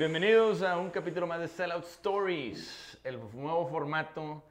[0.00, 4.42] Bienvenidos a un capítulo más de Sellout Stories, el nuevo formato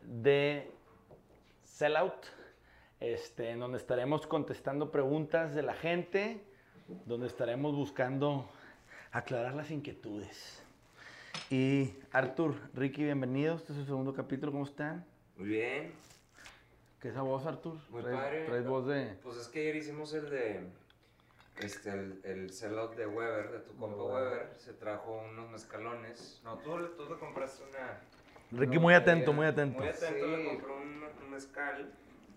[0.00, 0.70] de
[1.64, 2.26] Sellout,
[3.00, 6.44] este, en donde estaremos contestando preguntas de la gente,
[7.06, 8.48] donde estaremos buscando
[9.18, 10.60] aclarar las inquietudes.
[11.50, 13.60] Y Artur, Ricky, bienvenidos.
[13.60, 15.04] Este es el segundo capítulo, ¿cómo están?
[15.36, 15.92] Muy bien,
[17.00, 17.76] ¿Qué es esa voz, Artur?
[17.90, 18.44] muy ¿Traes, padre.
[18.46, 19.14] traes voz de...
[19.22, 20.60] Pues es que ayer hicimos el de.
[21.60, 24.54] Este, el, el sellout de Weber, de tu compa Weber.
[24.56, 26.40] Se trajo unos mezcalones.
[26.44, 28.00] No, tú, le- tú le compraste una.
[28.58, 29.78] Ricky, No, muy atento, muy atento.
[29.78, 31.92] Muy atento, le compró un, un mezcal.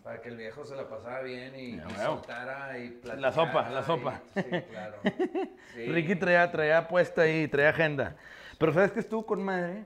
[0.08, 3.20] Para que el viejo se la pasara bien y, y soltara y platicara.
[3.20, 4.22] La sopa, la y- sopa.
[4.36, 4.98] sí, claro.
[5.74, 5.86] Sí.
[5.92, 8.16] Ricky traía, traía puesta ahí, traía agenda.
[8.58, 9.84] Pero ¿sabes que estuvo con madre?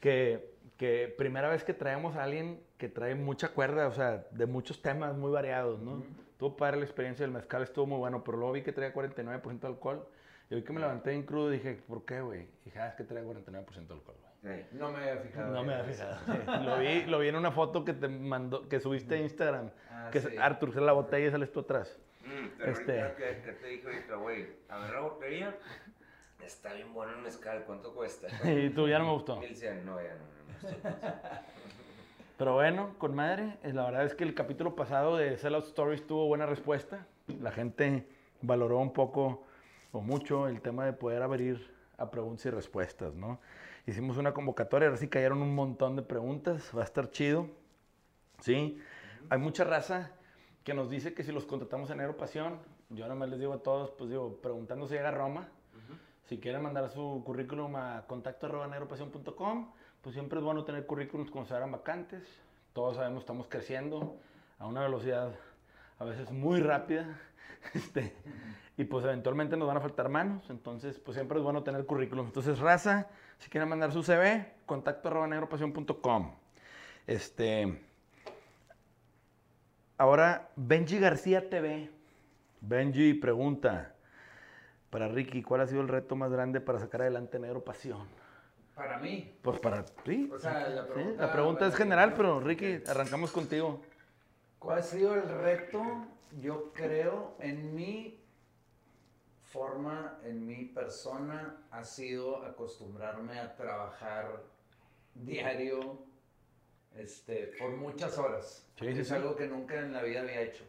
[0.00, 4.46] Que, que primera vez que traemos a alguien que trae mucha cuerda, o sea, de
[4.46, 6.02] muchos temas muy variados, ¿no?
[6.32, 9.60] Estuvo padre la experiencia del mezcal, estuvo muy bueno, pero luego vi que traía 49%
[9.60, 10.08] de alcohol.
[10.50, 12.40] Y vi que me levanté en crudo y dije, ¿por qué, güey?
[12.42, 14.16] Y dije, ah, es que trae 49% de alcohol.
[14.72, 15.52] No me había fijado.
[15.54, 16.16] No me había fijado.
[16.26, 16.32] sí.
[16.64, 19.70] Lo vi, lo vi en una foto que te mandó, que subiste a Instagram.
[19.90, 20.28] Ah, que sí.
[20.36, 21.96] es la botella y sales tú atrás.
[22.24, 23.14] Mm, pero Este.
[23.16, 25.56] que, que te dijo ahorita, güey, a ver la botella.
[26.44, 28.26] Está bien bueno el mezcal, ¿cuánto cuesta?
[28.50, 29.36] Y tú ya no me gustó.
[29.38, 31.16] 1100, no, ya no, no, no.
[32.38, 36.04] Pero bueno, con madre, eh, la verdad es que el capítulo pasado de Sellout Stories
[36.04, 37.06] tuvo buena respuesta.
[37.40, 38.08] La gente
[38.40, 39.46] valoró un poco
[39.92, 43.38] o mucho el tema de poder abrir a preguntas y respuestas, ¿no?
[43.84, 47.48] Hicimos una convocatoria, ahora sí cayeron un montón de preguntas, va a estar chido,
[48.40, 48.78] ¿sí?
[49.28, 50.12] Hay mucha raza
[50.62, 53.62] que nos dice que si los contratamos en Aeropasión, yo nada más les digo a
[53.62, 55.48] todos, pues digo, preguntando si llega a Roma,
[56.28, 61.30] si quieren mandar su currículum a contacto arroba negropasión.com, pues siempre es bueno tener currículums
[61.30, 62.22] cuando se hagan vacantes.
[62.72, 64.16] Todos sabemos estamos creciendo
[64.58, 65.34] a una velocidad
[65.98, 67.18] a veces muy rápida.
[67.74, 68.12] Este,
[68.76, 70.50] y pues eventualmente nos van a faltar manos.
[70.50, 72.26] Entonces, pues siempre es bueno tener currículum.
[72.26, 73.08] Entonces, raza,
[73.42, 76.32] si quieren mandar su CV, contacto arroba negropasión.com.
[77.08, 77.80] Este,
[79.98, 81.90] ahora, Benji García TV.
[82.60, 83.94] Benji pregunta
[84.90, 88.06] para Ricky, ¿cuál ha sido el reto más grande para sacar adelante Negro Pasión?
[88.76, 89.34] Para mí.
[89.42, 90.30] Pues para ti.
[90.32, 91.26] O sea, la Sí, pregunta.
[91.26, 93.82] la pregunta es general, pero Ricky, arrancamos contigo.
[94.60, 95.82] ¿Cuál ha sido el reto?
[96.40, 98.21] Yo creo en mi
[99.52, 104.42] forma, en mi persona, ha sido acostumbrarme a trabajar
[105.14, 105.98] diario,
[106.96, 108.66] este, por muchas horas.
[108.78, 109.14] Sí, es sí, sí.
[109.14, 110.64] algo que nunca en la vida había hecho.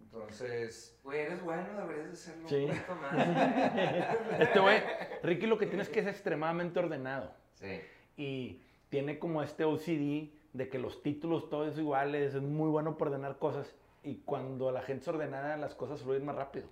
[0.00, 2.56] Entonces, Güey, eres bueno, deberías de hacerlo Sí.
[2.64, 3.12] un poquito más.
[4.40, 4.82] Este güey,
[5.22, 7.32] Ricky lo que tiene es que es extremadamente ordenado.
[7.54, 7.80] Sí.
[8.16, 13.08] Y tiene como este OCD de que los títulos todos iguales, es muy bueno por
[13.08, 13.74] ordenar cosas.
[14.02, 16.68] Y cuando la gente es ordenada, las cosas fluyen más rápido.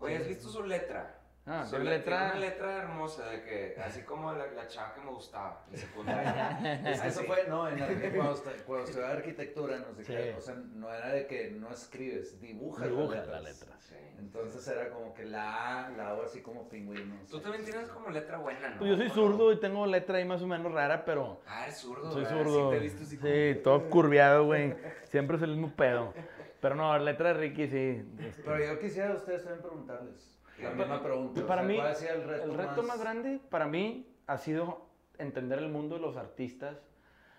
[0.00, 1.14] Oye, ¿has visto su letra?
[1.50, 1.90] Ah, su letra.
[1.96, 5.78] letra- Una letra hermosa, de que, así como la, la chava que me gustaba en
[5.78, 6.58] secundaria.
[6.92, 10.12] Es que eso fue, no, en arqui- cuando, cuando estudiaba arquitectura, no sé Sí.
[10.12, 13.76] qué, o sea, no era de que no escribes, dibujas, Dibuja la letra.
[13.80, 13.94] Sí.
[14.18, 17.26] Entonces era como que la A, la O así como pingüinos.
[17.30, 18.78] Tú también tienes como letra buena, ¿no?
[18.80, 21.78] Pues yo soy zurdo y tengo letra ahí más o menos rara, pero Ah, eres
[21.78, 22.12] zurdo.
[22.12, 22.36] soy ¿verdad?
[22.44, 22.64] zurdo.
[22.64, 24.74] Sí, te he visto así como- Sí, todo curviado, güey.
[25.04, 26.12] Siempre es el mismo pedo.
[26.60, 28.04] Pero no, la letra de Ricky sí.
[28.20, 31.40] este, Pero yo quisiera a ustedes también preguntarles la misma pregunta.
[31.42, 34.06] o Para sea, mí, ¿cuál ha sido el reto, el reto más grande para mí
[34.26, 34.88] ha sido
[35.18, 36.76] entender el mundo de los artistas.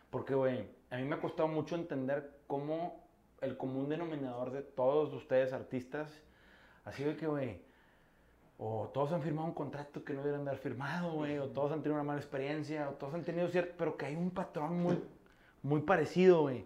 [0.09, 3.03] Porque, güey, a mí me ha costado mucho entender cómo
[3.41, 6.11] el común denominador de todos ustedes artistas
[6.85, 7.61] ha sido que, güey,
[8.57, 11.71] o todos han firmado un contrato que no debieran de haber firmado, güey, o todos
[11.71, 14.81] han tenido una mala experiencia, o todos han tenido cierto, pero que hay un patrón
[14.81, 15.01] muy,
[15.61, 16.65] muy parecido, güey.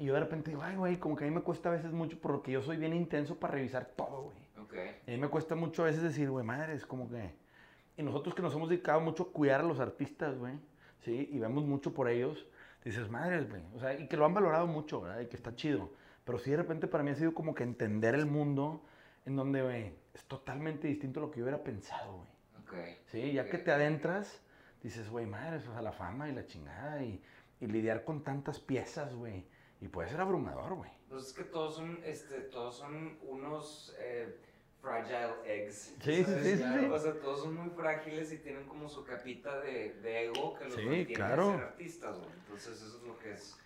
[0.00, 1.92] Y yo de repente digo, ay, güey, como que a mí me cuesta a veces
[1.92, 4.38] mucho porque yo soy bien intenso para revisar todo, güey.
[4.64, 4.74] Ok.
[5.06, 7.34] Y a mí me cuesta mucho a veces decir, güey, madre, es como que...
[7.98, 10.54] Y nosotros que nos hemos dedicado mucho a cuidar a los artistas, güey,
[11.04, 11.28] ¿sí?
[11.30, 12.46] Y vemos mucho por ellos,
[12.82, 13.62] dices, madre, güey.
[13.74, 15.20] O sea, y que lo han valorado mucho, ¿verdad?
[15.20, 15.90] Y que está chido.
[16.24, 18.82] Pero sí, de repente para mí ha sido como que entender el mundo
[19.26, 22.28] en donde, güey, es totalmente distinto a lo que yo hubiera pensado, güey.
[23.08, 23.64] Sí, ya que Ok.
[23.64, 24.40] te adentras,
[24.82, 27.22] dices, güey, madre, o sea, la fama y la chingada y,
[27.60, 29.44] y lidiar con tantas piezas, güey.
[29.80, 30.90] Y puede ser abrumador, güey.
[31.08, 34.36] Pues es que todos son, este, todos son unos eh,
[34.80, 35.94] fragile eggs.
[36.00, 36.42] Sí, sí, ¿sabes?
[36.44, 36.84] sí, sí.
[36.86, 40.64] O sea, todos son muy frágiles y tienen como su capita de, de ego que
[40.66, 41.50] los Sí, mantiene claro.
[41.50, 42.30] a ser artistas, güey.
[42.40, 43.56] Entonces eso es lo que es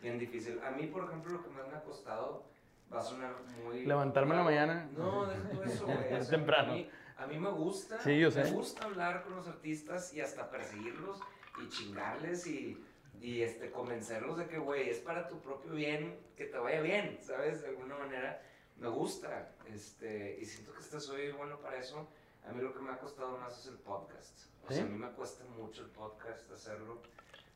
[0.00, 0.60] bien difícil.
[0.64, 2.44] A mí, por ejemplo, lo que más me ha costado
[2.92, 3.34] va a sonar
[3.64, 3.84] muy...
[3.84, 4.88] Levantarme en la mañana.
[4.96, 5.98] No, deja eso, güey.
[6.14, 6.72] Es temprano.
[6.72, 8.00] A mí, A mí me gusta.
[8.00, 8.44] Sí, yo sé.
[8.44, 11.20] Me gusta hablar con los artistas y hasta perseguirlos
[11.62, 12.82] y chingarles y,
[13.20, 17.18] y este, convencerlos de que, güey, es para tu propio bien, que te vaya bien,
[17.22, 17.62] ¿sabes?
[17.62, 18.42] De alguna manera.
[18.76, 19.54] Me gusta.
[19.72, 22.08] Este, y siento que este soy bueno para eso.
[22.46, 24.38] A mí lo que me ha costado más es el podcast.
[24.64, 24.82] O sea, ¿Sí?
[24.82, 27.00] a mí me cuesta mucho el podcast hacerlo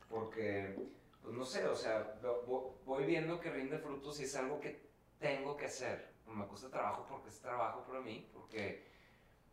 [0.09, 0.77] porque,
[1.23, 4.61] pues no sé, o sea, vo- vo- voy viendo que rinde frutos y es algo
[4.61, 4.81] que
[5.19, 6.11] tengo que hacer.
[6.27, 8.87] Me cuesta trabajo porque es trabajo para mí, porque,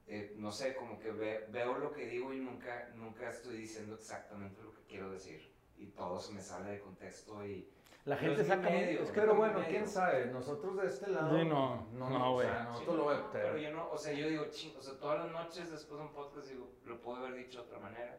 [0.08, 3.96] eh, no sé, como que ve- veo lo que digo y nunca, nunca estoy diciendo
[3.96, 5.52] exactamente lo que quiero decir.
[5.78, 7.70] Y todo se me sale de contexto y...
[8.06, 8.70] La gente saca...
[8.70, 9.02] medio.
[9.04, 9.70] es que- Pero bueno, medio.
[9.70, 11.38] quién sabe, nosotros de este lado.
[11.38, 12.48] Sí, no, no, o güey.
[12.48, 13.62] sea, Sí, nosotros lo pero, pero vemos.
[13.62, 16.14] yo no, o sea, yo digo, ching, o sea, todas las noches después de un
[16.14, 18.18] podcast digo, lo puedo haber dicho de otra manera,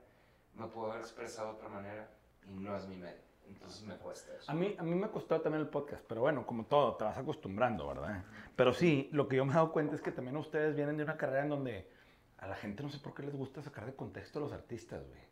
[0.55, 2.11] me puedo haber expresado de otra manera
[2.47, 3.23] y no es mi medio.
[3.47, 4.53] Entonces me cuesta eso.
[4.53, 7.05] A mí, a mí me ha costado también el podcast, pero bueno, como todo, te
[7.05, 8.23] vas acostumbrando, ¿verdad?
[8.57, 11.05] Pero sí, lo que yo me he dado cuenta es que también ustedes vienen de
[11.05, 11.91] una carrera en donde
[12.37, 15.03] a la gente no sé por qué les gusta sacar de contexto a los artistas,
[15.09, 15.23] güey.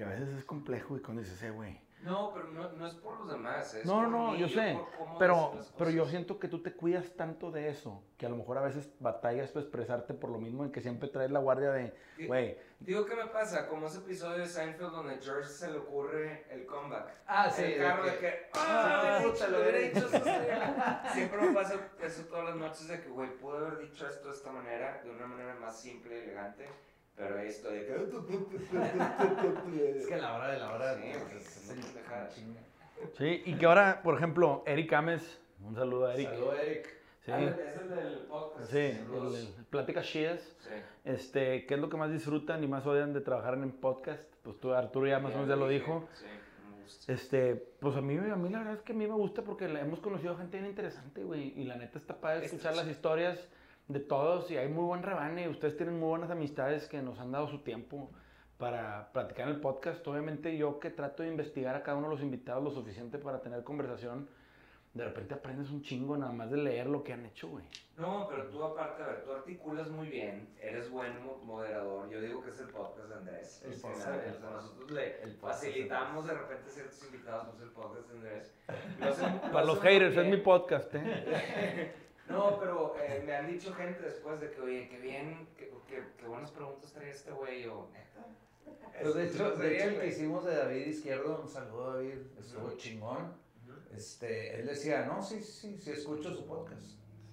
[0.00, 1.78] Y a veces es complejo y cuando dices, eh, güey.
[2.00, 3.74] No, pero no, no es por los demás.
[3.74, 4.80] Es No, por no, mí, yo sé,
[5.18, 8.56] pero, pero yo siento que tú te cuidas tanto de eso, que a lo mejor
[8.56, 11.92] a veces batallas para expresarte por lo mismo en que siempre traes la guardia de,
[12.26, 13.68] güey, Digo, ¿qué me pasa?
[13.68, 17.12] Como ese episodio de Seinfeld donde George se le ocurre el comeback.
[17.26, 20.16] Ah, sí, el de carro que- de que, Ah, puta, lo hubiera dicho eso.
[20.16, 21.02] estaría-".
[21.12, 24.34] Siempre me pasa eso todas las noches de que, güey, pude haber dicho esto de
[24.34, 26.66] esta manera, de una manera más simple y elegante,
[27.20, 27.94] pero ahí estoy de que...
[29.98, 30.94] Es que a la hora de la hora.
[30.94, 36.30] Sí, pues, es sí, y que ahora, por ejemplo, Eric Ames, un saludo a Eric.
[36.30, 36.86] Saludos, Eric.
[37.20, 38.70] Sí, Ah, es el del podcast.
[38.70, 40.40] sí, el, el Plática Chidas.
[40.60, 40.70] Sí.
[41.04, 44.24] Este, ¿qué es lo que más disfrutan y más odian de trabajar en podcast?
[44.42, 46.08] Pues tú, Arturo, ya más o menos ya lo dijo.
[46.14, 46.24] Sí,
[46.74, 47.12] me gusta.
[47.12, 49.66] Este, pues a mí, a mí la verdad es que a mí me gusta porque
[49.66, 51.52] hemos conocido gente bien interesante, güey.
[51.60, 53.46] Y la neta está padre escuchar las historias
[53.92, 55.48] de todos y hay muy buen rebane.
[55.48, 58.10] Ustedes tienen muy buenas amistades que nos han dado su tiempo
[58.56, 60.06] para platicar en el podcast.
[60.06, 63.40] Obviamente yo que trato de investigar a cada uno de los invitados lo suficiente para
[63.40, 64.28] tener conversación,
[64.94, 67.64] de repente aprendes un chingo nada más de leer lo que han hecho, güey.
[67.96, 72.08] No, pero tú aparte, a ver, tú articulas muy bien, eres buen mo- moderador.
[72.10, 73.62] Yo digo que es el podcast de Andrés.
[73.64, 77.54] El Es que podcast o sea, nosotros le el facilitamos de repente ciertos invitados, no
[77.54, 78.54] es el podcast de Andrés.
[79.00, 81.92] Lo hacen- lo Para los haters, es mi podcast, ¿eh?
[82.30, 85.70] No, pero eh, me han dicho gente después de que, oye, qué bien, qué,
[86.26, 88.26] buenas preguntas trae este güey, o neta.
[89.02, 92.66] Pues de hecho, de hecho el que hicimos de David Izquierdo, un saludo David, estuvo
[92.66, 92.76] Ujú.
[92.76, 93.16] chingón.
[93.18, 93.96] Ujú.
[93.96, 96.82] Este, él decía, no, sí, sí, sí escucho su podcast.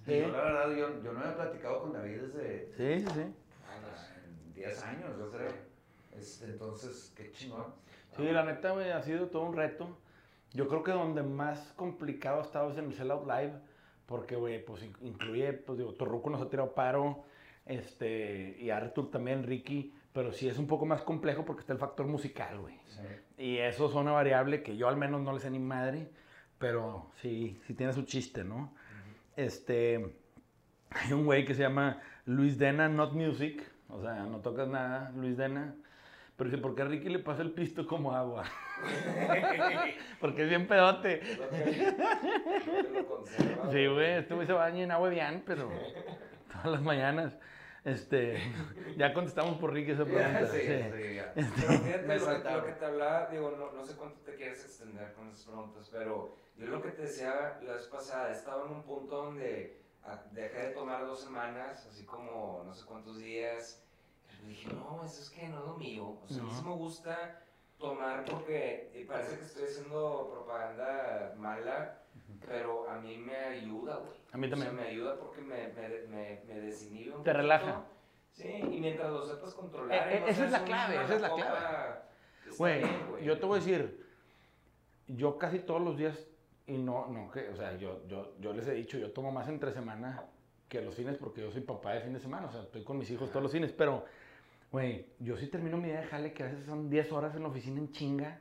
[0.04, 0.12] Sí.
[0.14, 3.20] Y yo, la verdad, yo, yo no había platicado con David desde Sí, sí, sí.
[3.20, 4.10] Años.
[4.24, 5.52] en 10 años, yo creo.
[6.18, 7.66] Este, entonces, qué chingón.
[8.16, 9.96] Sí, la neta, güey, ha sido todo un reto.
[10.54, 13.52] Yo creo que donde más complicado ha estado es en el Sellout Live,
[14.08, 17.24] porque, güey, pues in- incluye, pues digo, Torruco nos ha tirado paro,
[17.66, 21.78] este, y Arthur también, Ricky, pero sí es un poco más complejo porque está el
[21.78, 22.74] factor musical, güey.
[22.86, 23.02] Sí.
[23.44, 26.08] Y eso es una variable que yo al menos no le sé ni madre,
[26.58, 28.72] pero sí, sí tiene su chiste, ¿no?
[29.36, 30.16] Este,
[30.90, 35.12] hay un güey que se llama Luis Dena Not Music, o sea, no tocas nada,
[35.14, 35.74] Luis Dena.
[36.38, 38.44] Pero dice, ¿por qué a Ricky le pasa el pisto como agua?
[40.20, 41.20] Porque es bien pedote.
[43.72, 45.68] Sí, güey, este güey se baña en agua bien, pero
[46.46, 47.36] todas las mañanas.
[47.84, 48.38] Este,
[48.96, 50.46] ya contestamos por Ricky esa pregunta.
[50.46, 50.84] Sí, sí.
[50.96, 51.32] sí, ya.
[51.34, 55.14] Pero fíjate que, lo que te hablaba, digo, no, no sé cuánto te quieres extender
[55.14, 58.82] con esas preguntas, pero yo lo que te decía la vez pasada, estaba en un
[58.84, 63.87] punto donde ah, dejé de tomar dos semanas, así como no sé cuántos días.
[64.42, 66.18] Y dije, no, eso es que no es lo mío.
[66.24, 67.42] O sea, a mí sí me gusta
[67.78, 72.00] tomar porque parece que estoy haciendo propaganda mala,
[72.46, 74.18] pero a mí me ayuda, güey.
[74.32, 74.76] A mí O sea, también.
[74.86, 77.32] me ayuda porque me, me, me, me desinhibe un Te poquito.
[77.38, 77.84] relaja.
[78.32, 80.12] Sí, y mientras lo sepas controlar.
[80.12, 81.58] Eh, no eh, esa es la clave, esa es la clave.
[82.56, 84.06] Güey, yo te voy a decir,
[85.06, 86.16] yo casi todos los días,
[86.66, 89.48] y no, no, que, o sea, yo, yo, yo les he dicho, yo tomo más
[89.48, 90.24] entre semana
[90.68, 92.98] que los fines porque yo soy papá de fin de semana, o sea, estoy con
[92.98, 94.04] mis hijos todos los fines, pero,
[94.70, 97.42] güey, yo sí termino mi día de jale que a veces son 10 horas en
[97.42, 98.40] la oficina en chinga,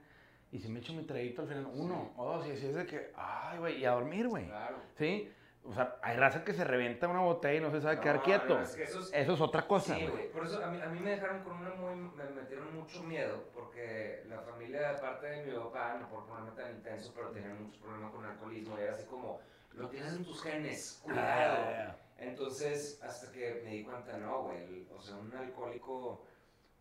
[0.52, 2.86] y si me echo mi traguito al final, uno o dos, y así es de
[2.86, 4.78] que, ay, güey, y a dormir, güey, Claro.
[4.98, 5.32] ¿sí?
[5.64, 8.24] O sea, hay raza que se revienta una botella y no se sabe quedar No,
[8.24, 8.56] quieto.
[8.56, 10.32] no, es que eso es- Eso es otra cosa, Sí, güey.
[10.32, 11.96] Por eso a mí, a mí me dejaron con una muy.
[12.16, 13.44] Me metieron mucho miedo.
[13.54, 17.80] Porque la familia, aparte de mi papá, no por ponerme tan intenso, pero tenían muchos
[17.82, 18.78] problemas con el alcoholismo.
[18.78, 19.42] Y era así como:
[19.74, 21.66] lo tienes en tus genes, cuidado.
[21.68, 24.64] Ah, Entonces, hasta que me di cuenta, no, güey.
[24.64, 26.26] el- O sea, un alcohólico,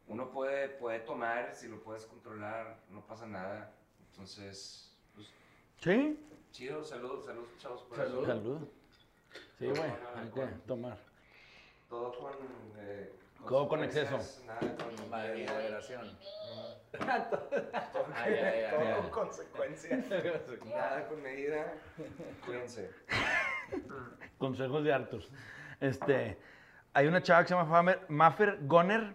[0.09, 3.73] uno puede, puede tomar, si lo puedes controlar, no pasa nada.
[4.11, 5.29] Entonces, pues,
[5.81, 6.19] Sí,
[6.53, 7.83] chido, salud, salud, chavos.
[7.83, 8.23] por Salud.
[8.23, 8.27] eso.
[8.27, 8.69] salud.
[9.59, 9.83] Sí, güey,
[10.15, 10.99] hay que tomar.
[11.89, 12.33] Todo con
[12.79, 13.13] eh,
[13.45, 14.19] Codo con exceso.
[14.47, 16.19] Nada con Maderación.
[16.93, 20.05] Todo, Ay, ay, ay, todo con consecuencias.
[20.65, 21.75] Nada con medida.
[22.45, 22.91] Cuídense.
[24.39, 25.23] Consejos de Arthur.
[25.81, 26.39] Este,
[26.93, 29.15] hay una chava que se llama Maffer Goner.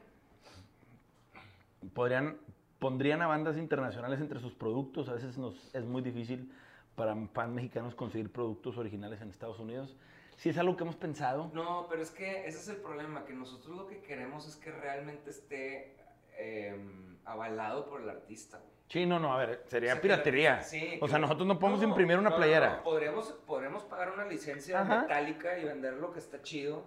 [1.94, 2.38] Podrían,
[2.80, 5.10] pondrían a bandas internacionales entre sus productos.
[5.10, 6.52] A veces nos, es muy difícil
[6.96, 9.96] para fans mexicanos conseguir productos originales en Estados Unidos.
[10.38, 11.52] Sí es algo que hemos pensado.
[11.54, 14.72] No, pero es que ese es el problema, que nosotros lo que queremos es que
[14.72, 15.96] realmente esté
[16.38, 18.60] em, avalado por el artista.
[18.92, 20.62] Sí, no, no, a ver, sería O sea, que piratería.
[20.64, 22.76] sí, o que- sea, nosotros no podemos no, imprimir una no, playera.
[22.78, 25.04] no, Podríamos, podríamos pagar una licencia Ajá.
[25.04, 26.84] metálica y vender lo que está chido,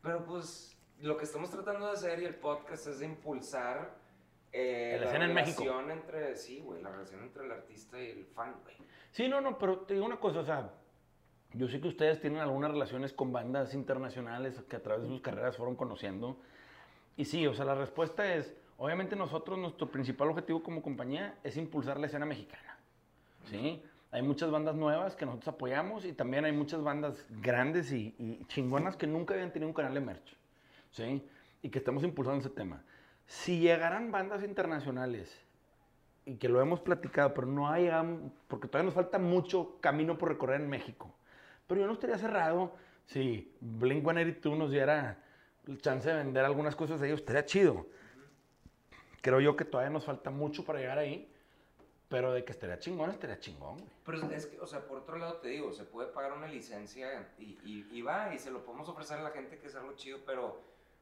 [0.00, 3.90] pero pues lo que estamos tratando de hacer y el podcast es de impulsar
[4.52, 8.08] eh, La la escena en relación entre, sí, güey, la relación entre el artista y
[8.10, 8.76] el fan, güey.
[9.10, 10.70] Sí, no, no, pero te digo una cosa, o sea,
[11.54, 15.20] yo sé que ustedes tienen algunas relaciones con bandas internacionales que a través de sus
[15.20, 16.38] carreras fueron conociendo.
[17.16, 21.56] Y sí, o sea, la respuesta es, obviamente nosotros, nuestro principal objetivo como compañía es
[21.56, 22.78] impulsar la escena mexicana.
[23.50, 23.82] ¿Sí?
[24.10, 28.44] Hay muchas bandas nuevas que nosotros apoyamos y también hay muchas bandas grandes y, y
[28.46, 30.36] chingonas que nunca habían tenido un canal de merch.
[30.92, 31.22] ¿Sí?
[31.60, 32.82] Y que estamos impulsando ese tema.
[33.26, 35.38] Si llegaran bandas internacionales
[36.28, 37.90] y que lo hemos platicado, pero no hay,
[38.48, 41.14] porque todavía nos falta mucho camino por recorrer en México.
[41.66, 42.72] Pero yo no estaría cerrado
[43.06, 45.22] si Blink-182 nos diera
[45.66, 47.86] el chance de vender algunas cosas de ellos, estaría chido.
[49.20, 51.32] Creo yo que todavía nos falta mucho para llegar ahí,
[52.08, 53.90] pero de que estaría chingón, estaría chingón, güey.
[54.04, 57.28] Pero es- que, o sea, por otro lado te digo, se puede pagar una licencia
[57.38, 59.94] y, y, y va, y se lo podemos ofrecer a la gente que es algo
[59.96, 60.60] chido, pero,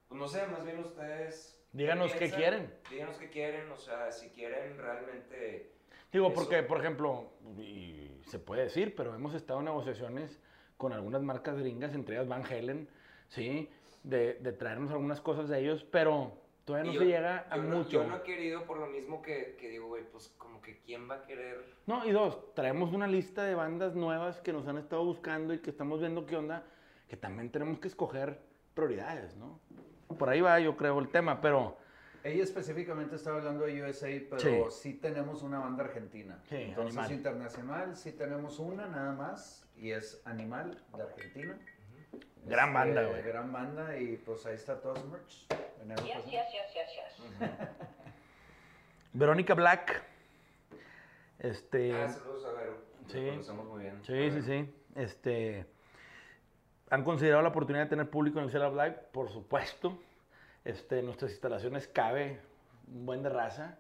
[0.09, 1.53] pues no sé, más bien ustedes...
[1.73, 2.39] Díganos qué piensan?
[2.41, 2.75] quieren.
[2.91, 5.73] Díganos qué quieren, o sea, si quieren realmente...
[6.13, 6.35] Digo, Eso.
[6.35, 10.41] porque, por ejemplo, y se puede decir, pero hemos estado en negociaciones
[10.79, 12.89] con algunas marcas gringas, entre ellas Van Helen,
[13.29, 13.69] ¿sí?
[14.05, 16.33] De, de traernos algunas cosas de ellos, pero
[16.67, 17.91] todavía no y se llega a yo no- mucho.
[17.91, 21.09] yo no he querido por lo mismo que, que digo, güey, pues como que quién
[21.11, 21.65] va a querer...
[21.87, 25.61] No, y dos, traemos una lista de bandas nuevas que nos han estado buscando y
[25.61, 26.65] que estamos viendo qué onda,
[27.09, 28.39] que también tenemos que escoger
[28.75, 29.59] prioridades, ¿no?
[30.19, 31.79] Por ahí va, yo creo, el tema, pero
[32.25, 34.59] Ella específicamente estaba hablando de USA, pero Sí.
[34.71, 36.41] sí, tenemos una banda argentina.
[36.49, 37.13] Sí, Entonces Animal.
[37.17, 41.57] internacional sí tenemos una nada más y es Animal de Argentina.
[42.45, 43.23] Gran Este, banda, güey.
[43.23, 45.47] Gran banda y pues ahí está todo su merch.
[45.83, 47.51] Enero Yes, yes, yes, yes, yes.
[49.13, 50.03] Verónica Black,
[51.39, 51.93] este...
[51.95, 52.77] Ah, saludos a Vero.
[53.09, 53.27] Sí.
[53.31, 54.01] conocemos muy bien.
[54.05, 54.75] Sí, sí, sí.
[54.95, 55.67] Este,
[56.91, 58.97] ¿Han considerado la oportunidad de tener público en el Cellar Live?
[59.13, 59.99] Por supuesto.
[60.65, 62.41] Este, nuestras instalaciones cabe
[62.93, 63.79] un buen de raza.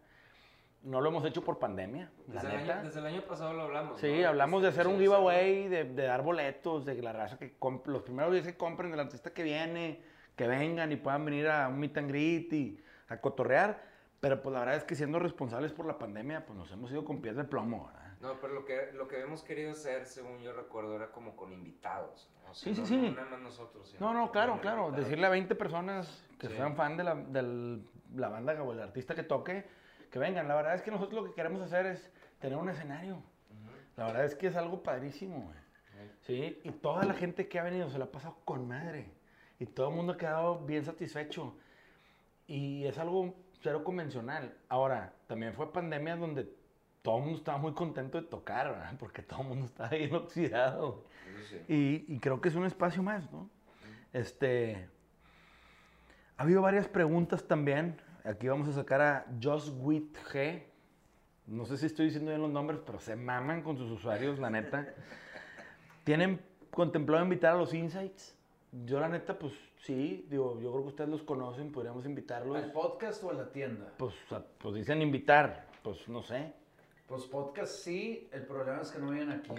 [0.82, 2.74] No lo hemos hecho por pandemia, la Desde el, neta.
[2.78, 4.00] año, desde el año pasado lo hablamos.
[4.00, 4.28] Sí, ¿no?
[4.28, 7.58] hablamos de Pues, hacer un giveaway, de, de dar boletos, de que la raza que
[7.58, 10.00] comp- los primeros días que compren del artista que viene,
[10.36, 13.82] que vengan y puedan venir a un meet and greet y a cotorrear.
[14.20, 17.04] Pero pues la verdad es que siendo responsables por la pandemia, pues nos hemos ido
[17.04, 18.12] con pies de plomo, ¿verdad?
[18.20, 21.52] No, pero lo que, lo que habíamos querido hacer, según yo recuerdo, era como con
[21.52, 22.30] invitados.
[22.44, 22.50] ¿no?
[22.50, 22.96] O sea, Sí, sí, no- sí.
[23.10, 23.94] No nada más nosotros.
[24.00, 24.84] No, no, claro, claro.
[24.86, 25.04] invitados.
[25.06, 26.54] Decirle a 20 personas que Sí.
[26.54, 29.66] sean fan de la, del- la banda o el artista que toque,
[30.10, 30.48] que vengan.
[30.48, 33.22] La verdad es que nosotros lo que queremos hacer es tener un escenario.
[33.96, 35.56] La verdad es que es algo padrísimo, güey.
[36.22, 39.10] Sí, y toda la gente que ha venido se la ha pasado con madre.
[39.58, 41.54] Y todo el mundo ha quedado bien satisfecho.
[42.46, 44.54] Y es algo cero convencional.
[44.68, 46.48] Ahora, también fue pandemia donde
[47.02, 48.94] todo el mundo estaba muy contento de tocar, ¿verdad?
[48.98, 51.04] Porque todo el mundo estaba bien oxidado.
[51.48, 52.04] Sí.
[52.08, 53.48] Y, y creo que es un espacio más, ¿no?
[54.12, 54.88] Este.
[56.36, 58.00] Ha habido varias preguntas también.
[58.24, 60.62] Aquí vamos a sacar a Josh Witt G.
[61.46, 64.50] No sé si estoy diciendo bien los nombres, pero se maman con sus usuarios, la
[64.50, 64.86] neta.
[66.04, 68.35] ¿Tienen contemplado invitar a los Insights?
[68.84, 69.52] Yo, la neta, pues
[69.82, 70.26] sí.
[70.28, 72.56] Digo, yo creo que ustedes los conocen, podríamos invitarlos.
[72.62, 73.92] ¿Al podcast o a la tienda?
[73.96, 75.66] Pues, a- pues dicen invitar.
[75.82, 76.52] Pues no sé.
[77.06, 79.52] Pues podcast sí, el problema es que no vienen aquí.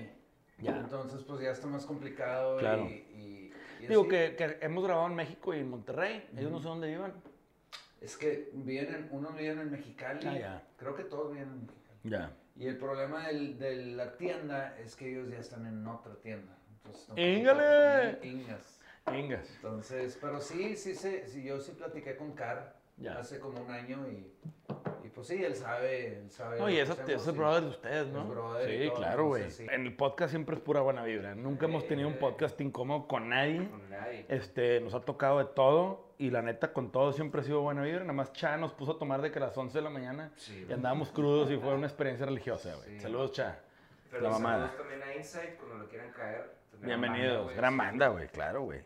[0.60, 0.78] Ya.
[0.78, 2.84] Entonces pues ya está más complicado Claro.
[2.90, 6.28] y, y- y Digo que, que hemos grabado en México y en Monterrey.
[6.36, 7.14] Ellos no sé dónde vivan.
[8.02, 10.64] Es que vienen, unos viven en Mexicali, Ah, ya.
[10.78, 12.00] creo que todos viven en Mexicali.
[12.04, 12.32] Ya.
[12.56, 16.58] Y el problema del- de la tienda es que ellos ya están en otra tienda.
[16.78, 18.20] Entonces, no- ¡Íngale!
[18.28, 18.77] Ingas.
[19.12, 19.50] Vengas.
[19.56, 23.18] Entonces, pero sí, sí, sí, sí, yo sí platiqué con Car Ya.
[23.20, 24.32] hace como un año y,
[25.06, 26.58] y pues sí, él sabe, él sabe.
[26.60, 28.22] No, lo y eso hacemos es el y- brother de ustedes, ¿no?
[28.24, 29.52] Es brother sí, todo, claro, güey.
[29.52, 29.66] sí.
[29.72, 31.36] En el podcast siempre es pura buena vibra.
[31.36, 33.68] Nunca hemos tenido un podcast incómodo con nadie.
[33.70, 34.26] Con nadie.
[34.30, 37.84] Este, nos ha tocado de todo y la neta con todo siempre ha sido buena
[37.84, 38.02] vibra.
[38.02, 40.32] Nada más Cha nos puso a tomar de que a las 11 de la mañana
[40.36, 42.90] Sí, y andábamos crudos y fue una experiencia religiosa, güey.
[42.96, 43.00] Sí.
[43.00, 43.60] Saludos, Cha.
[44.12, 44.68] Pero la mamada.
[44.70, 46.58] saludos también a Insight cuando le quieran caer.
[46.82, 47.56] Bienvenidos.
[47.56, 48.82] Gran banda, güey, claro, güey.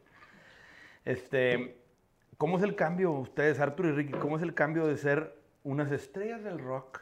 [1.06, 1.82] Este,
[2.42, 5.92] ¿Cómo es el cambio, ustedes, Arthur y Ricky, cómo es el cambio de ser unas
[5.92, 7.00] estrellas del rock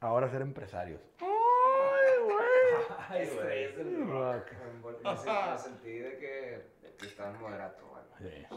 [0.00, 1.00] a ahora ser empresarios?
[1.20, 2.98] ¡Ay, güey!
[3.08, 3.84] Ay, Estrellas güey.
[3.84, 4.48] del rock.
[4.48, 6.62] Sentí, me sentí de que,
[6.98, 8.08] que estaba en moderato, bueno.
[8.18, 8.56] Sí.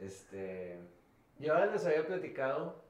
[0.00, 0.78] Este.
[1.38, 2.82] Yo les había platicado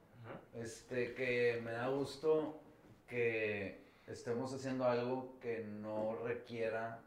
[0.55, 2.59] este, que me da gusto
[3.07, 7.01] que estemos haciendo algo que no requiera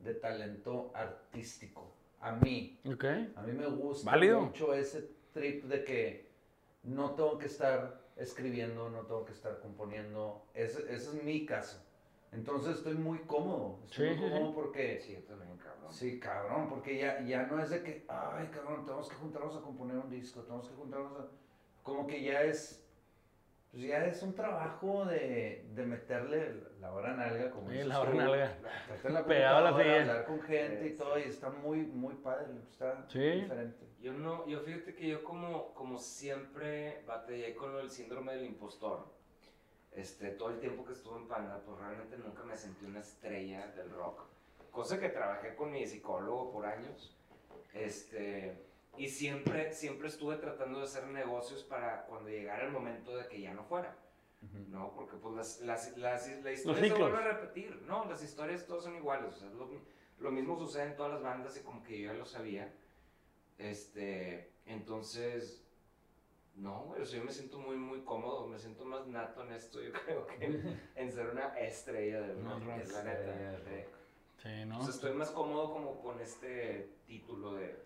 [0.00, 1.92] de talento artístico.
[2.22, 3.04] A mí, Ok.
[3.36, 4.40] a mí me gusta Válido.
[4.42, 6.30] mucho ese trip de que
[6.84, 10.44] no tengo que estar escribiendo, no tengo que estar componiendo.
[10.54, 11.84] Ese, ese es mi caso.
[12.30, 13.80] Entonces estoy muy cómodo.
[13.84, 14.52] Estoy Sí, muy cómodo sí.
[14.54, 15.00] porque...
[15.00, 15.92] Sí, yo también, cabrón.
[15.92, 19.60] Sí, cabrón, porque ya, ya no es de que, ay, cabrón, tenemos que juntarnos a
[19.60, 21.26] componer un disco, tenemos que juntarnos a...
[21.82, 22.81] Como que ya es,
[23.72, 28.00] pues ya es un trabajo de, de meterle la hora nalga, como Sí, dices la
[28.00, 28.58] hora nalga.
[29.04, 30.00] la Pegado a la silla.
[30.00, 31.22] hablar con gente y Sí, todo, sí.
[31.24, 33.18] y está muy, muy padre, está Sí.
[33.18, 33.86] diferente.
[34.00, 38.44] Yo no, yo fíjate que yo como, como siempre batallé con lo del síndrome del
[38.44, 39.06] impostor.
[39.92, 43.66] Este, todo el tiempo que estuve en Panda, pues realmente nunca me sentí una estrella
[43.68, 44.24] del rock.
[44.70, 47.16] Cosa que trabajé con mi psicólogo por años.
[47.74, 48.56] Este,
[48.96, 53.40] y siempre, siempre estuve tratando de hacer negocios para cuando llegara el momento de que
[53.40, 53.96] ya no fuera.
[54.70, 57.80] No, porque pues las, las, las- la historia se vuelve a repetir.
[57.86, 59.34] No, las historias todas son iguales.
[59.34, 59.70] O sea, lo,
[60.18, 62.72] lo mismo sucede en todas las bandas y como que yo ya lo sabía.
[63.58, 65.62] Este, entonces,
[66.56, 68.48] no, güey, o sea, yo me siento muy, muy cómodo.
[68.48, 70.44] Me siento más nato en esto, yo creo que
[70.96, 73.58] en, ser una estrella del rock, es la neta.
[74.42, 74.64] sí.
[74.66, 74.80] ¿no?
[74.82, 77.76] Sea, estoy más cómodo como con este título de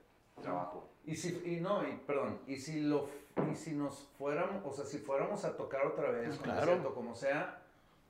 [0.43, 0.88] trabajo.
[1.05, 3.09] Y si, y no, y perdón, y si lo,
[3.50, 6.61] y si nos fuéramos, o sea, si fuéramos a tocar otra vez, un claro.
[6.61, 7.62] concierto, como sea,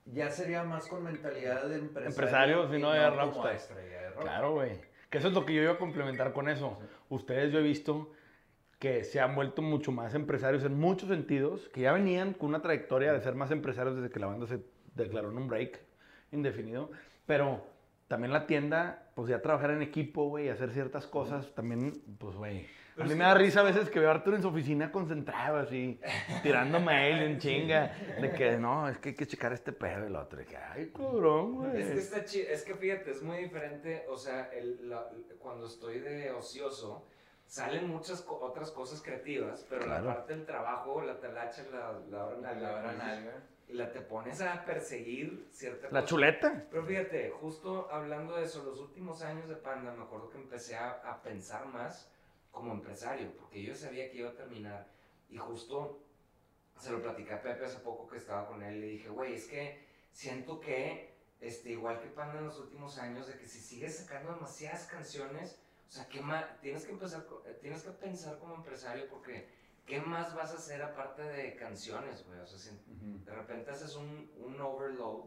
[0.05, 2.09] ya sería más con mentalidad de empresario.
[2.09, 3.55] Empresario, si no de rockstar.
[3.55, 4.21] estrella de rock.
[4.21, 4.79] Claro, güey.
[5.09, 6.77] Que eso es lo que yo iba a complementar con eso.
[7.09, 8.11] Ustedes yo he visto
[8.79, 12.61] que se han vuelto mucho más empresarios en muchos sentidos, que ya venían con una
[12.61, 14.59] trayectoria de ser más empresarios desde que la banda se
[14.95, 15.79] declaró en un break
[16.31, 16.91] indefinido,
[17.25, 17.65] pero
[18.07, 22.65] también la tienda, pues ya trabajar en equipo, güey, hacer ciertas cosas, también, pues, güey.
[22.65, 24.91] A Pero mí me da risa a veces que veo a Arthur en su oficina
[24.91, 25.99] concentrado, así,
[26.41, 30.07] tirando mail en chinga, de que no, es que hay que checar este pedo y
[30.07, 31.79] el otro, de que, ay, cabrón, güey.
[31.81, 35.67] Es que está chido, es que fíjate, es muy diferente, o sea, el- la- cuando
[35.67, 37.05] estoy de ocioso,
[37.45, 40.05] salen muchas co- otras cosas creativas, pero Claro.
[40.05, 43.33] la parte del trabajo, la talacha, la, la La.
[43.67, 46.05] Y la te pones a perseguir cierta La cosa.
[46.05, 46.65] chuleta.
[46.71, 50.75] Pero fíjate, justo hablando de eso, los últimos años de Panda, me acuerdo que empecé
[50.75, 52.09] a, a pensar más
[52.51, 54.87] como empresario, porque yo sabía que iba a terminar.
[55.29, 55.99] Y justo
[56.79, 59.33] se lo platicé a Pepe hace poco que estaba con él y le dije, güey,
[59.33, 63.59] es que siento que, este, igual que Panda en los últimos años, de que si
[63.59, 66.45] sigues sacando demasiadas canciones, o sea, ¿qué más?
[66.61, 67.25] Tienes que, empezar,
[67.61, 69.47] tienes que pensar como empresario porque
[69.87, 72.39] ¿qué más vas a hacer aparte de canciones, güey?
[72.39, 72.69] O sea, si
[73.25, 75.25] de repente haces un, un overload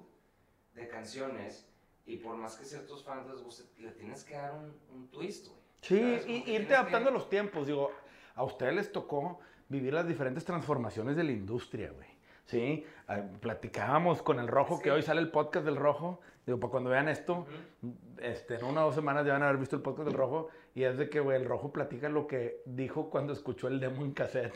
[0.75, 1.67] de canciones
[2.07, 5.49] y por más que ciertos fans les guste, le tienes que dar un, un twist,
[5.49, 5.61] güey.
[5.83, 7.67] Sí, y irte adaptando a que- los tiempos.
[7.67, 7.91] Digo,
[8.35, 12.10] a ustedes les tocó vivir las diferentes transformaciones de la industria, güey.
[12.51, 14.91] Sí, Ah, platicábamos con el Rojo, que Sí.
[14.91, 16.21] hoy sale el podcast del Rojo.
[16.47, 17.45] Digo, para cuando vean esto,
[17.83, 17.93] Ujú.
[18.21, 20.49] este, en una o dos semanas ya van a haber visto el podcast del Rojo.
[20.77, 24.03] Y es de que, güey, el Rojo platica lo que dijo cuando escuchó el demo
[24.05, 24.55] en cassette.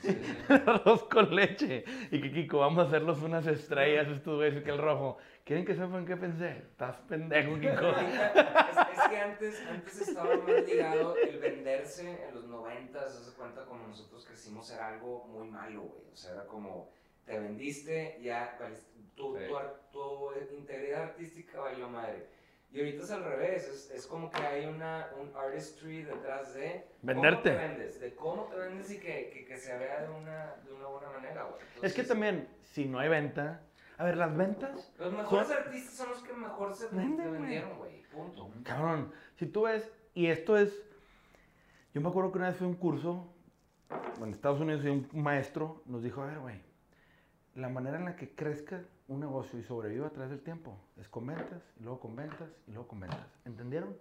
[0.00, 0.20] Sí.
[0.66, 1.84] Arroz con leche.
[2.10, 4.64] Y que Kiko, vamos a hacerlos unas estrellas estos güeyes.
[4.64, 6.50] Que el Rojo, ¿quieren que sepan qué pensé?
[6.58, 7.70] Estás pendejo, Kiko.
[7.70, 13.64] Es, es que antes, antes estaba más ligado el venderse en los noventas, se cuenta
[13.64, 16.02] como nosotros crecimos era algo muy malo, güey.
[16.12, 16.90] O sea, era como,
[17.24, 19.44] te vendiste, ya, valiste- tu, Sí.
[19.92, 22.26] tu, tu integridad artística valió madre.
[22.72, 26.86] Y ahorita es al revés, es, es como que hay una, un artistry detrás de
[27.02, 27.50] Venderte.
[27.50, 30.56] cómo te vendes, de cómo te vendes y que, que, que se vea de una,
[30.64, 31.56] de una buena manera, güey.
[31.60, 33.60] Es que Entonces, también, si no hay venta.
[33.98, 37.76] A ver, las ventas Los mejores son- artistas son los que mejor se Venden, vendieron,
[37.76, 38.02] güey.
[38.10, 38.50] Punto.
[38.64, 40.74] Cabrón, si tú ves, y esto es,
[41.94, 43.32] yo me acuerdo que una vez fui a un curso,
[44.22, 46.60] en Estados Unidos y un maestro nos dijo, a ver, güey,
[47.54, 51.08] la manera en la que crezca un negocio y sobreviva a través del tiempo es
[51.08, 53.26] con ventas, y luego con ventas, y luego con ventas.
[53.44, 53.96] ¿Entendieron?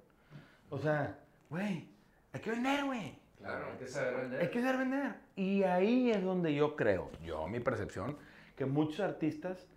[0.69, 1.89] O sea, güey,
[2.31, 3.19] hay que vender, güey.
[3.37, 3.71] Claro.
[3.71, 4.41] Hay que saber vender.
[4.41, 5.15] Hay que saber vender.
[5.35, 8.17] Y ahí es donde yo creo, yo, mi percepción,
[8.55, 9.67] que muchos artistas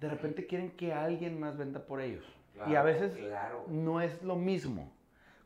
[0.00, 2.24] de repente quieren que alguien más venda por ellos.
[2.66, 3.64] y a veces claro.
[3.68, 4.92] no es lo mismo.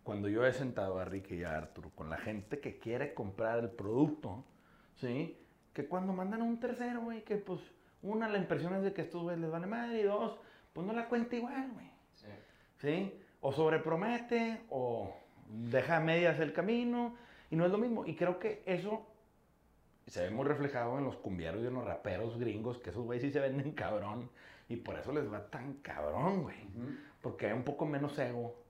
[0.04, 3.58] Cuando yo he sentado a Ricky y a Arturo con la gente que quiere comprar
[3.60, 4.44] el producto,
[4.96, 5.38] ¿sí?
[5.74, 7.60] Que cuando mandan a un tercero, güey, que pues,
[8.02, 10.38] una, la impresión es de que estos güeyes les vale madre, y dos,
[10.72, 11.90] pues no la cuenta igual, güey.
[12.14, 12.28] Sí.
[12.78, 13.20] ¿sí?
[13.40, 15.14] O sobrepromete, o
[15.48, 17.16] deja a medias el camino.
[17.50, 18.06] Y no es lo mismo.
[18.06, 19.06] Y creo que eso
[20.06, 23.22] se ve muy reflejado en los cumbieros y en los raperos gringos, que esos güeyes
[23.22, 24.30] sí se venden cabrón.
[24.68, 26.56] Y por eso les va tan cabrón, güey.
[27.20, 28.63] Porque hay un poco menos ego,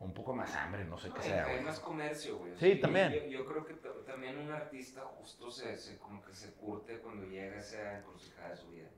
[0.00, 1.64] un poco más hambre, no sé No, qué sea, hay güey.
[1.64, 2.52] más comercio, güey.
[2.54, 3.12] Sí, sea, también.
[3.12, 3.74] Yo, yo creo que
[4.06, 8.50] también un artista justo se, se- como que se curte cuando llega a esa encrucijada
[8.50, 8.88] de su vida.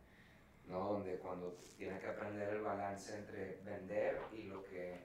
[0.67, 0.93] ¿No?
[0.93, 5.01] Donde cuando tiene que aprender el balance entre vender y lo que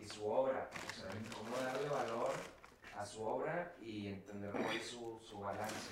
[0.00, 0.70] y su obra.
[0.72, 2.30] O sea, cómo darle valor
[2.96, 5.90] a su obra y entender cuál es su, su balance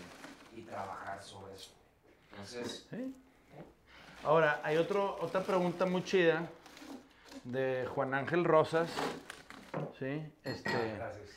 [0.54, 1.72] y trabajar sobre eso.
[2.30, 3.14] Entonces, Sí.
[4.22, 6.48] Ahora, hay otro, otra pregunta muy chida
[7.44, 8.90] de Juan Ángel Rosas.
[9.98, 11.30] Sí, este, Gracias.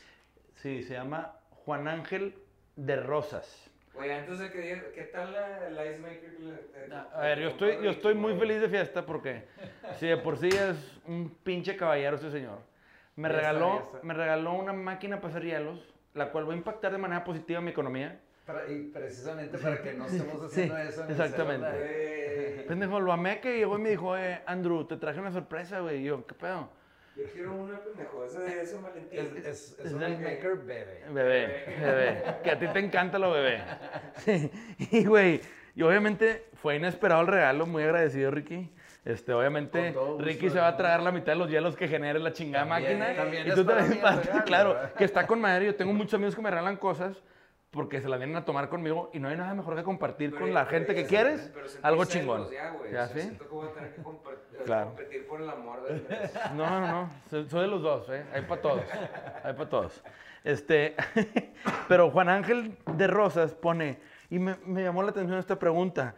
[0.56, 2.36] sí, se llama Juan Ángel
[2.76, 3.70] de Rosas.
[3.96, 6.40] oye, antes de que digas, ¿qué tal la, el Ice Maker?
[6.40, 9.46] le- te- A ver, yo estoy, yo estoy muy feliz de fiesta porque
[10.00, 10.76] si de por sí es
[11.08, 12.60] un pinche caballero este señor.
[13.16, 14.00] Me regaló, está.
[14.04, 15.80] me regaló una máquina para hacer hielos,
[16.14, 18.20] la cual va a impactar de manera positiva mi economía.
[18.46, 21.68] Para- y precisamente para que no estemos Sí, haciendo eso en exactamente.
[22.68, 26.02] Pendejo, lo amé que llegó y me dijo, eh, Andrew, te traje una sorpresa, güey.
[26.02, 26.70] Y yo, ¿qué pedo?
[27.16, 29.20] Yo quiero una pendejo, ese de ese Valentín.
[29.20, 31.04] Es, es, es Es un maker bebé.
[31.10, 32.24] Bebé, bebé.
[32.44, 33.64] Que a ti te encanta lo bebé.
[34.18, 34.52] Sí.
[34.92, 35.42] Y, güey,
[35.76, 38.72] y obviamente fue inesperado el regalo, muy agradecido, Ricky.
[39.06, 40.78] Este, obviamente, gusto, Ricky se va a ¿no?
[40.78, 43.16] tragar la mitad de los hielos que genere la chingada También, máquina.
[43.24, 44.94] también y es tú el para- regalo, claro, ¿verdad?
[44.94, 45.66] que está con madre.
[45.68, 47.24] Yo tengo muchos amigos que me regalan cosas
[47.72, 50.42] porque se las vienen a tomar conmigo y no hay nada mejor que compartir Pero-
[50.42, 51.52] con la gente que quieres
[51.82, 52.50] algo chingón.
[52.52, 52.92] Ya, güey.
[52.94, 53.22] ¿Ya sí?
[53.22, 54.04] Siento que voy a tener que
[54.64, 54.88] Claro.
[54.88, 56.08] competir por el amor del.
[56.56, 57.10] No, no, no.
[57.30, 58.26] Soy, soy de los dos, ¿eh?
[58.34, 58.82] Hay para todos.
[59.44, 60.04] Hay para todos.
[60.44, 60.96] Este,
[61.88, 64.00] pero Juan Ángel de Rosas pone,
[64.30, 66.16] y me, me llamó la atención esta pregunta,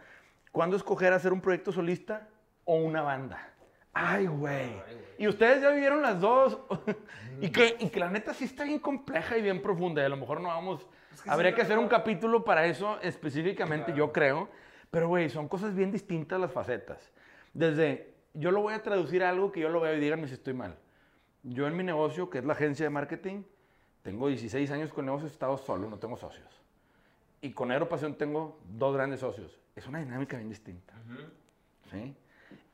[0.52, 2.28] ¿cuándo escoger hacer un proyecto solista
[2.64, 3.48] o una banda?
[3.92, 4.70] Ay, güey.
[5.18, 6.58] Y ustedes ya vivieron las dos.
[7.40, 10.00] y, que, y que la neta sí está bien compleja y bien profunda.
[10.00, 10.88] Y a lo mejor no vamos...
[11.12, 13.98] Es que habría sí, que hacer un capítulo para eso específicamente, Claro.
[13.98, 14.48] yo creo.
[14.90, 17.12] Pero, güey, son cosas bien distintas las facetas.
[17.52, 20.34] Desde, yo lo voy a traducir a algo que yo lo veo y díganme si
[20.34, 20.76] estoy mal.
[21.42, 23.42] Yo en mi negocio, que es la agencia de marketing,
[24.02, 26.48] tengo 16 años con negocios, he estado solo, no tengo socios.
[27.40, 29.58] Y con Aeropasión tengo dos grandes socios.
[29.76, 30.92] Es una dinámica bien distinta.
[31.90, 32.14] ¿sí?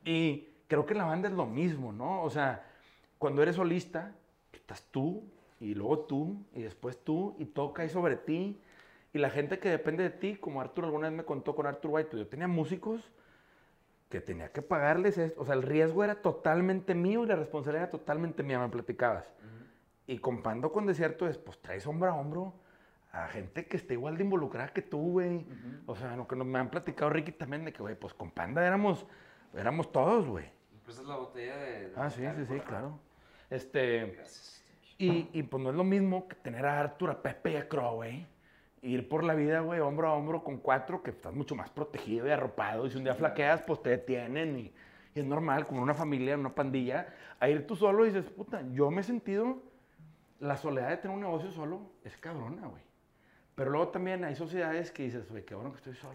[0.05, 2.23] Y creo que la banda es lo mismo, ¿no?
[2.23, 2.65] O sea,
[3.19, 4.13] cuando eres solista,
[4.53, 5.23] estás tú,
[5.61, 8.61] y luego tú, y después tú, y todo cae sobre ti.
[9.13, 11.91] Y la gente que depende de ti, como Arthur alguna vez me contó con Arthur
[11.93, 13.11] White, pues yo tenía músicos
[14.11, 15.41] que tenía que pagarles esto.
[15.41, 19.25] O sea, el riesgo era totalmente mío y la responsabilidad era totalmente mía, me platicabas.
[20.07, 22.55] Y con Pando con Desierto es, pues traes hombro a hombro
[23.11, 25.47] a gente que esté igual de involucrada que tú, güey.
[25.87, 28.31] O sea, lo que nos- me han platicado Ricky también de que, güey, pues con
[28.31, 29.07] Panda éramos,
[29.55, 30.45] éramos todos, güey.
[30.73, 31.89] ¿Me prestas la botella de.?
[31.89, 32.99] de Ah, sí, sí, sí, claro.
[33.51, 34.65] Este, Gracias.
[34.99, 37.69] Y, y pues no es lo mismo que tener a Arthur, a Pepe y a
[37.69, 38.27] Crow, güey.
[38.83, 42.27] Ir por la vida, güey, hombro a hombro con cuatro, que estás mucho más protegido
[42.27, 42.87] y arropado.
[42.87, 44.59] Y si un día flaqueas, pues te detienen.
[44.59, 44.73] Y,
[45.15, 47.09] y es normal, como una familia, una pandilla.
[47.41, 49.59] A ir tú solo y dices, puta, yo me he sentido.
[50.39, 52.83] La soledad de tener un negocio solo es cabrona, güey.
[53.55, 56.15] Pero luego también hay sociedades que dices, güey, qué bueno que estoy solo.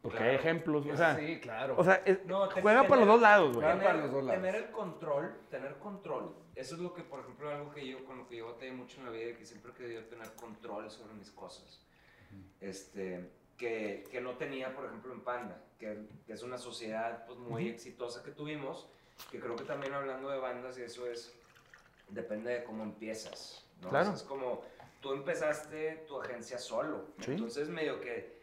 [0.00, 0.38] Porque hay Claro.
[0.40, 1.74] ejemplos, o sea, sí, claro.
[1.78, 3.64] o sea es- No, juega para tener- los dos lados, güey.
[3.66, 4.42] Juega para Tener, los dos lados.
[4.42, 6.34] tener el control, tener control.
[6.56, 8.98] Eso es lo que, por ejemplo, algo que yo, con lo que yo batallé mucho
[9.00, 11.80] en la vida, que siempre he querido tener control sobre mis cosas.
[12.60, 17.38] Este, que, que no tenía, por ejemplo, en Panda, que, que es una sociedad pues,
[17.38, 18.86] muy exitosa que tuvimos,
[19.30, 21.32] que creo que también hablando de bandas, y eso es,
[22.08, 23.64] depende de cómo empiezas.
[23.82, 23.90] ¿no?
[23.90, 24.10] Claro.
[24.10, 24.64] O sea, es como,
[25.00, 27.32] tú empezaste tu agencia solo, Sí.
[27.32, 28.33] entonces medio que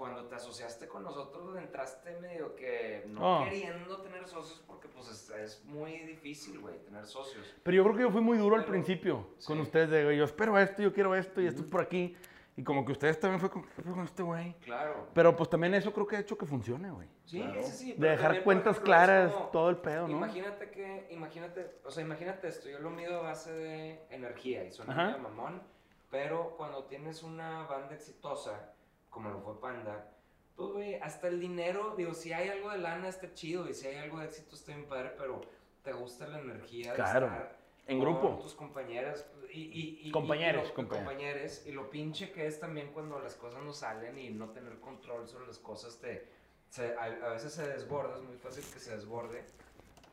[0.00, 3.44] cuando te asociaste con nosotros entraste medio que no Oh.
[3.44, 7.46] queriendo tener socios porque pues es, es muy difícil, güey, tener socios.
[7.62, 9.62] Pero yo creo que yo fui muy duro al Pero- principio con sí.
[9.62, 9.90] ustedes.
[9.90, 12.16] De, yo espero esto, yo quiero esto y esto es por aquí.
[12.56, 14.54] Y como que ustedes también fue con, ¿qué pedo con este güey.
[14.60, 15.06] Claro.
[15.12, 17.06] Pero pues también eso creo que ha hecho que funcione, güey.
[17.26, 17.62] Sí, Claro.
[17.62, 17.92] sí, sí.
[17.98, 20.16] De dejar cuentas ejemplo, claras, como- todo el pedo, ¿no?
[20.16, 24.72] Imagínate que, imagínate, o sea, imagínate esto, yo lo mido a base de energía y
[24.72, 25.62] suena medio mamón,
[26.10, 28.72] pero cuando tienes una banda exitosa,
[29.10, 30.08] como lo fue Panda,
[30.56, 33.86] pues, güey, hasta el dinero, digo, si hay algo de lana está chido y si
[33.88, 35.40] hay algo de éxito está bien padre, pero
[35.82, 38.38] te gusta la energía Claro, de estar en con grupo.
[38.42, 41.08] tus compañeras y, y, y- Compañeros, y lo, compañeros.
[41.08, 44.78] compañeros, y lo pinche que es también cuando las cosas no salen y no tener
[44.80, 46.28] control sobre las cosas te
[46.68, 49.44] se- a, a veces se desborda, es muy fácil que se desborde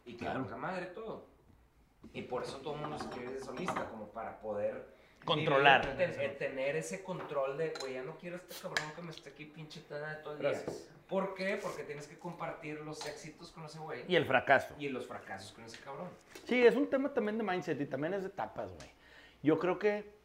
[0.06, 0.40] y que Claro.
[0.58, 1.26] madre todo.
[2.14, 4.88] Y por eso todo el mundo se quiere de solista, como para poder
[5.28, 5.82] Controlar.
[5.96, 9.02] vivir, ten- eh, tener ese control de, güey, ya no quiero a este cabrón que
[9.02, 10.50] me esté aquí pinche tada todo el día.
[10.52, 10.90] Gracias.
[11.08, 11.58] ¿Por qué?
[11.62, 14.74] Porque tienes que compartir los éxitos con ese güey Y el fracaso.
[14.78, 16.10] y los fracasos con ese cabrón.
[16.46, 18.90] Sí, es un tema también de mindset y también es de etapas, güey.
[19.44, 20.16] Yo creo que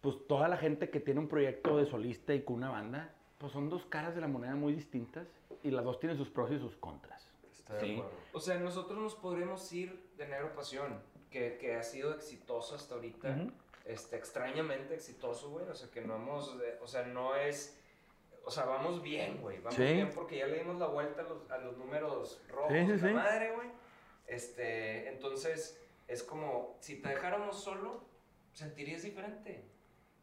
[0.00, 3.52] pues toda la gente que tiene un proyecto de solista y con una banda, pues
[3.52, 5.26] son dos caras de la moneda muy distintas
[5.62, 7.28] y las dos tienen sus pros y sus contras.
[7.52, 7.92] Estoy de Sí.
[7.94, 8.12] acuerdo.
[8.32, 12.94] O sea, nosotros nos podríamos ir de Negro Pasión, que, que ha sido exitoso hasta
[12.96, 13.30] ahorita.
[13.30, 13.52] Ujú.
[13.84, 15.66] Este, extrañamente exitoso, güey.
[15.68, 17.78] O sea, que no hemos, eh, o sea, no es,
[18.44, 19.58] o sea, vamos bien, güey.
[19.58, 19.82] Vamos Sí.
[19.84, 22.92] bien porque ya le dimos la vuelta a los, a los números rojos Sí, sí,
[22.92, 23.68] de la madre, güey.
[24.26, 28.04] Este, entonces, es como, si te dejáramos solo,
[28.52, 29.64] sentirías diferente.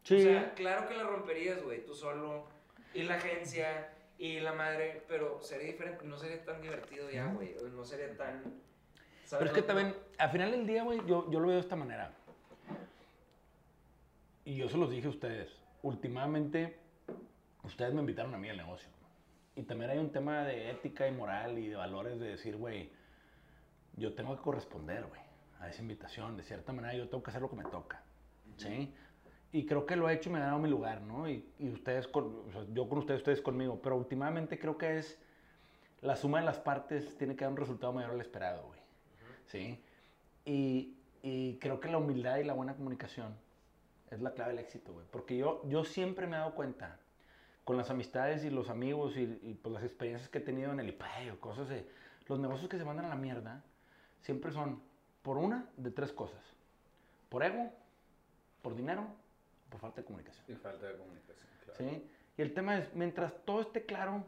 [0.04, 0.16] Sí.
[0.16, 2.46] O sea, claro que la romperías, güey, tú solo,
[2.94, 7.54] y la agencia, y la madre, pero sería diferente, no sería tan divertido ya, güey.
[7.72, 8.60] No sería tan...
[9.30, 11.60] Pero es que No- también, al final del día, güey, yo, yo lo veo de
[11.62, 12.12] esta manera.
[14.50, 15.48] Y yo se los dije a ustedes.
[15.80, 16.76] Últimamente,
[17.62, 18.88] ustedes me invitaron a mí al negocio.
[19.54, 22.90] Y también hay un tema de ética y moral y de valores de decir, güey,
[23.94, 25.20] yo tengo que corresponder, güey,
[25.60, 26.36] a esa invitación.
[26.36, 28.02] De cierta manera, yo tengo que hacer lo que me toca.
[28.56, 28.92] ¿Sí?
[29.52, 31.28] Y creo que lo he hecho y me ha dado mi lugar, ¿no?
[31.28, 33.80] Y, y ustedes, con, yo con ustedes, ustedes conmigo.
[33.80, 35.16] Pero últimamente creo que es
[36.00, 38.80] la suma de las partes tiene que dar un resultado mayor al esperado, güey.
[39.46, 39.80] ¿sí?
[40.44, 43.32] Y, y creo que la humildad y la buena comunicación
[44.10, 45.06] es la clave del éxito, güey.
[45.10, 46.98] Porque yo, yo siempre me he dado cuenta,
[47.64, 50.80] con las amistades y los amigos y, y, pues, las experiencias que he tenido en
[50.80, 51.88] el IPAE o cosas de...
[52.26, 53.62] Los negocios que se mandan a la mierda
[54.20, 54.80] siempre son
[55.22, 56.40] por una de tres cosas.
[57.28, 57.72] Por ego,
[58.62, 59.06] por dinero,
[59.68, 60.44] por falta de comunicación.
[60.48, 61.78] Y falta de comunicación, claro.
[61.78, 62.10] ¿sí?
[62.36, 64.24] Y el tema es, mientras todo esté claro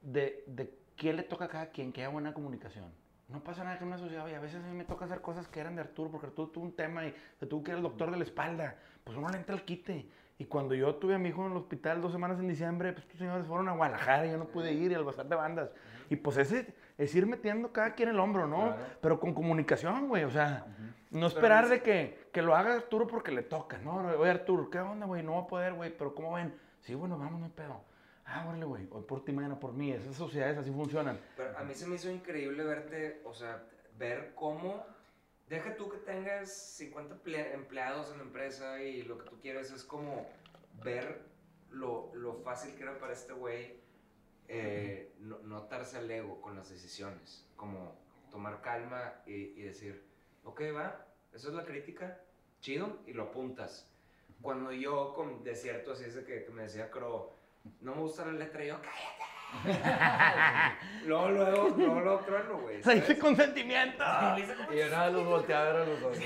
[0.00, 2.92] de, de qué le toca a cada quien, que haya buena comunicación.
[3.28, 5.48] No pasa nada que una sociedad, oye, a veces a mí me toca hacer cosas
[5.48, 7.82] que eran de Arturo, porque Arturo tuvo un tema y se tuvo que ir al
[7.82, 8.76] doctor de la espalda.
[9.02, 10.08] Pues uno le entra al quite.
[10.38, 13.04] Y cuando yo tuve a mi hijo en el hospital dos semanas en diciembre, pues
[13.04, 15.70] estos señores fueron a Guadalajara y yo no pude ir y al bazar de bandas.
[16.08, 18.58] Y pues ese es ir metiendo cada quien el hombro, ¿no?
[18.66, 18.76] Claro.
[19.00, 20.66] Pero con comunicación, güey, o sea,
[21.10, 23.96] no esperar es- de que, que lo haga Arturo porque le toca, ¿no?
[24.18, 25.22] Oye, Arturo, ¿qué onda, güey?
[25.22, 26.54] No va a poder, güey, pero ¿cómo ven?
[26.80, 27.80] Sí, bueno, vamos, no hay pedo.
[28.26, 29.92] Ah, órale, güey, hoy por ti, mañana por mí.
[29.92, 31.18] Esas sociedades así funcionan.
[31.36, 33.62] Pero a mí se me hizo increíble verte, o sea,
[33.96, 34.84] ver cómo,
[35.48, 39.70] deja tú que tengas 50 emple- empleados en la empresa y lo que tú quieres
[39.70, 40.28] es como
[40.82, 41.20] ver
[41.70, 43.80] lo, lo fácil que era para este güey
[44.48, 45.38] eh, no,
[45.70, 47.96] al ego con las decisiones, como
[48.30, 50.04] tomar calma y, y decir,
[50.44, 52.20] ok, va, eso es la crítica,
[52.60, 53.88] chido, y lo apuntas.
[54.42, 57.30] Cuando yo con desierto así es de que, que me decía Crow,
[57.80, 59.26] no me gusta la letra, y yo, cállate.
[61.06, 62.82] luego, luego, luego, luego trueno, güey.
[62.82, 64.04] ¡Se dice consentimiento!
[64.72, 66.18] Y yo nada los volteaba a ver a los dos.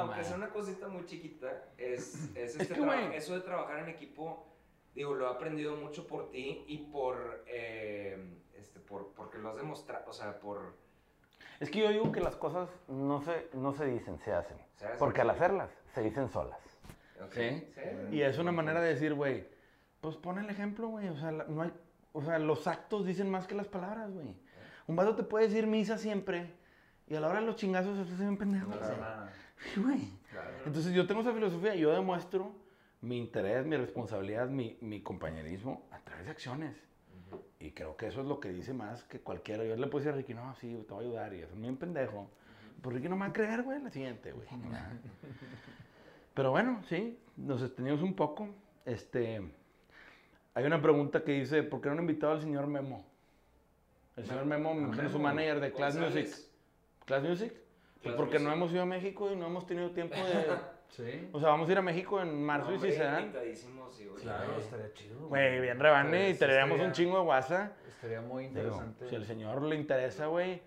[0.00, 4.46] Aunque sea una cosita muy chiquita, es, es, este eso de trabajar en equipo,
[4.94, 9.56] digo, lo he aprendido mucho por ti y por, eh, este, por, porque lo has
[9.56, 10.76] demostrado, o sea, por...
[11.60, 14.58] Es que yo digo que las cosas no se, no se dicen, se hacen.
[14.74, 16.60] se hace Porque al hacerlas, se dicen solas.
[17.32, 17.64] ¿Sí?
[17.74, 18.16] sí.
[18.16, 19.46] Y es una manera de decir, güey,
[20.00, 21.08] pues pon el ejemplo, güey.
[21.08, 21.72] O sea, no hay,
[22.12, 24.34] o sea, los actos dicen más que las palabras, güey.
[24.86, 26.52] Un vato te puede decir misa siempre
[27.06, 28.70] y a la hora de los chingazos se hace bien pendejo.
[28.70, 28.78] No.
[30.30, 30.50] Claro.
[30.66, 32.52] Entonces yo tengo esa filosofía, yo demuestro
[33.00, 36.76] mi interés, mi responsabilidad, mi, mi compañerismo a través de acciones.
[37.60, 39.64] Y creo que eso es lo que dice más que cualquiera.
[39.64, 41.76] Yo le puedo decir a Ricky, no, sí, te voy a ayudar y es bien
[41.76, 42.28] pendejo.
[42.82, 44.46] Pues Ricky no me va a creer, güey, la siguiente, güey.
[46.34, 48.48] Pero bueno, sí, nos extendimos un poco.
[48.84, 49.40] Este,
[50.54, 53.04] hay una pregunta que dice, ¿por qué no han invitado al señor Memo?
[54.16, 56.28] El señor Memo, me imagino, su Memo manager de Class González.
[56.30, 56.48] Music.
[57.06, 57.52] ¿Class Music?
[57.52, 60.74] Pues Class porque no hemos ido a México y no hemos tenido tiempo de...
[60.90, 61.28] Sí.
[61.32, 63.32] O sea, vamos a ir a México en marzo y Hombre, si se dan.
[63.90, 64.22] sí, güey.
[64.22, 65.26] Claro, estaría chido.
[65.26, 67.72] Güey, bien rebane y traeríamos un chingo de guasa.
[67.88, 69.08] Estaría muy Digo, interesante.
[69.08, 70.62] si al señor le interesa, güey.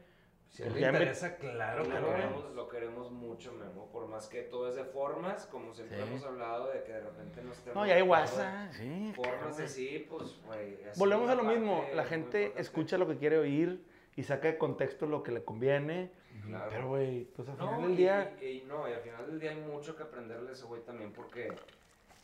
[0.50, 4.28] Si pues le me- interesa, claro que lo, queremos, lo queremos mucho, Memo, por más
[4.28, 6.04] que todo es de formas, como siempre Sí.
[6.04, 8.72] hemos hablado, de que de repente nos No, ya hay tenemos guasa.
[8.74, 9.12] Sí.
[9.14, 9.66] claro, Formas güey.
[9.66, 10.78] así, pues, güey.
[10.96, 11.86] Volvemos a lo mismo.
[11.94, 16.12] La gente escucha lo que quiere oír y saca de contexto lo que le conviene.
[16.46, 16.70] Claro.
[16.72, 18.38] Pero, güey, pues al final No, del y, día.
[18.42, 20.82] y- y no, y al final del día hay mucho que aprenderle a ese güey
[20.84, 21.50] también porque,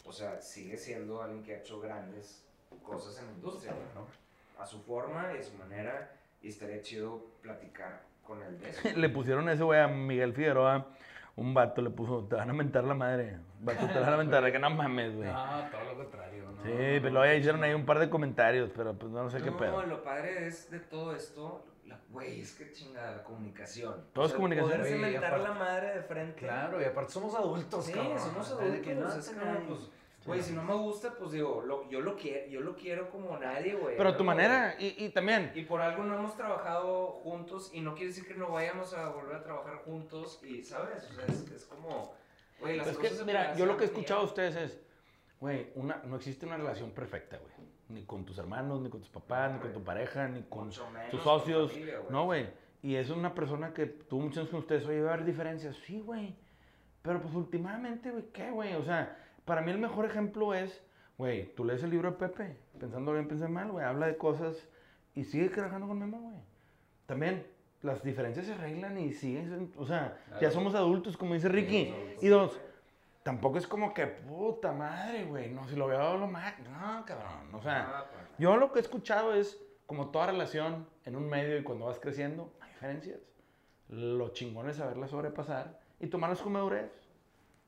[0.05, 2.45] o sea, sigue siendo alguien que ha hecho grandes
[2.83, 4.07] cosas en la industria, ¿no?
[4.61, 8.89] A su forma y a su manera, y estaría chido platicar con él de eso.
[8.95, 10.87] Le pusieron ese güey a Miguel Figueroa.
[11.35, 13.39] Un vato le puso, te van a mentar la madre.
[13.59, 15.27] Vato, te van a mentar, que no mames, güey.
[15.31, 16.43] No, todo lo contrario.
[16.51, 17.65] No, Sí, no, pero no, luego ya no, hicieron no.
[17.65, 19.83] ahí un par de comentarios, pero pues no sé qué no, pedo.
[19.83, 23.95] lo padre es de todo esto, la- güey, es que chingada, la comunicación.
[24.13, 24.73] Todo es comunicación.
[24.77, 26.35] Poderse mentar aparte- la madre de frente.
[26.39, 28.19] Claro, y aparte somos adultos, Sí, cabrón.
[28.19, 29.33] somos O que adultos, no es
[29.67, 29.89] pues,
[30.25, 33.37] Güey, si no me gusta, pues digo, lo- yo, lo quiero, yo lo quiero como
[33.37, 33.97] nadie, güey.
[33.97, 35.51] Pero a tu ¿no, manera, y, y también?
[35.53, 39.09] Y por algo no hemos trabajado juntos y no quiere decir que no vayamos a
[39.09, 41.03] volver a trabajar juntos y, ¿sabes?
[41.11, 42.13] O sea, es, es como,
[42.59, 44.79] güey, las es cosas que, mira, yo lo que he escuchado a ustedes es,
[45.41, 47.53] güey, una, no existe una relación perfecta, güey.
[47.89, 50.89] Ni con tus hermanos, ni con tus papás, ni con tu pareja, ni con Mucho
[50.89, 51.71] menos tus con socios.
[51.73, 52.11] familia, güey.
[52.11, 52.47] No, güey.
[52.81, 55.75] Y es una persona que tuvo muchos años con ustedes, oye, va a haber diferencias.
[55.85, 56.33] Sí, güey.
[57.01, 58.73] Pero pues últimamente, güey, ¿qué, güey?
[58.75, 60.83] O sea, para mí el mejor ejemplo es,
[61.17, 64.67] güey, tú lees el libro de Pepe, pensando bien, pensé mal, güey, habla de cosas
[65.15, 66.37] y sigue trabajando con Memo, güey.
[67.05, 67.45] También,
[67.81, 71.93] las diferencias se arreglan y siguen, o sea, ya somos adultos, como dice Ricky.
[72.21, 72.59] Y dos,
[73.23, 77.53] tampoco es como que, puta madre, güey, no, si lo veo lo más, no, cabrón,
[77.53, 77.85] o sea...
[77.85, 78.23] Pa.
[78.39, 81.99] Yo lo que he escuchado es, como toda relación en un medio y cuando vas
[81.99, 83.19] creciendo, hay diferencias.
[83.89, 86.91] Lo chingón es saberlas sobrepasar y tomarlas con madurez.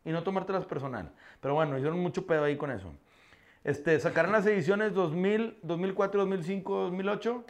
[0.05, 1.11] Y no tomártelas personal.
[1.41, 2.93] Pero bueno, hicieron mucho pedo ahí con eso.
[3.63, 7.43] Este, ¿Sacaron las ediciones 2000, 2004, 2005, 2008?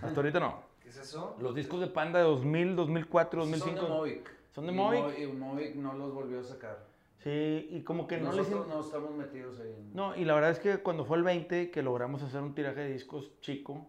[0.00, 0.06] No.
[0.06, 0.60] Hasta ahorita no.
[0.82, 1.36] ¿Qué es eso?
[1.40, 3.82] Los discos de Panda de 2000, 2004, Son 2005.
[3.84, 4.30] de Movic.
[4.54, 5.00] ¿Son de Movic?
[5.02, 6.78] Mo- Y Movic no los volvió a sacar.
[7.18, 8.68] Sí, y como que no le Nosotros hicieron...
[8.68, 9.74] no estamos metidos ahí.
[9.76, 12.54] en- No, y la verdad es que cuando fue el 20 que logramos hacer un
[12.54, 13.88] tiraje de discos chico,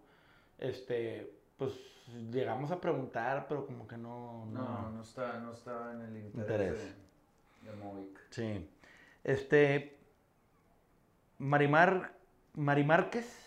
[0.58, 1.72] este, pues
[2.30, 4.46] llegamos a preguntar, pero como que no...
[4.46, 6.96] No, no está, no está en el interés, Interés.
[7.64, 8.18] de, de Movic.
[8.30, 8.68] Sí.
[9.24, 9.96] Este,
[11.38, 12.12] Marimar,
[12.54, 13.44] Mari Márquez.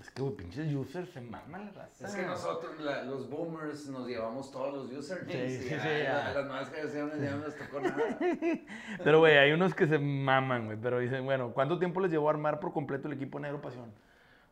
[0.00, 2.06] Es que, güey, pinches users se maman la raza.
[2.06, 5.52] Es que nosotros, la- los boomers, nos llevamos todos los usernames.
[5.54, 6.32] Sí, sí, sí, ya.
[6.34, 8.18] las nuevas generaciones ya no les tocó nada.
[9.02, 12.28] Pero, güey, hay unos que se maman, güey, pero dicen, bueno, ¿cuánto tiempo les llevó
[12.28, 13.90] a armar por completo el equipo Negro Pasión?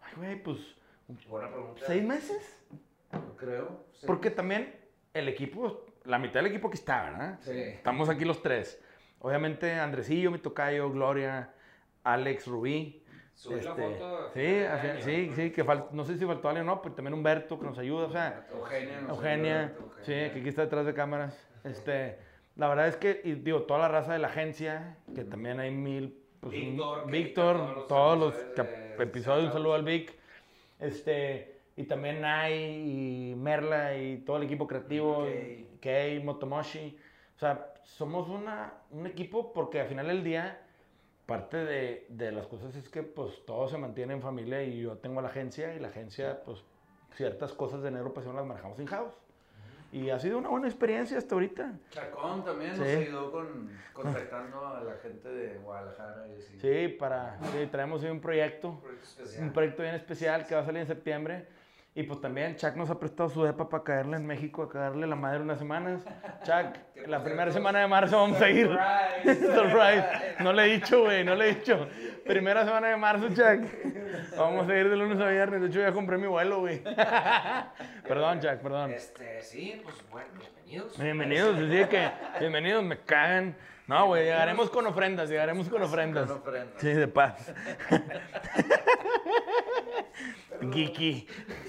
[0.02, 0.58] Ay, güey, pues,
[1.28, 1.80] Buena pregunta.
[1.86, 2.58] ¿seis meses?
[3.36, 3.84] Creo.
[3.92, 4.06] sí.
[4.06, 4.74] Porque también
[5.14, 7.38] el equipo, la mitad del equipo aquí está, ¿verdad?
[7.42, 7.50] Sí.
[7.52, 8.82] Estamos aquí los tres.
[9.20, 11.50] Obviamente Andresillo, mi tocayo, Gloria,
[12.04, 13.02] Alex, Rubí.
[13.34, 14.18] Subí la este, foto.
[14.26, 15.00] a sí, de año.
[15.02, 17.66] sí, sí, que fal- no sé si faltó alguien o no, pero también Humberto que
[17.66, 19.00] nos ayuda, o sea, Eugenia.
[19.02, 19.92] nos Eugenia, ayudó.
[20.02, 21.38] sí, que aquí está detrás de cámaras.
[21.64, 22.16] Este,
[22.56, 25.70] la verdad es que, y digo, toda la raza de la agencia, que también hay
[25.70, 29.52] mil, pues, un- Víctor, Víctor, todos los episodios cap- de episodios, un Setups.
[29.52, 30.14] saludo al Vic.
[30.80, 35.68] Este, y también Nai y Merla y todo el equipo creativo, Kei.
[35.80, 36.98] Kei, Motomoshi.
[37.36, 40.60] O sea, somos una, un equipo porque al final del día,
[41.26, 44.96] parte de, de las cosas es que pues todo se mantiene en familia y yo
[44.98, 46.64] tengo la agencia y la agencia, pues
[47.14, 49.14] ciertas cosas de Negro Pasión las manejamos in-house.
[49.92, 51.72] Y ha sido una buena experiencia hasta ahorita.
[51.90, 52.94] Chacón también nos Sí.
[52.94, 56.58] ayudó con contactando a la gente de Guadalajara y así.
[56.58, 58.80] Sí, para, sí, traemos ahí un proyecto.
[58.80, 59.44] Proyecto especial.
[59.44, 61.46] Un proyecto bien especial que va a salir en septiembre.
[61.98, 65.06] Y pues también Chuck nos ha prestado su depa para caerle en México, a caerle
[65.06, 66.04] la madre unas semanas.
[66.44, 68.66] Chuck, la primera semana de marzo vamos a ir.
[68.66, 69.46] Surprise.
[69.54, 70.04] Surprise.
[70.40, 71.88] No le he dicho, güey, no le he dicho.
[72.26, 74.36] Primera semana de marzo, Chuck.
[74.36, 75.62] Vamos a ir de lunes a viernes.
[75.62, 76.82] De hecho, ya compré mi vuelo, güey.
[78.06, 78.90] Perdón, Chuck, perdón.
[78.92, 80.98] Este, sí, pues bueno, bienvenidos.
[80.98, 83.56] Bienvenidos, así que, bienvenidos, me cagan.
[83.86, 86.28] No, güey, llegaremos con ofrendas, llegaremos con ofrendas.
[86.28, 86.80] Con ofrendas.
[86.80, 87.52] Sí, de paz.
[90.60, 91.26] Geeky.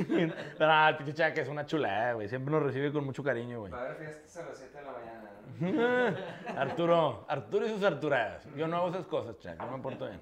[0.08, 2.28] Pero no, el pinche Chuck es una chulada, güey.
[2.28, 3.72] Siempre nos recibe con mucho cariño, güey.
[3.72, 6.16] Va a haber fiestas a las 7 de la mañana.
[6.56, 6.60] ¿no?
[6.60, 8.48] Arturo, Arturo y sus Arturadas.
[8.56, 10.22] Yo no hago esas cosas, Chuck, yo me porto bien.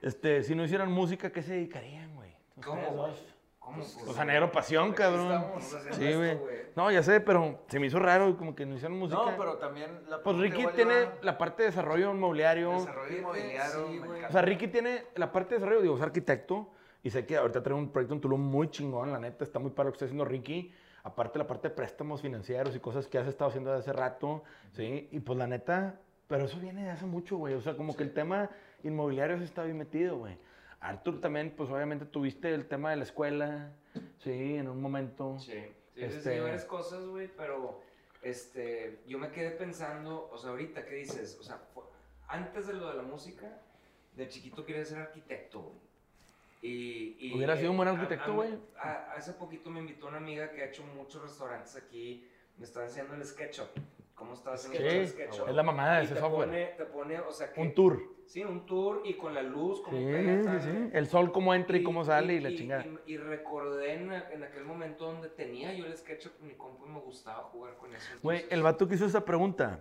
[0.00, 2.32] Este, si no hicieran música, ¿qué se dedicarían, güey?
[2.62, 3.24] ¿Cómo, dos.
[3.70, 3.84] ¿Cómo?
[4.06, 5.32] Pues a negro pasión, cabrón.
[5.32, 6.38] estamos haciendo Sí, güey.
[6.76, 9.20] No, ya sé, pero se me hizo raro como que no hicieron música.
[9.22, 12.72] No, pero también la Pues Ricky tiene iba- la parte de desarrollo inmobiliario.
[12.72, 13.88] Desarrollo inmobiliario.
[13.88, 14.24] Sí.
[14.28, 16.70] O sea, Ricky tiene la parte de desarrollo, digo, es arquitecto.
[17.02, 19.70] Y sé que ahorita trae un proyecto en Tulum muy chingón, la neta, está muy
[19.70, 20.72] para lo que está haciendo Ricky.
[21.04, 24.42] Aparte la parte de préstamos financieros y cosas que has estado haciendo desde hace rato,
[24.72, 25.08] ¿sí?
[25.12, 27.54] Y pues la neta, pero eso viene de hace mucho, güey.
[27.54, 28.50] O sea, como que el tema
[28.82, 30.36] inmobiliario se está bien metido, güey.
[30.80, 33.72] Artur también, pues obviamente tuviste el tema de la escuela,
[34.22, 34.54] ¿sí?
[34.56, 35.36] En un momento.
[35.40, 35.52] Sí,
[35.94, 37.80] sí, Este- sí, varias cosas, güey, pero
[38.22, 41.36] este, yo me quedé pensando, o sea, ahorita, ¿qué dices?
[41.40, 41.60] O sea,
[42.28, 43.60] antes de lo de la música,
[44.14, 45.76] de chiquito quería ser arquitecto, güey.
[46.60, 48.58] Y, y- Hubiera sido un buen arquitecto, güey.
[49.16, 53.14] Hace poquito me invitó una amiga que ha hecho muchos restaurantes aquí, me estaba enseñando
[53.14, 53.68] el SketchUp.
[54.18, 54.96] ¿Cómo está haciendo Sí,
[55.48, 56.48] es la mamada de ese te software.
[56.48, 57.60] Pone, te pone, o sea, que...
[57.60, 58.02] Un tour.
[58.26, 60.90] Sí, un tour y con la luz, como Sí, pega, sí.
[60.92, 62.84] El sol cómo entra y, cómo sale y, la chingada.
[63.06, 66.86] Y, y recordé en, en aquel momento donde tenía yo el SketchUp con mi compu
[66.86, 68.10] y me gustaba jugar con eso.
[68.22, 69.80] Güey, el vato que hizo esa pregunta,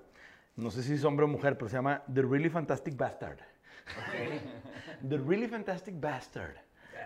[0.55, 3.39] no sé si es hombre o mujer, pero se llama The Really Fantastic Bastard.
[5.09, 6.55] The Really Fantastic Bastard.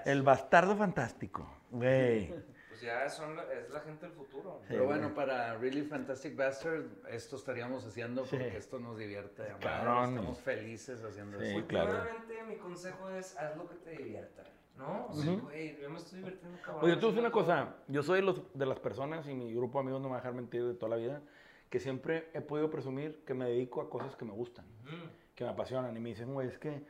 [0.06, 1.50] El bastardo fantástico.
[1.72, 2.34] Güey.
[2.82, 4.58] Pues ya son la- es la gente del futuro.
[4.62, 8.36] Sí, Pero bueno, para Really Fantastic Bastard, esto estaríamos haciendo Sí.
[8.38, 9.44] porque esto nos divierte.
[9.44, 10.10] madre, Cabrón.
[10.10, 11.68] Estamos felices haciendo Sí, esto.
[11.68, 11.92] claro.
[11.92, 14.44] Últimamente mi consejo es haz lo que te divierta,
[14.78, 15.06] ¿no?
[15.10, 15.42] O sea, Ujú.
[15.44, 16.86] güey, yo me estoy divirtiendo cabrón.
[16.86, 19.78] Oye, tú haciendo una cosa, yo soy de, los, de las personas, y mi grupo
[19.78, 21.22] de amigos no me va a dejar mentir de toda la vida,
[21.70, 24.96] que siempre he podido presumir que me dedico a cosas que me gustan, Ujú.
[25.36, 25.96] que me apasionan.
[25.96, 26.84] Y me dicen, güey, es que,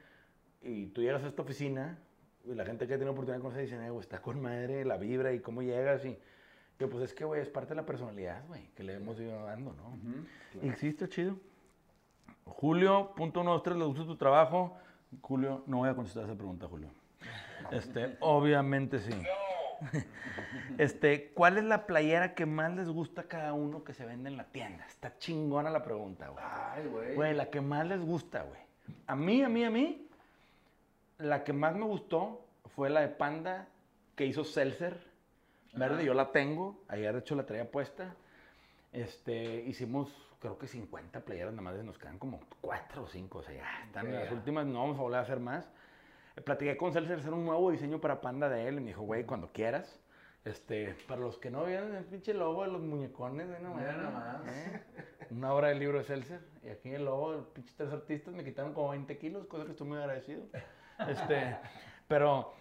[0.61, 1.99] y tú llegas a esta oficina,
[2.45, 5.33] la gente que tiene oportunidad de conocer dicen, eh, güey, está con madre la vibra
[5.33, 6.03] y cómo llegas.
[6.05, 6.17] Y
[6.79, 9.45] yo, pues es que, güey, es parte de la personalidad, güey, que le hemos ido
[9.45, 9.97] dando, ¿no?
[10.61, 11.37] Y existe, chido.
[12.45, 14.77] Julio, punto uno, dos, tres, ¿le gusta tu trabajo?
[15.21, 16.89] Julio, no voy a contestar esa pregunta, Julio.
[17.71, 19.11] Este, obviamente sí.
[20.77, 24.29] Este, ¿cuál es la playera que más les gusta a cada uno que se vende
[24.29, 24.85] en la tienda?
[24.87, 26.43] Está chingona la pregunta, güey.
[26.47, 27.15] Ay, güey.
[27.15, 28.59] Güey, la que más les gusta, güey.
[29.07, 30.07] A mí, a mí, a mí,
[31.21, 32.45] la que más me gustó
[32.75, 33.67] fue la de Panda
[34.15, 34.97] que hizo Seltzer.
[35.73, 36.03] Verde, Ajá.
[36.03, 36.83] yo la tengo.
[36.89, 38.13] Ayer, de hecho, la traía puesta.
[38.91, 40.09] Este, hicimos,
[40.41, 43.37] creo que 50 playeras, nada más nos quedan como 4 o 5.
[43.37, 45.71] O sea, ya están en las últimas, no vamos a volver a hacer más.
[46.35, 48.77] Eh, Platiqué con Seltzer hacer un nuevo diseño para Panda de él.
[48.77, 49.99] Y me dijo, güey, cuando quieras.
[50.43, 54.41] Este, para los que no vieron el pinche logo de los muñecones, de mames, nomás.
[54.47, 54.81] ¿eh?
[55.29, 56.41] Una obra del libro de Seltzer.
[56.63, 59.71] Y aquí el logo, los pinches tres artistas me quitaron como 20 kilos, cosa que
[59.71, 60.43] estoy muy agradecido.
[61.09, 61.57] Este,
[62.07, 62.53] pero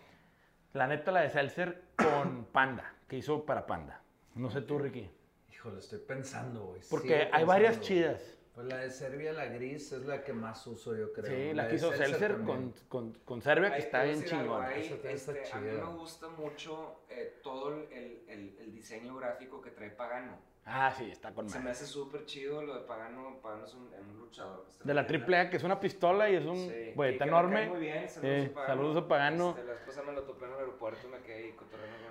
[0.72, 4.00] la neta, la de Seltzer con Panda, que hizo para Panda.
[4.34, 5.10] No sé tú, Ricky.
[5.52, 6.80] Híjole, estoy pensando, güey.
[6.88, 8.36] Porque hay varias chidas.
[8.54, 11.26] Pues la de Serbia, la gris, es la que más uso, yo creo.
[11.26, 14.64] Sí, la de que hizo Seltzer con, con, con Serbia, que Ahí está bien chingón.
[14.72, 19.90] este, a mí me gusta mucho eh, todo el, el, el diseño gráfico que trae
[19.90, 20.36] Pagano.
[20.66, 21.72] Ah, sí, está con Se me madre.
[21.72, 23.38] hace súper chido lo de Pagano.
[23.42, 24.64] Pagano es un, un luchador.
[24.64, 25.20] que está De la muy bien.
[25.20, 27.68] triple A, que es una pistola y es un, Sí, güey, y está me enorme.
[27.68, 28.66] Muy bien, saludos, Eh, a Pagano.
[28.66, 29.50] saludos a Pagano.
[29.50, 31.56] Este, la esposa me lo topé en el aeropuerto y me quedé ahí.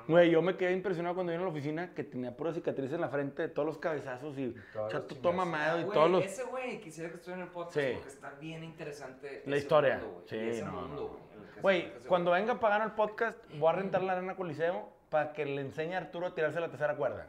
[0.08, 3.02] Güey, yo me quedé impresionado cuando vine a la oficina que tenía puras cicatrices en
[3.02, 4.56] la frente de todos los cabezazos y
[4.89, 6.26] chato todo mamado y Güey, todos los...
[6.26, 7.91] Ese güey quisiera que estuviera en el podcast Sí.
[7.93, 9.43] porque está bien interesante.
[9.45, 10.00] La historia.
[10.00, 11.20] mundo, güey, Sí, no, mundo,
[11.56, 11.62] no.
[11.62, 15.45] güey, cuando venga a pagar el podcast, voy a rentar la arena Coliseo para que
[15.45, 17.28] le enseñe a Arturo a tirarse la tercera cuerda.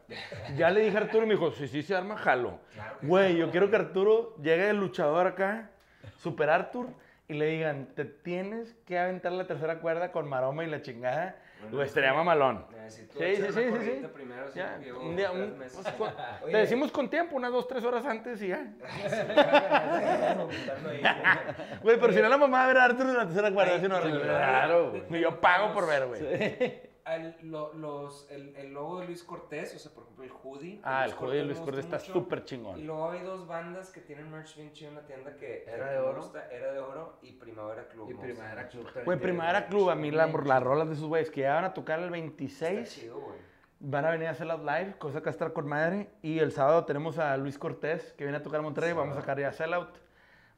[0.56, 2.58] Ya le dije a Arturo y me dijo, sí, sí, se arma, jalo.
[2.74, 5.70] Claro Güey, yo quiero que Arturo llegue el luchador acá,
[6.18, 6.88] Super Arthur,
[7.28, 11.36] y le digan, te tienes que aventar la tercera cuerda con maroma y la chingada.
[11.60, 12.64] Bueno, Güey, estaría mamalón.
[12.74, 14.06] Necesito Sí, sí, sí, sí, sí.
[14.14, 15.86] primero, Ya, llevo un día, un- meses.
[15.96, 16.10] con-
[16.52, 18.66] decimos con tiempo, unas dos, tres horas antes y ya.
[21.82, 23.80] Güey, pero si no la mamá va a ver a Arturo en la tercera cuerda,
[23.80, 25.22] si no claro, güey.
[25.22, 26.89] Yo pago por ver, güey.
[27.10, 30.80] Al- lo- los, el, el logo de Luis Cortés, o sea, por ejemplo, el hoodie.
[30.84, 32.86] Ah, el juego de Luis Cortés está súper Y chingón.
[32.86, 35.98] luego hay dos bandas que tienen merch bien chido en la tienda que Era de
[35.98, 36.20] oro.
[36.22, 38.10] gusta, Era de oro y Primavera Club.
[38.10, 39.04] Y Primavera Club también.
[39.06, 41.74] Güey, Primavera Club, a mí la- las rolas de esos güeyes que ya van a
[41.74, 43.38] tocar el Está 26, chido, güey.
[43.80, 46.10] van a venir a hacer las live, cosa que va a estar con madre.
[46.22, 49.20] Y el sábado tenemos a Luis Cortés, que viene a tocar a Monterrey, vamos a
[49.20, 49.88] sacar ya Sellout.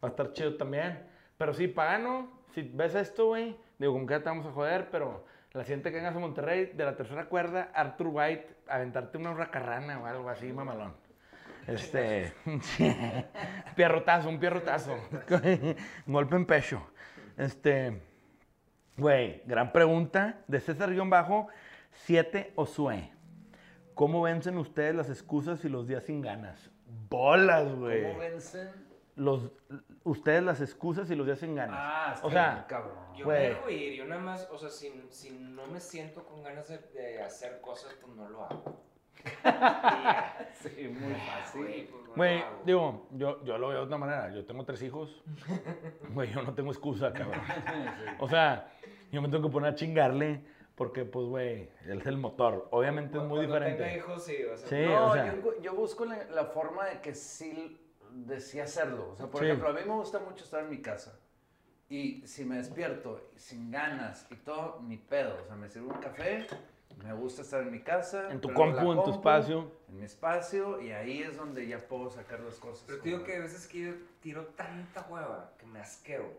[0.04, 1.08] Va a estar chido también.
[1.38, 5.24] Pero sí, pagano, si ves esto, güey, digo, que ya te vamos a joder, pero
[5.54, 10.00] la siguiente que vengas a Monterrey, de la tercera cuerda, Arthur White, aventarte una hurracarrana
[10.00, 10.94] o algo así, mamalón.
[11.66, 12.32] Este,
[13.76, 14.96] pierrotazo, un pierrotazo.
[16.06, 16.86] Golpe en pecho.
[17.36, 18.00] Este,
[18.96, 21.48] güey, gran pregunta de César-Bajo,
[21.92, 23.12] 7 Osue.
[23.94, 26.70] ¿Cómo vencen ustedes las excusas y los días sin ganas?
[27.10, 28.04] Bolas, güey.
[28.04, 28.91] ¿Cómo vencen?
[29.14, 29.50] Los,
[30.04, 31.76] ustedes las excusas y los días sin ganas.
[31.78, 32.96] Ah, está o sea, bien, cabrón.
[33.14, 36.42] Yo me dejo ir, yo nada más, o sea, si, si no me siento con
[36.42, 38.82] ganas de, de hacer cosas, pues no lo hago.
[40.54, 41.60] Sí, muy fácil.
[41.62, 44.30] Güey, pues no Güey, digo, yo, yo lo veo de otra manera.
[44.32, 45.22] Yo tengo tres hijos.
[46.14, 47.40] Güey, yo no tengo excusa, cabrón.
[48.20, 48.70] O sea,
[49.10, 50.44] yo me tengo que poner a chingarle
[50.74, 52.68] porque, pues, güey, él es el motor.
[52.70, 53.96] Obviamente es muy Cuando tenga diferente.
[53.98, 55.34] hijos, sí, o sea, Sí, no, o sea.
[55.34, 57.81] yo, yo busco la, la forma de que sí
[58.14, 59.10] decía hacerlo.
[59.12, 59.46] O sea, por Sí.
[59.46, 61.18] ejemplo, a mí me gusta mucho estar en mi casa.
[61.88, 65.36] Y si me despierto sin ganas y todo, ni pedo.
[65.42, 66.46] O sea, me sirvo un café,
[67.04, 68.30] me gusta estar en mi casa.
[68.30, 69.70] En tu la compu, en tu espacio.
[69.88, 72.84] En mi espacio, y ahí es donde ya puedo sacar las cosas.
[72.86, 73.92] Pero te digo que a veces que yo
[74.22, 76.32] tiro tanta hueva que me asqueo.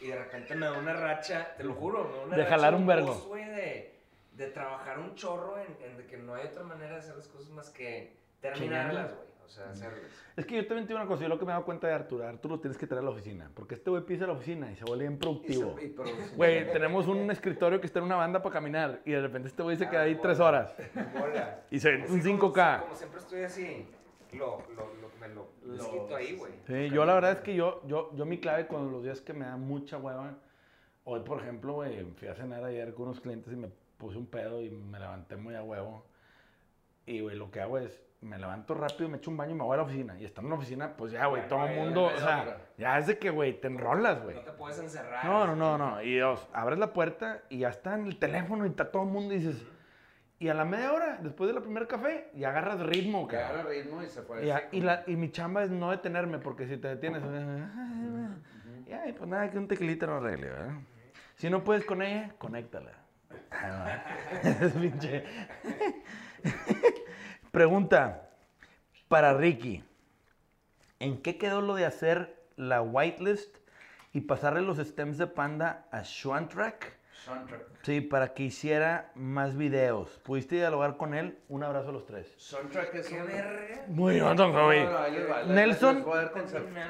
[0.00, 2.56] Y de repente me da una racha, te lo juro, me da una De racha
[2.56, 3.34] jalar de un vergo.
[3.36, 3.94] de,
[4.32, 7.28] de trabajar un chorro en, en de que no hay otra manera de hacer las
[7.28, 9.29] cosas más que terminarlas, güey.
[9.50, 10.00] O sea, hacerlas.
[10.36, 11.92] Es que yo también tengo una cosa, yo lo que me he dado cuenta de
[11.92, 14.70] Arturo, Arturo lo tienes que traer a la oficina, porque este güey pisa la oficina
[14.70, 15.74] y se vuelve bien productivo.
[16.36, 19.62] Güey, tenemos un escritorio que está en una banda para caminar y de repente este
[19.64, 20.48] güey se queda ahí Ah, tres bola.
[20.48, 20.76] horas
[21.18, 21.62] Bola.
[21.68, 22.06] y se un que
[22.38, 22.80] como- 5K.
[22.82, 23.86] Como siempre estoy así,
[24.34, 26.52] lo, lo, lo, me lo, Lo- desquito ahí, güey.
[26.68, 29.32] Sí, yo la verdad es que yo, yo, yo mi clave cuando los días que
[29.32, 30.36] me da mucha hueva,
[31.02, 34.26] hoy por ejemplo, güey, fui a cenar ayer con unos clientes y me puse un
[34.26, 36.06] pedo y me levanté muy a huevo.
[37.04, 39.64] Y, güey, lo que hago es, me levanto rápido, me echo un baño y me
[39.64, 40.18] voy a la oficina.
[40.18, 42.58] Y estando en la oficina, pues ya, güey, todo el mundo, o sea, otra.
[42.76, 44.36] ya es de que, güey, te enrolas, güey.
[44.36, 45.24] No te puedes encerrar.
[45.24, 46.02] No, no, no, no.
[46.02, 49.08] Y dos, abres la puerta y ya está en el teléfono y está todo el
[49.10, 49.64] mundo y dices...
[50.38, 53.50] Y a la media hora, después de la primer café, ya agarras ritmo, cabrón.
[53.60, 54.46] agarra ritmo y se fue.
[54.72, 57.22] Y, y, la- y mi chamba es no detenerme, porque si te detienes,
[58.86, 60.72] y ay, pues nada, que un tequilita no arregle, ¿verdad?
[61.36, 62.92] Si no puedes con ella, conéctala.
[64.42, 65.24] Es pinche.
[67.50, 68.30] Pregunta
[69.08, 69.82] para Ricky.
[70.98, 73.56] ¿En qué quedó lo de hacer la whitelist
[74.12, 76.98] y pasarle los stems de panda a Schwantrack?
[77.24, 77.62] Soundtrack.
[77.82, 80.18] Sí, para que hiciera más videos.
[80.22, 81.38] ¿Pudiste dialogar con él?
[81.48, 82.32] Un abrazo a los tres.
[82.38, 83.94] Soundtrack es ¡Qué un...
[83.94, 86.04] Muy bien, les- Nelson-.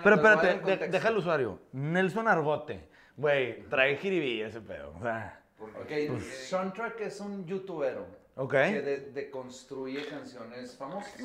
[0.05, 1.59] Pero espérate, deja el usuario.
[1.73, 2.89] Nelson Argote.
[3.17, 4.95] Güey, trae jiribilla ese pedo.
[4.97, 8.07] O sea, Porque- Ok, Soundtrack es un youtubero
[8.43, 8.51] ok.
[8.53, 11.21] que de- deconstruye canciones famosas.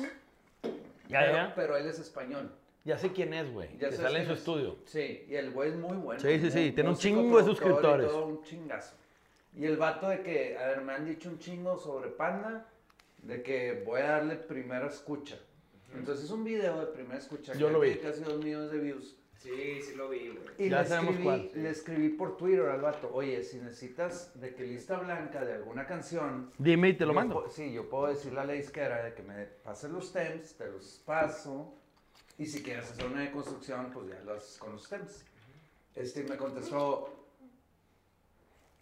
[1.08, 1.52] Ya, pero, ya.
[1.54, 2.50] pero él es español.
[2.84, 3.76] Ya sé quién es, güey.
[3.78, 4.38] Ya Que sale en su es.
[4.38, 4.76] estudio.
[4.86, 6.20] Sí, y el güey es muy bueno.
[6.20, 8.06] Sí, sí, sí, tiene un chingo de productor y suscriptores.
[8.08, 8.94] todo un chingazo.
[9.56, 12.66] Y el vato de que, a ver, me han dicho un chingo sobre Panda,
[13.22, 15.36] de que voy a darle primera escucha.
[15.94, 17.54] Entonces es un video de primera escucha.
[17.54, 17.94] Yo que lo vi.
[17.94, 19.16] tiene casi dos millones de views.
[19.38, 20.38] Sí, sí lo vi, güey.
[20.58, 21.50] Y Ya le, sabemos escribí, cuál.
[21.54, 25.86] le escribí por Twitter al vato, oye, si necesitas de que lista blanca de alguna
[25.86, 27.48] canción, Dime y te lo mando.
[27.50, 31.02] Sí, yo puedo decirle a la disquera de que me pase los stems, te los
[31.04, 31.74] paso.
[32.38, 35.24] Y si quieres hacer una deconstrucción, pues ya lo haces con los stems.
[35.94, 37.12] Este me contestó,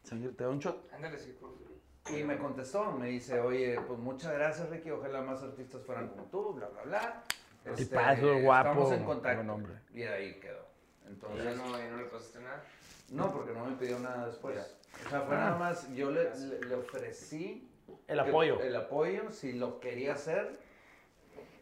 [0.09, 0.93] ¿Te da un shot?
[0.93, 1.55] Ándale, sí, por
[2.13, 6.25] y me contestó, me dice, oye, pues muchas gracias Ricky, ojalá más artistas fueran como
[6.25, 7.25] tú, bla, bla, bla.
[7.65, 9.61] Este, Tipazo, guapo, Estamos en contacto.
[9.95, 10.65] Y ahí quedó.
[11.05, 12.63] Y Entonces, ya no, ya no le pasaste nada.
[13.11, 14.59] no, porque no me pidió nada después.
[15.07, 15.41] O sea, fue Ah.
[15.41, 17.69] nada más, yo le, le, le ofrecí
[18.07, 18.61] El apoyo.
[18.61, 20.59] El, apoyo, si lo quería hacer.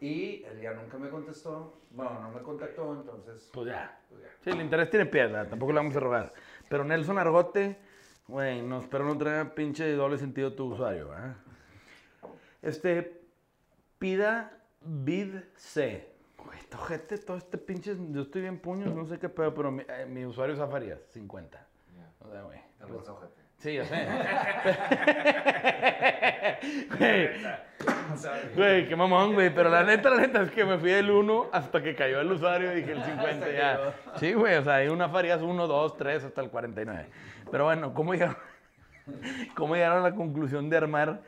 [0.01, 1.79] Y él ya nunca me contestó.
[1.91, 3.49] Bueno, no me contactó, entonces.
[3.53, 4.01] Pues ya.
[4.09, 4.29] pues ya.
[4.43, 6.33] Sí, el interés tiene piedra, tampoco le vamos a rogar.
[6.69, 7.79] Pero Nelson Argote,
[8.27, 11.11] güey, no espero no traiga pinche doble sentido tu usuario.
[12.63, 13.21] Este,
[13.99, 16.13] pida vid C.
[16.37, 19.83] Güey, tojete, todo este pinche, yo estoy bien puños, no sé qué pedo, pero mi,
[19.89, 21.59] eh, mi usuario es Zafarías, 50.
[21.97, 22.27] Ya.
[22.27, 22.59] O sea, güey.
[23.59, 24.07] Sí, ya sé.
[26.99, 27.29] Güey,
[28.57, 29.55] Güey, qué mamón, güey.
[29.55, 32.31] Pero la neta, la neta es que me fui del 1 hasta que cayó el
[32.31, 33.95] usuario y dije el 50 Hasta que ya.
[34.17, 37.07] Sí, güey, o sea, hay una Farías 1, 2, 3 hasta el 49.
[37.51, 38.37] Pero bueno, ¿cómo llegaron,
[39.55, 41.23] ¿cómo llegaron a la conclusión de armar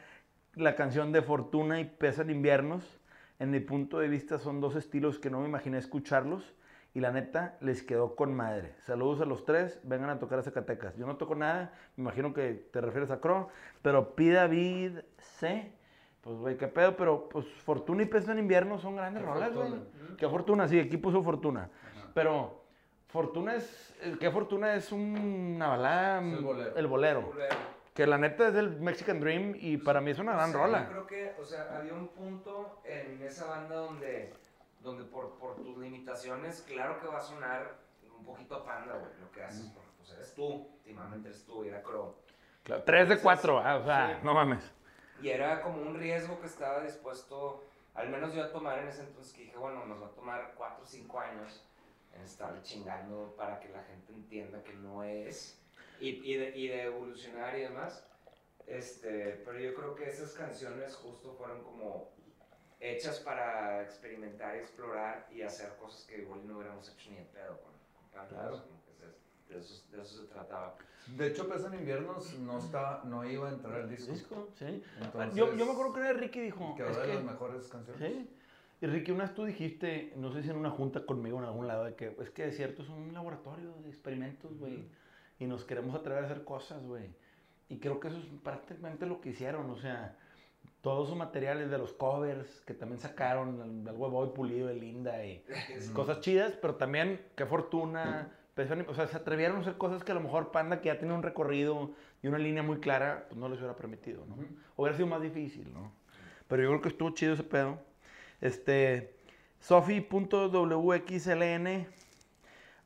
[0.54, 3.00] la canción de Fortuna y Pesan Inviernos?
[3.38, 6.54] En mi punto de vista son dos estilos que no me imaginé escucharlos
[6.94, 8.74] y la neta les quedó con madre.
[8.86, 10.96] Saludos a los tres, vengan a tocar a Zacatecas.
[10.96, 13.48] Yo no toco nada, me imagino que te refieres a Cro,
[13.82, 15.72] pero Pida Vid C.
[16.20, 19.52] Pues, güey, qué pedo, pero pues Fortuna y Peso en invierno son grandes Qué rolas,
[19.52, 19.74] güey.
[20.16, 21.68] Qué fortuna, sí, aquí puso Fortuna.
[22.14, 22.62] Pero
[23.08, 26.76] Fortuna es, eh, qué fortuna es una balada, Es el bolero.
[26.76, 27.22] el bolero.
[27.22, 27.56] Bolero.
[27.94, 30.82] Que la neta es del Mexican Dream y para mí es una gran rola.
[30.84, 34.32] Yo creo que, o sea, había un punto en esa banda donde,
[34.80, 37.76] donde por, por tus limitaciones, claro que va a sonar
[38.18, 41.64] un poquito a panda, güey, lo que haces, porque pues eres tú, últimamente eres tú,
[41.64, 42.16] y era Crow.
[42.64, 44.24] Claro, tres de cuatro, ah, o sea, Sí.
[44.24, 44.72] no mames.
[45.22, 47.62] Y era como un riesgo que estaba dispuesto,
[47.94, 50.52] al menos yo a tomar en ese entonces, que dije, bueno, nos va a tomar
[50.56, 51.64] 4 o 5 años
[52.12, 55.60] en estar chingando para que la gente entienda que no es,
[56.00, 58.04] y, y, de, y de evolucionar y demás.
[58.66, 62.10] Este, pero yo creo que esas canciones justo fueron como
[62.80, 67.58] hechas para experimentar, explorar y hacer cosas que igual no hubiéramos hecho ni de pedo
[67.60, 67.72] con,
[68.18, 68.62] con Claro.
[69.48, 70.76] que de, eso, de eso se trataba.
[71.06, 74.12] De hecho, Pesan Inviernos no, estaba, no iba a entrar al disco.
[74.12, 74.82] Disco, sí.
[75.02, 76.74] Entonces, yo, yo me acuerdo que vez Ricky dijo.
[76.76, 78.02] Quedó es de que- las mejores canciones.
[78.02, 78.30] Sí.
[78.80, 81.66] Y Ricky, una vez tú dijiste, no sé si en una junta conmigo en algún
[81.66, 84.86] lado, de que es que cierto es un laboratorio de experimentos, güey.
[85.38, 87.10] Y nos queremos atrever a hacer cosas, güey.
[87.68, 90.16] Y creo que eso es prácticamente lo que hicieron, o sea,
[90.82, 95.24] todos sus materiales de los covers que también sacaron, el huevo y pulido de Linda
[95.26, 95.42] y
[95.94, 98.30] cosas chidas, pero también, qué fortuna.
[98.54, 100.96] pensaron- O sea, se atrevieron a hacer cosas que a lo mejor Panda, que ya
[100.98, 101.90] tiene un recorrido
[102.22, 104.36] y una línea muy clara, pues no les hubiera permitido, ¿no?
[104.76, 105.90] Hubiera sido más difícil, ¿no?
[106.46, 107.80] Pero yo creo que estuvo chido ese pedo.
[108.40, 109.16] Este,
[109.58, 111.86] Sofi.wxln,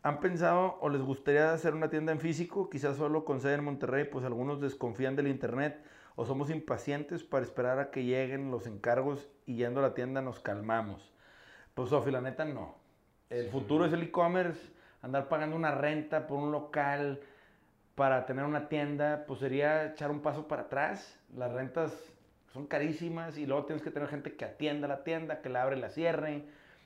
[0.03, 2.71] ¿han pensado o les gustaría hacer una tienda en físico?
[2.71, 5.83] Quizás solo con sede en Monterrey, pues algunos desconfían del internet
[6.17, 10.21] o somos impacientes para esperar a que lleguen los encargos y yendo a la tienda
[10.21, 11.13] nos calmamos.
[11.75, 12.75] Pues Sofi, la neta no.
[13.31, 14.61] El futuro es el e-commerce,
[15.03, 17.21] andar pagando una renta por un local
[17.95, 21.21] para tener una tienda, pues sería echar un paso para atrás.
[21.37, 21.93] Las rentas
[22.53, 25.77] son carísimas y luego tienes que tener gente que atienda la tienda, que la abre
[25.77, 26.45] y la cierre,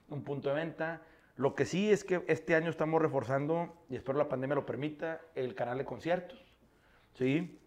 [0.09, 1.01] un punto de venta.
[1.37, 5.21] Lo que sí es que este año estamos reforzando, y espero la pandemia lo permita,
[5.35, 6.45] el canal de conciertos.
[7.15, 7.59] ¿sí?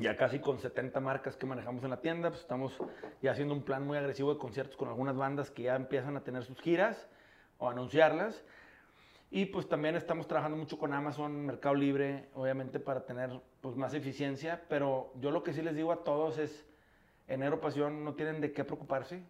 [0.00, 2.76] Ya casi con 70 marcas que manejamos en la tienda, pues estamos
[3.22, 6.24] ya haciendo un plan muy agresivo de conciertos con algunas bandas que ya empiezan a
[6.24, 7.08] tener sus giras
[7.58, 8.44] o anunciarlas.
[9.30, 13.30] Y pues también estamos trabajando mucho con Amazon, Mercado Libre, obviamente para tener
[13.60, 16.64] pues más eficiencia, pero yo lo que sí les digo a todos es,
[17.26, 19.22] enero pasión no tienen de qué preocuparse,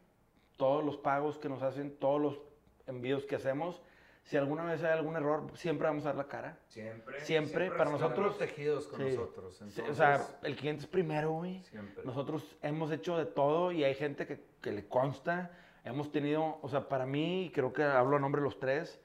[0.57, 2.48] todos los pagos que nos hacen, todos los
[2.89, 3.81] envíos que hacemos,
[4.25, 6.59] si alguna vez hay algún error, siempre vamos a dar la cara.
[6.67, 7.21] Siempre.
[7.21, 9.05] Siempre, para están nosotros- protegidos con Sí.
[9.17, 9.61] nosotros.
[9.63, 11.63] Entonces, o sea, el cliente es primero, güey.
[11.65, 12.05] siempre.
[12.05, 15.51] Nosotros hemos hecho de todo y hay gente que, que le consta.
[15.85, 19.01] Hemos tenido, o sea, para mí, creo que hablo a nombre de los tres,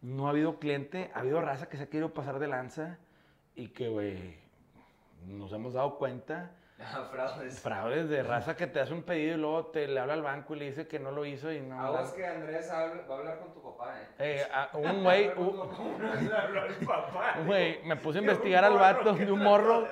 [0.00, 2.98] no ha habido cliente, ha habido raza que se ha querido pasar de lanza
[3.54, 4.36] y que, güey,
[5.26, 6.50] nos hemos dado cuenta.
[6.94, 7.58] Ah, fraudes.
[7.60, 10.54] Fraudes de raza que te hace un pedido y luego te le habla al banco
[10.54, 11.80] y le dice que no lo hizo y no.
[11.80, 14.40] Aguas que Andrés habla- va a hablar con tu papá, eh.
[14.42, 17.34] Eh, a- un güey, un- papá, una vez le habló al papá.
[17.46, 19.86] Güey, me puse a investigar al vato de un morro.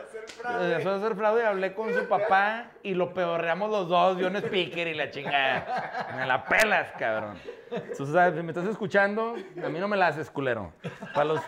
[0.61, 4.37] Empezó a hacer fraude, hablé con su papá y lo pedorreamos los dos, yo un
[4.37, 6.12] speaker y la chingada.
[6.16, 7.39] Me la pelas, cabrón.
[7.97, 10.72] Tú sabes, si me estás escuchando, a mí no me la haces, culero.
[11.12, 11.41] Para los.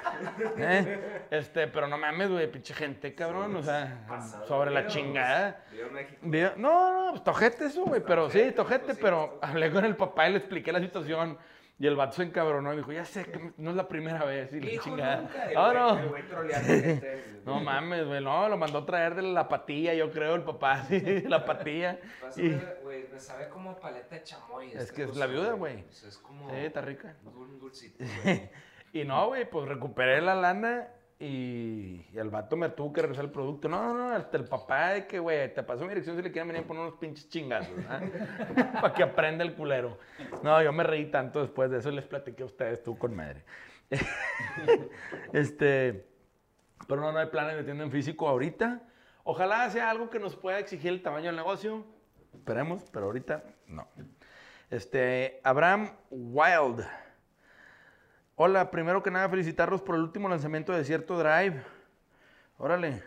[0.58, 1.24] ¿eh?
[1.30, 3.54] Este, pero no mames, güey, pinche gente, cabrón.
[3.54, 3.98] O sea,
[4.48, 4.88] sobre la de
[5.72, 6.18] Viva México.
[6.22, 9.84] Video- No, no, pues tojete eso, güey, pero sí, tojete, pues pero pues, hablé con
[9.84, 11.38] el papá y le expliqué la situación.
[11.78, 14.24] Y el vato se encabronó y me dijo, ya sé que no es la primera
[14.24, 14.50] vez.
[14.54, 15.16] Y Hijo, chingada.
[15.18, 15.44] nunca.
[15.52, 15.90] No, El no.
[15.90, 17.24] güey- el güey troleando gente.
[17.46, 20.84] No mames, güey, no, lo mandó a traer de la patilla, yo creo, el papá,
[20.88, 21.98] sí, la patilla.
[22.36, 24.72] Y, güey, me sabe como paleta de chamoy.
[24.72, 25.84] Es que es la viuda, güey.
[25.86, 26.48] O sea, es como...
[26.50, 27.14] sí, está rica.
[27.26, 28.50] Un dulcito, güey.
[28.94, 30.88] Y no, güey, pues recuperé la lana
[31.18, 33.68] y, el vato me tuvo que regresar el producto.
[33.68, 36.30] No, no, no, hasta el papá de que, güey, te pasó mi dirección si le
[36.30, 37.72] quieren venir a poner unos pinches chingazos,
[38.80, 39.98] Para que aprenda el culero.
[40.42, 43.44] No, yo me reí tanto después de eso les platiqué a ustedes, tú con madre.
[45.32, 46.06] este,
[46.86, 48.82] pero no, no hay planes de tienda en físico ahorita.
[49.24, 51.84] Ojalá sea algo que nos pueda exigir el tamaño del negocio.
[52.34, 53.88] Esperemos, pero ahorita no.
[54.70, 56.84] Este, Abraham Wild.
[58.38, 61.64] Hola, primero que nada felicitarlos por el último lanzamiento de Desierto Drive.
[62.58, 63.02] Órale.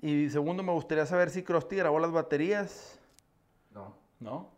[0.00, 2.96] Y segundo, me gustaría saber si Krusty grabó las baterías.
[3.72, 3.96] No.
[4.20, 4.52] ¿No?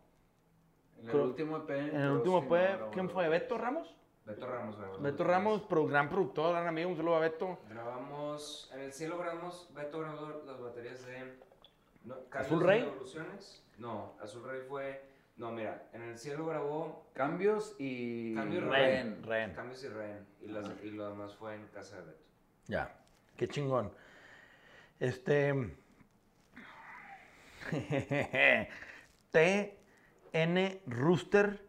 [1.01, 1.71] En el último EP.
[1.71, 3.27] En el último sí, fue, no, no, ¿quién fue?
[3.27, 3.95] ¿Beto Ramos?
[4.23, 5.01] Beto Ramos.
[5.01, 7.57] Beto Ramos, gran productor, gran amigo, un saludo a Beto.
[7.67, 11.39] Grabamos, en el cielo grabamos, Beto grabó las baterías de...
[12.03, 12.83] No, ¿Azul Rey?
[12.83, 13.65] Evoluciones.
[13.79, 15.16] No, Azul Rey fue...
[15.37, 18.33] No, mira, en el cielo grabó Cambios y.
[18.33, 18.67] Cambios y.
[19.53, 19.83] Cambios
[20.41, 22.23] y las, y lo demás fue en casa de Beto.
[22.65, 22.95] Ya,
[23.35, 23.93] qué chingón.
[24.99, 25.53] Este.
[29.31, 31.63] TN Rooster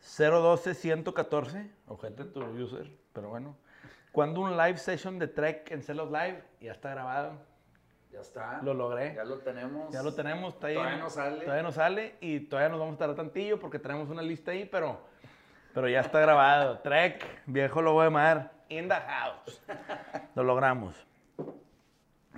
[0.00, 1.70] 012114.
[1.86, 3.56] Ojete tu user, pero bueno.
[4.10, 6.42] Cuando un live session de Trek en Celos Live?
[6.60, 7.38] Ya está grabado.
[8.16, 8.62] Ya está.
[8.62, 9.14] Lo logré.
[9.14, 9.92] Ya lo tenemos.
[9.92, 10.74] Ya lo tenemos, está ahí.
[10.74, 11.44] Todavía no sale.
[11.44, 14.64] Todavía no sale y todavía nos vamos a tardar tantillo porque tenemos una lista ahí,
[14.64, 14.98] pero,
[15.74, 16.78] pero ya está grabado.
[16.82, 19.62] Trek, viejo lobo de mar, in the house.
[20.34, 20.96] Lo logramos.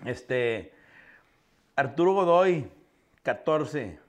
[0.05, 0.75] Este,
[1.77, 2.69] Arturo Godoy,
[3.23, 4.01] 14.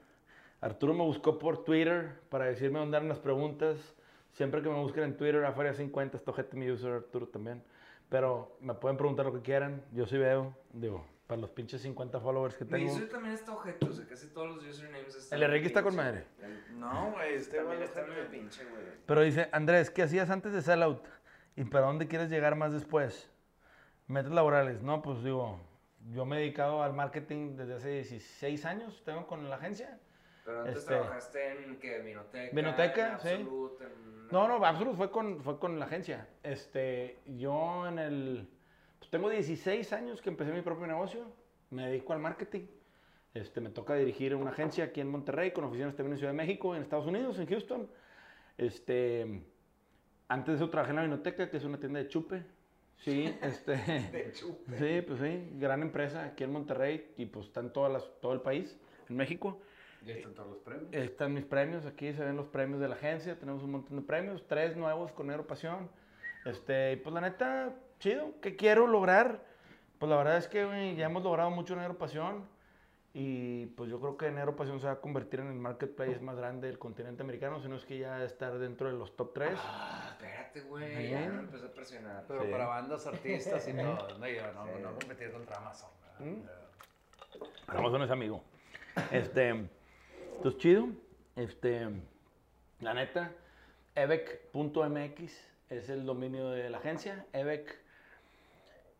[0.61, 3.77] Arturo me buscó por Twitter para decirme dónde eran las preguntas.
[4.33, 7.61] Siempre que me busquen en Twitter, afuera 50, esto gente mi user, Arturo también.
[8.09, 9.83] Pero me pueden preguntar lo que quieran.
[9.91, 12.91] Yo sí veo, digo, para los pinches 50 followers que Mi tengo.
[12.91, 15.37] user también está objeto, o sea, casi todos los usernames están...
[15.37, 16.25] El Enrique está con madre.
[16.71, 18.81] No, güey, este También güey está medio pinche, güey.
[19.05, 21.05] Pero dice, Andrés, ¿qué hacías antes de Sellout?
[21.55, 23.29] ¿Y para dónde quieres llegar más después?
[24.07, 24.81] Metas laborales.
[24.81, 25.59] No, pues digo,
[26.11, 29.99] yo me he dedicado al marketing desde hace 16 años, tengo con la agencia.
[30.45, 31.99] Pero antes Este- trabajaste en, ¿qué?
[31.99, 32.55] Vinoteca.
[32.55, 33.27] Vinoteca, en sí.
[33.29, 36.27] Absolute, en- No, no, Absolut fue con, fue con la agencia.
[36.41, 38.49] Este, yo en el,
[38.99, 41.25] pues tengo 16 años que empecé mi propio negocio,
[41.71, 42.67] me dedico al marketing.
[43.33, 46.37] Este, me toca dirigir una agencia aquí en Monterrey, con oficinas también en Ciudad de
[46.37, 47.89] México, en Estados Unidos, en Houston.
[48.57, 49.43] Este,
[50.27, 52.43] antes de eso trabajé en la Vinoteca, que es una tienda de chupe.
[52.97, 53.77] Sí, este,
[54.11, 54.77] De chupe.
[54.77, 58.33] sí, pues sí, gran empresa aquí en Monterrey y pues está en todas las, todo
[58.33, 58.77] el país,
[59.09, 59.61] en México.
[60.05, 60.93] Ya están todos los premios.
[60.93, 64.03] Están mis premios, aquí se ven los premios de la agencia, tenemos un montón de
[64.03, 65.89] premios, tres nuevos con Negro Pasión.
[66.45, 69.43] Este, y pues la neta, chido, ¿qué quiero lograr?
[69.99, 72.45] Pues la verdad es que ya hemos logrado mucho en Negro Pasión
[73.13, 76.37] y pues yo creo que Negro Pasión se va a convertir en el marketplace más
[76.37, 79.51] grande del continente americano, si no es que ya estar dentro de los top 3.
[79.57, 81.09] Ah, espérate, güey.
[81.09, 82.23] Ya me empezó a presionar.
[82.27, 82.51] Pero Sí.
[82.51, 84.17] para bandas, artistas y todo.
[84.17, 84.71] No, yo no, Sí.
[84.81, 85.89] no competir contra Amazon.
[86.19, 86.61] ¿verdad?
[87.67, 88.43] Amazon es amigo.
[89.11, 89.49] Este,
[90.35, 90.87] entonces chido.
[91.35, 91.87] Este,
[92.79, 93.31] la neta,
[93.95, 97.25] evec.mx es el dominio de la agencia.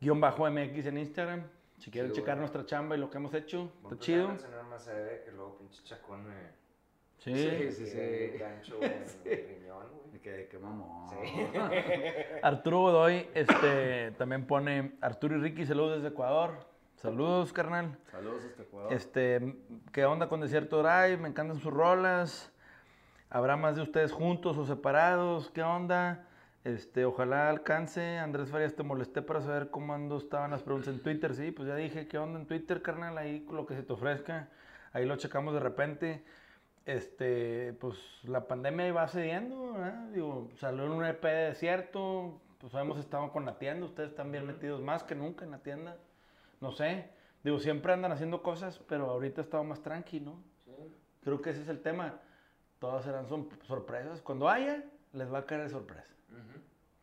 [0.01, 1.43] Evec-mx en Instagram.
[1.77, 2.39] Si quieren Sí, checar güey.
[2.41, 4.27] nuestra chamba y lo que hemos hecho, a está a chido.
[4.29, 6.33] mencionar más a Eve, que luego pinche chacón me...
[7.19, 7.33] Sí.
[7.33, 8.37] Sí, sí, que sí.
[8.37, 10.21] gancho en el riñón, güey.
[10.21, 11.09] Qué, qué mamón.
[11.09, 11.15] Sí.
[12.43, 16.67] Arturo Godoy este, también pone Arturo y Ricky, saludos desde Ecuador.
[16.95, 17.97] Saludos, carnal.
[18.11, 18.91] Saludos hasta Ecuador.
[18.93, 19.55] Este,
[19.93, 21.17] ¿qué onda con Desierto Drive?
[21.17, 22.51] Me encantan sus rolas.
[23.29, 25.49] ¿Habrá más de ustedes juntos o separados?
[25.51, 26.27] ¿Qué onda?
[26.63, 28.17] Este, ojalá alcance.
[28.17, 31.33] Andrés Farias, te molesté para saber cómo ando, estaban las preguntas en Twitter.
[31.33, 33.17] Sí, pues ya dije, ¿qué onda en Twitter, carnal?
[33.17, 34.49] Ahí lo que se te ofrezca.
[34.91, 36.23] Ahí lo checamos de repente.
[36.85, 40.09] Este, pues la pandemia va cediendo, ¿verdad?
[40.09, 42.41] Digo, salió en un EP de desierto.
[42.59, 43.85] Pues hemos estado con la tienda.
[43.85, 45.97] Ustedes están bien metidos más que nunca en la tienda.
[46.59, 47.09] No sé.
[47.43, 50.43] Digo, siempre andan haciendo cosas, pero ahorita estaba más tranqui, ¿no?
[51.23, 52.19] Creo que ese es el tema.
[52.79, 54.21] Todas serán son sorpresas.
[54.21, 54.83] Cuando haya,
[55.13, 56.18] les va a caer de sorpresa.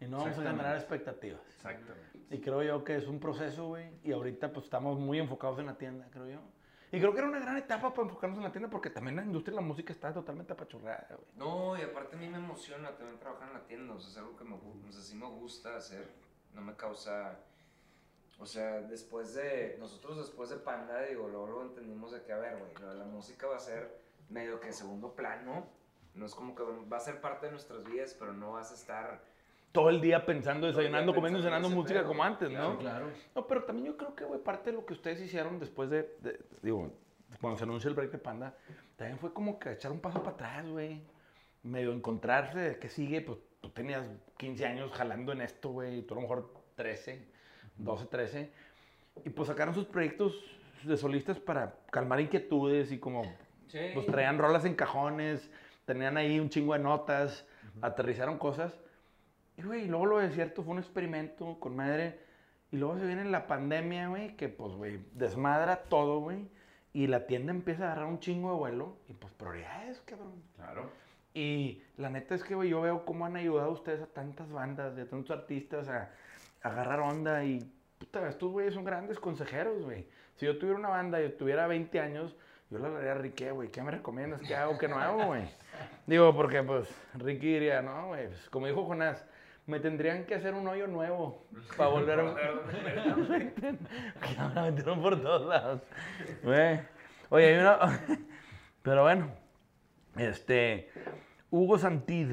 [0.01, 1.41] Y no vamos a generar expectativas.
[1.47, 2.19] Exactamente.
[2.31, 3.91] Y creo yo que es un proceso, güey.
[4.03, 6.41] Y ahorita pues estamos muy enfocados en la tienda, creo yo.
[6.93, 9.23] Y creo que era una gran etapa para enfocarnos en la tienda porque también la
[9.23, 11.29] industria de la música está totalmente apachurrada, güey.
[11.37, 14.19] No, y aparte a mí me emociona también trabajar en la tienda, o sea, es
[14.19, 16.09] algo que me, o sea, sí me gusta hacer,
[16.55, 17.39] no me causa,
[18.39, 22.39] o sea, después de, nosotros después de Panda, digo, luego lo entendimos de que, a
[22.39, 25.67] ver, güey, la música va a ser medio que segundo plano,
[26.15, 28.75] no es como que va a ser parte de nuestras vidas, pero no vas a
[28.75, 29.25] estar,
[29.77, 32.79] Todo el día pensando, desayunando, comiendo, cenando música pedo, como antes, claro, ¿no?
[32.79, 33.07] Claro.
[33.35, 36.03] No, pero también yo creo que, güey, parte de lo que ustedes hicieron después de,
[36.21, 36.91] de- digo,
[37.41, 38.55] cuando se anunció el break de Panda,
[38.97, 41.03] también fue como que echar un paso para atrás, güey.
[41.63, 44.07] Medio encontrarse qué sigue, pues tú tenías
[44.39, 47.27] 15 años jalando en esto, güey, y tú a lo mejor 13,
[47.77, 48.51] 12, 13.
[49.25, 50.43] Y pues sacaron sus proyectos
[50.85, 53.25] de solistas para calmar inquietudes y como,
[53.67, 55.51] sí, pues traían rolas en cajones,
[55.85, 57.47] tenían ahí un chingo de notas,
[57.83, 58.73] aterrizaron cosas.
[59.57, 62.21] Y, güey, y luego lo de cierto fue un experimento con madre.
[62.71, 66.49] Y luego se viene la pandemia, güey, que pues, güey, desmadra todo, güey.
[66.93, 68.97] Y la tienda empieza a agarrar un chingo de vuelo.
[69.09, 70.43] Y pues, prioridades, cabrón.
[70.57, 70.91] Claro.
[71.35, 74.99] Y la neta es que, güey, yo veo cómo han ayudado ustedes a tantas bandas,
[74.99, 76.11] a tantos artistas a,
[76.63, 77.45] a agarrar onda.
[77.45, 80.07] Y, puta, estos güeyes son grandes consejeros, güey.
[80.37, 82.37] Si yo tuviera una banda y tuviera 20 años,
[82.71, 84.41] yo le hablaría a Ricky, güey, ¿qué me recomiendas?
[84.43, 84.77] ¿Qué hago?
[84.77, 85.49] ¿Qué no hago, güey?
[86.07, 89.25] Digo, porque, pues, Ricky diría, no, güey, pues, como dijo Jonás,
[89.67, 91.47] me tendrían que hacer un hoyo nuevo
[91.77, 92.25] para volver a...
[94.55, 95.83] Me metieron por todos lados.
[96.43, 96.81] Güey.
[97.31, 98.01] Oye, hay una...
[98.83, 99.31] Pero bueno,
[100.17, 100.91] este...
[101.51, 102.33] Hugo Santid,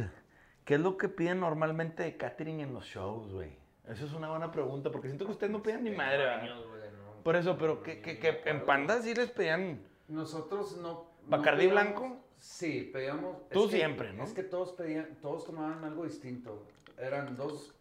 [0.66, 3.56] ¿qué es lo que piden normalmente de catering en los shows, güey?
[3.88, 6.82] Esa es una buena pregunta, porque siento que ustedes no piden ni madre, años, güey,
[6.92, 7.24] no.
[7.24, 9.82] Por eso, pero que, que, que en Panda sí les pedían...
[10.08, 11.12] Nosotros no.
[11.28, 12.18] ¿Bacardí no pedíamos- blanco?
[12.38, 13.48] Sí, pedíamos.
[13.50, 14.24] Tú que- siempre, ¿no?
[14.24, 16.66] Es que todos pedían, todos tomaban algo distinto.
[16.98, 17.74] Eran dos.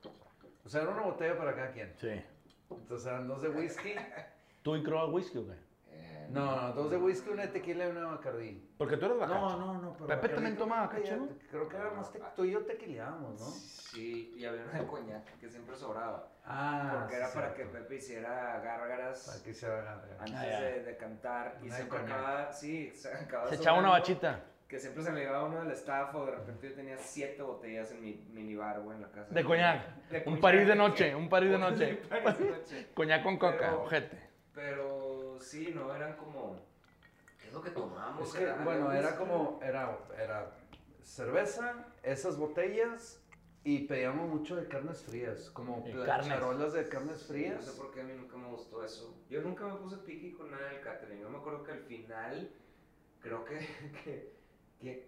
[0.65, 1.93] O sea, era una botella para cada quien.
[1.99, 2.23] Sí.
[2.71, 3.95] Entonces eran dos de whisky.
[4.63, 5.55] ¿Tú y Croa Whisky o qué?
[5.91, 8.71] Eh, No, no, dos de whisky, una de tequila y una de bacardí.
[8.79, 9.41] Porque tú eres bacacho.
[9.41, 9.93] No, no, no.
[9.95, 12.11] pero Pepe también toma bacacho, ya- Creo que era más.
[12.13, 13.47] te- Tú y yo tequileábamos, ¿no?
[13.47, 16.29] Sí, y había una de coñac que siempre sobraba.
[16.47, 16.91] Ah.
[17.01, 17.67] Porque sí, era para que.
[17.67, 20.03] Pepe hiciera gárgaras Para que se haga.
[20.21, 21.59] antes Ah, de, de cantar.
[21.61, 22.17] Y Una siempre coñac.
[22.19, 24.41] acababa, sí, se acababa Se echaba una bachita.
[24.73, 27.93] Que siempre se me llevaba uno del staff o de repente yo tenía siete botellas
[27.93, 29.29] en mi minibar o en la casa.
[29.35, 29.87] De coñac.
[30.09, 30.41] De Un coñac.
[30.41, 32.01] París de noche, un París de noche.
[32.03, 32.87] Un París de noche.
[32.95, 34.19] Coñac con coca, Pero- ojete.
[34.55, 36.57] Pero sí, no, eran como...
[37.39, 38.27] ¿Qué es lo que tomamos?
[38.27, 40.51] Es que, bueno, era como, era, era
[41.03, 43.23] cerveza, esas botellas
[43.65, 46.29] y pedíamos mucho de carnes frías, como De pla- carnes.
[46.29, 47.67] charolas de carnes No sé frías.
[47.73, 49.15] por qué a mí nunca me gustó eso.
[49.29, 51.21] Yo nunca me puse piqui con nada del catering.
[51.21, 52.51] Yo me acuerdo que al final,
[53.21, 54.33] creo que-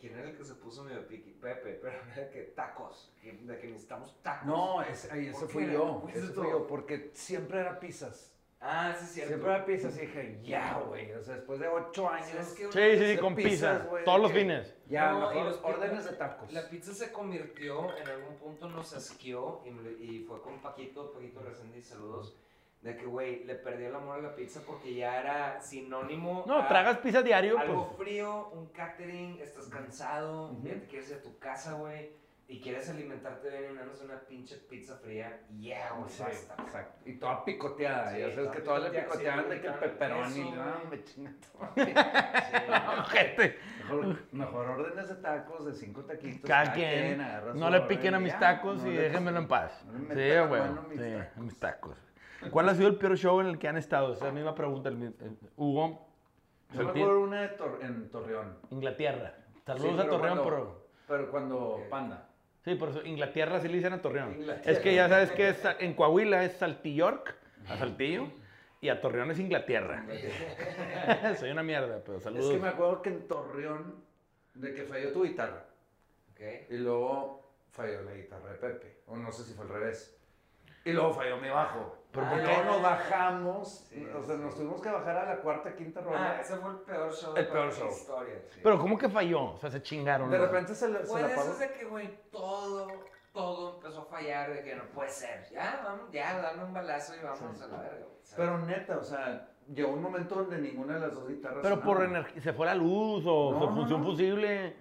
[0.01, 1.31] ¿quién era el que se puso medio piqui?
[1.33, 4.47] Pepe, pero era que tacos, de que necesitamos tacos.
[4.47, 7.61] No, ese, ay, ese ¿Por fui yo, ¿Por qué ese eso fui yo, porque siempre
[7.61, 8.31] era pizzas.
[8.66, 9.29] Ah, sí, es cierto.
[9.35, 12.31] Siempre era pizzas y dije, ya, güey, o sea, después de ocho años.
[12.57, 13.91] Sí, sí, sí, con pizzas, pizza.
[13.91, 14.75] güey, Todos los fines.
[14.89, 16.51] ya, No, y mejor los pi- órdenes de tacos.
[16.53, 21.41] La pizza se convirtió, en algún punto nos asqueó y, y fue con Paquito, Paquito
[21.43, 22.37] Reséndiz, saludos,
[22.85, 26.59] de que, güey, le perdí el amor a la pizza porque ya era sinónimo No,
[26.59, 28.09] a tragas pizza diario, algo pues.
[28.09, 32.11] frío, un catering, estás cansado, ya te quieres ir a tu casa, güey,
[32.47, 36.55] y quieres alimentarte bien y menos una pinche pizza fría, yeah, güey, Sí, basta.
[36.62, 37.09] exacto.
[37.09, 39.66] Y toda picoteada, Sí, ya sabes toda que todas le picoteada, picoteaban sí, de que
[39.66, 40.55] el pepperoni, queso,
[40.85, 41.70] no, me chinga todo.
[41.74, 41.95] Sí,
[42.99, 43.59] Ojete.
[43.85, 46.49] Mejor, mejor órdenes de tacos de cinco taquitos.
[46.49, 47.20] Cada quien.
[47.20, 49.82] agarra No le piquen a mis tacos no y déjenmelo en paz.
[49.87, 50.62] no le Sí, güey.
[50.91, 51.37] mis Sí, tacos.
[51.37, 51.99] a mis tacos.
[52.51, 54.13] ¿Cuál ha sido el peor show en el que han estado?
[54.13, 56.07] Esa es la misma pregunta, el el- Hugo.
[56.73, 58.59] Yo me acuerdo una de Tor- en Torreón.
[58.71, 59.35] Inglaterra.
[59.65, 60.85] Saludos Sí, a Torreón, cuando- pero...
[61.07, 61.81] Pero cuando.
[61.91, 62.29] Panda.
[62.65, 64.35] Sí, por eso Inglaterra sí le dicen a Torreón.
[64.35, 64.73] Inglaterra.
[64.73, 67.35] Es que ya sabes que es, en Coahuila es Saltillork,
[67.69, 68.29] a Saltillo,
[68.81, 70.05] y a Torreón es Inglaterra.
[71.39, 72.47] Soy una mierda, pero saludos.
[72.47, 74.03] Es que me acuerdo que en Torreón,
[74.55, 75.65] de que falló tu guitarra.
[76.33, 76.41] Ok.
[76.71, 79.01] Y luego falló la guitarra de Pepe.
[79.07, 80.19] O no sé si fue al revés.
[80.87, 81.99] Y luego falló mi bajo.
[82.15, 82.65] ¿Pero y por luego qué?
[82.67, 83.69] nos bajamos.
[83.91, 84.43] Sí, o sea, sí.
[84.43, 86.41] nos tuvimos que bajar a la cuarta, quinta Ah, ronda.
[86.41, 87.89] ese fue el peor show El de peor la show.
[87.91, 88.35] historia.
[88.51, 88.61] sí.
[88.62, 89.53] Pero ¿cómo que falló?
[89.55, 90.31] O sea, se chingaron.
[90.31, 90.47] de ¿no?
[90.47, 92.89] repente se, le, se Fue la de que, güey, todo,
[93.33, 95.45] todo empezó a fallar, de que no puede ser.
[95.51, 97.25] Ya, vamos, ya, dame un balazo y Sí.
[97.27, 97.97] a la verga.
[98.07, 98.35] güey, ¿sabes?
[98.37, 101.59] Pero neta, o sea, llegó un momento donde ninguna de las dos guitarras.
[101.62, 104.07] Pero por energía, ¿se fue la luz o No, su no, función no.
[104.07, 104.77] fusible?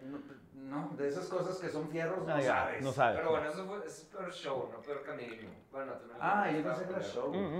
[0.74, 2.84] No, de esas cosas que son fierros, no Ah, ya, sabes.
[2.84, 3.18] no sabes.
[3.18, 5.50] Pero bueno, eso fue, es peor show, no peor camerino.
[5.72, 6.18] Bueno, también.
[6.20, 7.34] Ah, yo pensé que era show.
[7.34, 7.58] Mm,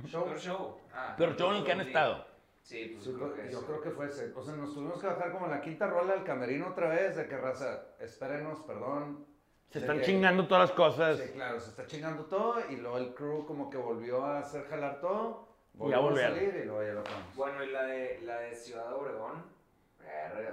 [0.00, 0.06] mm.
[0.06, 0.24] Show.
[0.24, 0.80] Peor show.
[0.94, 2.24] Ah, Pero show en el que han estado.
[2.62, 3.64] Sí, pues Sí, yo creo que yo sí.
[3.66, 4.32] creo que fue ese.
[4.34, 7.28] O sea, nos tuvimos que bajar como la quinta rola al camerino otra vez, de
[7.28, 9.24] que raza, espérenos, perdón.
[9.70, 11.18] Se están que- chingando todas las cosas.
[11.18, 14.64] Sí, claro, se está chingando todo y luego el crew como que volvió a hacer
[14.68, 15.46] jalar todo.
[15.74, 17.36] Ya Volvió a salir y luego ya lo acabamos.
[17.36, 19.44] Bueno, y la de, la de Ciudad Obregón.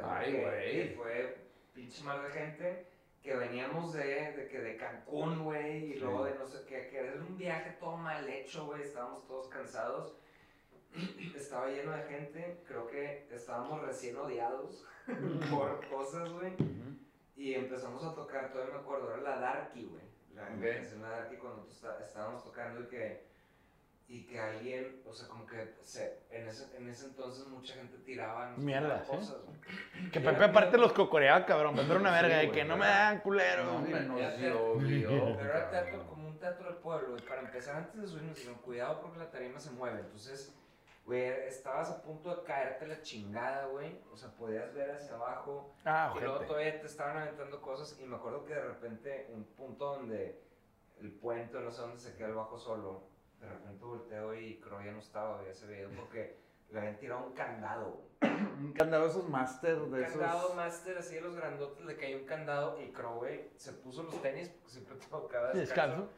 [0.04, 0.96] Ay, güey.
[0.96, 1.43] Fue
[1.74, 2.88] pinche mal de gente.
[3.22, 5.92] Que veníamos de, de, que de Cancún, güey.
[5.92, 6.00] Y Sí.
[6.00, 6.90] luego de no sé qué.
[6.90, 8.82] Que era un viaje todo mal hecho, güey.
[8.82, 10.16] Estábamos todos cansados.
[11.36, 12.64] Estaba lleno de gente.
[12.68, 14.86] Creo que estábamos recién odiados
[15.50, 16.54] por cosas, güey.
[17.36, 20.04] Y empezamos a tocar, todavía me acuerdo, era la Darky, güey.
[20.36, 20.62] La Ok.
[20.62, 23.24] canción La Darky cuando tú está- estábamos tocando y que,
[24.08, 27.98] y que alguien, o sea, como que se, en, ese, en ese entonces mucha gente
[28.00, 29.12] tiraba nos Mierda, tiraba ¿sí?
[29.28, 30.12] cosas, güey.
[30.12, 31.76] Que Pepe aparte los cocoreaba, cabrón.
[31.76, 33.64] Pepe era una Sí, verga de que no me pero- dan culero.
[33.82, 35.10] No, Ya te- llovió.
[35.38, 37.18] Pero era teatro, como un teatro de pueblo.
[37.18, 40.02] Y para empezar, antes de subir, nos dijeron, cuidado porque la tarima se mueve.
[40.02, 40.54] Entonces,
[41.06, 43.98] güey, estabas a punto de caerte la chingada, güey.
[44.12, 45.74] O sea, podías ver hacia abajo.
[45.86, 49.44] Ah, Y luego todavía te estaban aventando cosas y me acuerdo que de repente un
[49.46, 50.40] punto donde
[51.00, 53.12] el puente, no sé dónde se queda el bajo solo,
[53.44, 56.38] de repente volteo y creo ya no estaba, ya se veía porque
[56.72, 57.92] le habían tirado un candado.
[57.92, 58.34] güey.
[58.64, 60.18] Un candado esos master Un de esos.
[60.18, 64.04] candado master así de los grandotes, le cayó un candado y creo, güey, se puso
[64.04, 65.58] los tenis porque siempre tocaba descalzo.
[66.02, 66.10] Descanso.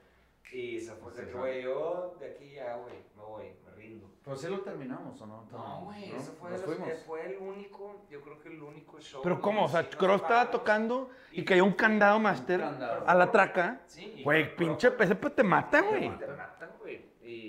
[0.52, 3.72] Y se fue, Se de que, güey, yo de aquí ya, güey, me voy, me
[3.74, 4.08] rindo.
[4.24, 5.46] Pero sí lo terminamos, ¿o no?
[5.52, 6.18] No, güey, ¿No?
[6.18, 7.00] ese fue, Nos los- fuimos.
[7.06, 9.22] fue el único, yo creo que el único show.
[9.24, 9.66] Pero ¿cómo?
[9.66, 13.04] O sea, Cross estaba tocando y cayó un candado master Un candado.
[13.08, 13.82] a la traca.
[13.88, 16.02] Sí, y Güey, pinche ese pues te mata, güey.
[16.02, 16.30] Te matan, güey.
[16.30, 16.55] Y,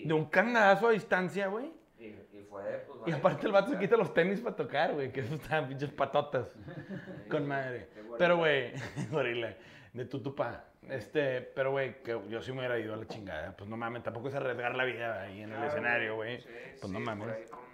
[0.07, 1.71] De un candadazo a distancia, güey.
[1.99, 5.13] y, y fue, pues, Y aparte el vato se quita los tenis para tocar, güey.
[5.13, 6.55] Que eso estaban pinches patotas.
[7.31, 7.89] Con madre.
[8.19, 8.73] Pero, güey,
[9.11, 9.55] gorila,
[9.93, 10.65] de tu tupa.
[10.89, 13.57] Este, pero, güey, que yo sí me hubiera ido a la chingada.
[13.57, 16.41] Pues no mames, tampoco es arriesgar la vida ahí en el escenario, güey.
[16.41, 16.49] Sí,
[16.81, 17.27] Pues no mames.
[17.27, 17.67] por ahí con.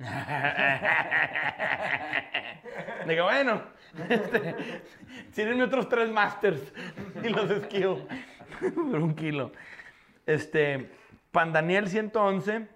[3.06, 3.62] Digo, bueno,
[4.08, 4.54] este,
[5.34, 6.60] tírenme otros tres masters
[7.22, 8.06] y los esquivo
[8.60, 9.52] por un kilo.
[10.26, 10.90] Este,
[11.32, 12.68] Pan Daniel 111,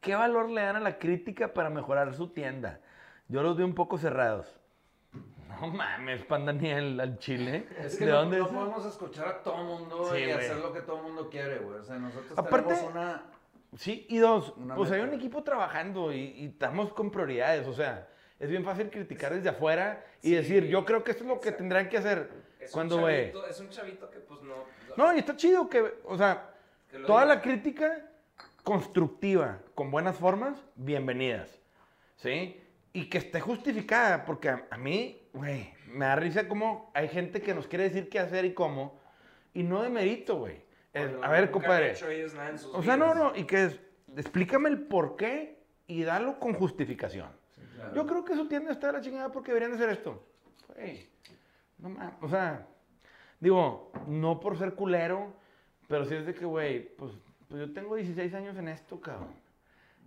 [0.00, 2.80] ¿qué valor le dan a la crítica para mejorar su tienda?
[3.28, 4.58] Yo los veo un poco cerrados.
[5.60, 7.66] No mames, Pan Daniel al chile.
[7.78, 8.50] Es que ¿De no, dónde no es?
[8.52, 10.32] podemos escuchar a todo mundo Sí, y güey.
[10.32, 11.78] hacer lo que todo mundo quiere, güey.
[11.80, 13.22] O sea, nosotros Aparte- tenemos una...
[13.76, 18.08] Sí, y dos, pues hay un equipo trabajando y, y estamos con prioridades, o sea,
[18.38, 21.34] es bien fácil criticar desde afuera y Sí, decir, yo creo que esto es lo
[21.34, 21.58] que exacto.
[21.58, 22.30] tendrán que hacer.
[22.60, 23.30] Es Cuando, un güey.
[23.30, 24.54] chavito, es un chavito que, pues, no.
[24.96, 26.48] No, y está chido que, o sea,
[26.90, 27.34] toda diga.
[27.34, 28.10] la crítica
[28.64, 31.60] constructiva, con buenas formas, bienvenidas,
[32.16, 32.60] ¿sí?
[32.92, 37.40] Y que esté justificada, porque a, a mí, güey, me da risa como hay gente
[37.40, 38.98] que nos quiere decir qué hacer y cómo,
[39.54, 40.68] y no de mérito, güey.
[41.22, 41.92] A ver, compadre.
[41.92, 43.16] O sea, no, vidas.
[43.16, 43.80] no, y que es,
[44.16, 47.28] explícame el por qué y dalo con justificación.
[47.94, 50.26] Yo creo que su tienda está de la chingada porque deberían de hacer esto.
[50.74, 51.08] Güey,
[51.78, 52.66] no mames, o sea,
[53.38, 55.34] digo, no por ser culero,
[55.88, 57.12] pero sí es de que, güey, pues,
[57.48, 59.34] pues yo tengo 16 años en esto, cabrón.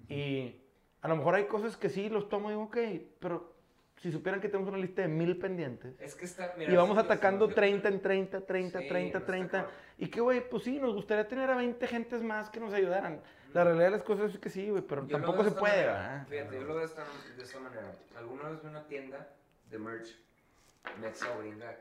[0.08, 0.56] Y
[1.02, 2.78] a lo mejor hay cosas que sí los tomo y digo, ok,
[3.20, 3.52] pero
[3.98, 5.94] si supieran que tenemos una lista de mil pendientes.
[6.00, 6.54] Es que está.
[6.58, 9.52] mira, Y vamos sí, atacando sí, 30 en 30, 30, Sí, 30, no está 30.
[9.52, 9.76] cabrón.
[10.00, 13.22] Y que, güey, pues sí, nos gustaría tener a 20 gentes más que nos ayudaran.
[13.54, 15.94] La realidad de las cosas es que sí, güey, pero Yo tampoco se puede, manera.
[15.94, 16.28] ¿verdad?
[16.28, 17.04] Fíjate, yo lo veo de esta,
[17.38, 17.96] de esta manera.
[18.18, 19.30] Alguna vez vi una tienda
[19.70, 20.18] de merch,
[21.00, 21.76] Mexa o gringa,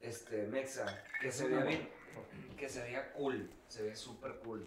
[0.00, 0.86] este, Mexa,
[1.20, 1.88] que se veía bien,
[2.56, 4.66] que se veía cool, se veía súper cool.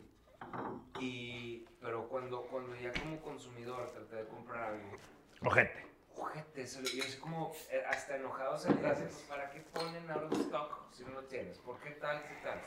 [0.99, 4.97] Y, pero cuando, cuando ya como consumidor traté de comprar algo,
[5.41, 5.85] Ojete.
[6.15, 10.09] ojete, se lo- yo así como eh, hasta enojado se le pues, ¿para qué ponen
[10.11, 11.57] out of stock si no lo tienes?
[11.59, 12.59] ¿Por qué tal, qué tal?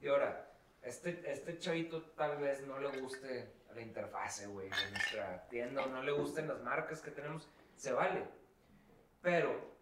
[0.00, 0.50] Y ahora,
[0.82, 5.88] este, este chavito tal vez no le guste la interfase, güey, de nuestra tienda, o
[5.88, 8.24] no le gusten las marcas que tenemos, se vale.
[9.22, 9.76] Pero,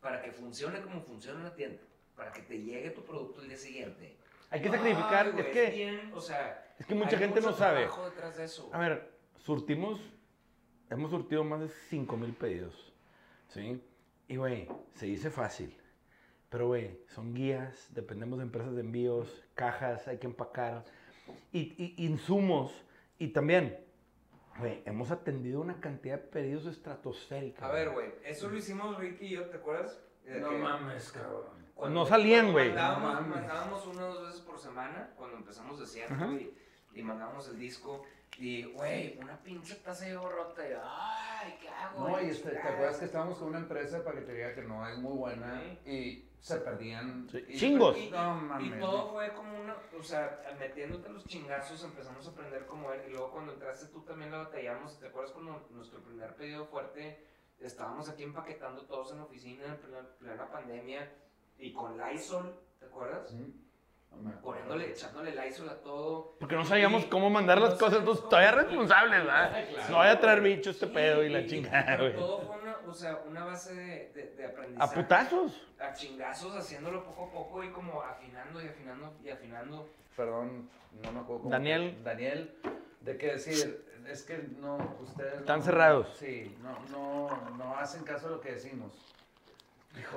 [0.00, 1.82] para que funcione como funciona una tienda,
[2.18, 4.16] para que te llegue tu producto el día siguiente.
[4.50, 7.40] Hay que sacrificar, ay, güey, es que, bien, o sea, es que mucha hay gente
[7.40, 7.82] no mucho sabe.
[7.82, 8.68] trabajo detrás de eso.
[8.72, 10.00] A ver, surtimos,
[10.90, 12.92] hemos surtido más de 5 mil pedidos,
[13.48, 13.80] ¿sí?
[14.26, 15.76] Y, güey, se dice fácil,
[16.50, 20.84] pero, güey, son guías, dependemos de empresas de envíos, cajas, hay que empacar,
[21.52, 22.72] y, y- insumos,
[23.18, 23.78] y también,
[24.58, 27.66] güey, hemos atendido una cantidad de pedidos estratosférica.
[27.66, 30.00] A ver, güey, eso lo hicimos Ricky y yo, ¿te acuerdas?
[30.24, 31.67] No que mames, cabrón.
[31.78, 32.68] Cuando- No salían, güey.
[32.68, 33.36] Mandábamos, No mames.
[33.36, 36.52] mandábamos una o dos veces por semana, cuando empezamos de cierto, y,
[36.94, 38.02] y mandábamos el disco,
[38.36, 42.08] y, güey, una pinche taza llegó rota, y, ay, ¿qué hago?
[42.08, 44.98] No, y este, ¿te acuerdas que estábamos con una empresa de paquetería que no es
[44.98, 45.90] muy buena Sí.
[45.90, 47.28] y se perdían?
[47.30, 47.44] Sí.
[47.48, 47.96] y- Chingos.
[47.96, 52.66] Y, No y todo fue como una, o sea, metiéndote los chingazos empezamos a aprender
[52.66, 53.00] como él.
[53.08, 54.98] Y luego cuando entraste tú también la batallamos.
[55.00, 57.24] ¿Te acuerdas cuando nuestro primer pedido fuerte
[57.58, 61.10] estábamos aquí empaquetando todos en la oficina en plena, plena pandemia
[61.58, 63.28] y con Lysol, ¿te acuerdas?
[63.30, 63.54] Sí.
[64.20, 64.32] No.
[64.40, 66.34] Poniéndole, echándole Lysol a todo.
[66.40, 69.50] Porque no sabíamos Y- cómo mandar las no cosas, entonces todavía cómo- responsables, ¿verdad?
[69.68, 69.90] Claro.
[69.90, 72.14] No vaya a traer bicho este Sí, pedo y la chingada, güey.
[72.16, 74.94] Todo fue una, o sea, una base de, de, de A aprendizaje.
[75.02, 75.62] putazos.
[75.78, 79.88] A chingazos, haciéndolo poco a poco y como afinando y afinando y afinando.
[80.16, 80.68] Perdón,
[81.00, 81.50] no me acuerdo cómo.
[81.50, 81.96] Daniel.
[82.02, 82.56] Daniel,
[83.02, 85.34] de qué decir, es que no, ustedes.
[85.34, 86.08] Están no- cerrados.
[86.18, 88.90] Sí, no, no, no hacen caso a lo que decimos.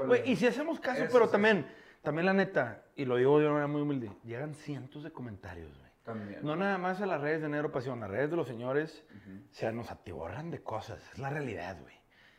[0.05, 1.31] Güey, y si hacemos caso, Eso pero sí.
[1.33, 1.65] también,
[2.01, 5.69] también la neta, y lo digo de una manera muy humilde, llegan cientos de comentarios,
[5.77, 5.91] güey.
[6.03, 6.39] También.
[6.41, 9.37] No nada más a las redes de Negro Pasión, las redes de los señores, Ujú.
[9.51, 11.95] o sea, nos atiborran de cosas, es la realidad, güey.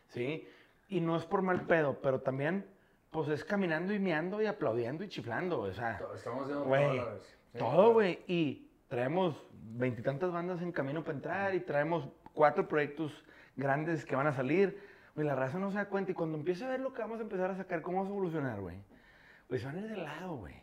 [0.08, 0.48] ¿Sí?
[0.88, 2.66] Y no es por mal pedo, pero también,
[3.10, 7.18] pues es caminando y meando y aplaudiendo y chiflando, o sea, Estamos viendo Güey, todo.
[7.20, 7.92] Sí, todo, claro.
[7.92, 8.18] güey.
[8.26, 13.24] Y traemos veintitantas bandas en camino para entrar y traemos cuatro proyectos
[13.56, 14.90] grandes que van a salir.
[15.14, 17.18] Güey, la raza no se da cuenta y cuando empiece a ver lo que vamos
[17.18, 18.78] a empezar a sacar, cómo vamos a evolucionar, güey,
[19.46, 20.54] pues se van a ir de lado, güey.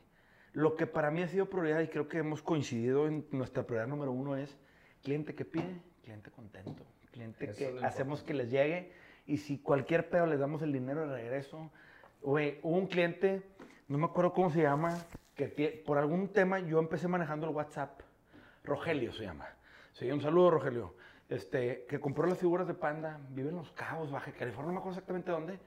[0.54, 3.88] Lo que para mí ha sido prioridad y creo que hemos coincidido en nuestra prioridad
[3.88, 4.58] número uno es
[5.04, 6.84] cliente que pide, cliente contento.
[7.12, 8.92] Cliente Eso que hacemos que les llegue
[9.28, 11.72] y si cualquier pedo les damos el dinero de regreso.
[12.24, 13.44] Güey, hubo un cliente,
[13.88, 14.98] no me acuerdo cómo se llama,
[15.36, 18.02] que por algún tema yo empecé manejando el WhatsApp.
[18.64, 19.48] Rogelio se llama.
[19.94, 20.96] Sí, un saludo, Rogelio.
[21.30, 24.80] Este, que compró las figuras de Panda, vive en Los Cabos, Baja California, no me
[24.80, 25.60] acuerdo exactamente dónde.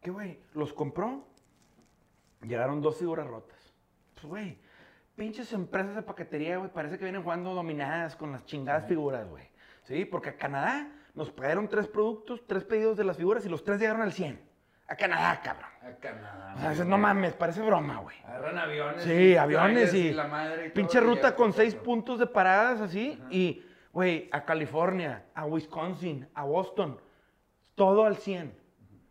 [0.00, 1.26] Que, güey, los compró,
[2.42, 3.74] llegaron dos figuras rotas.
[4.14, 4.58] Pues, güey,
[5.16, 9.48] pinches empresas de paquetería, güey, parece que vienen jugando dominadas con las chingadas figuras, güey.
[9.82, 13.64] Sí, porque a Canadá nos pagaron tres productos, tres pedidos de las figuras y los
[13.64, 14.40] tres llegaron al 100.
[14.86, 15.70] A Canadá, cabrón.
[15.82, 16.54] A Canadá.
[16.56, 18.16] O sea, dices, no mames, parece broma, güey.
[18.26, 19.02] Agarran aviones.
[19.02, 22.26] Sí, y aviones trailers y la madre y Pinche y ruta con seis puntos de
[22.26, 23.18] paradas así.
[23.18, 23.28] Ajá.
[23.32, 23.63] Y,
[23.94, 27.00] güey, a California, a Wisconsin, a Boston.
[27.76, 28.52] Todo al 100.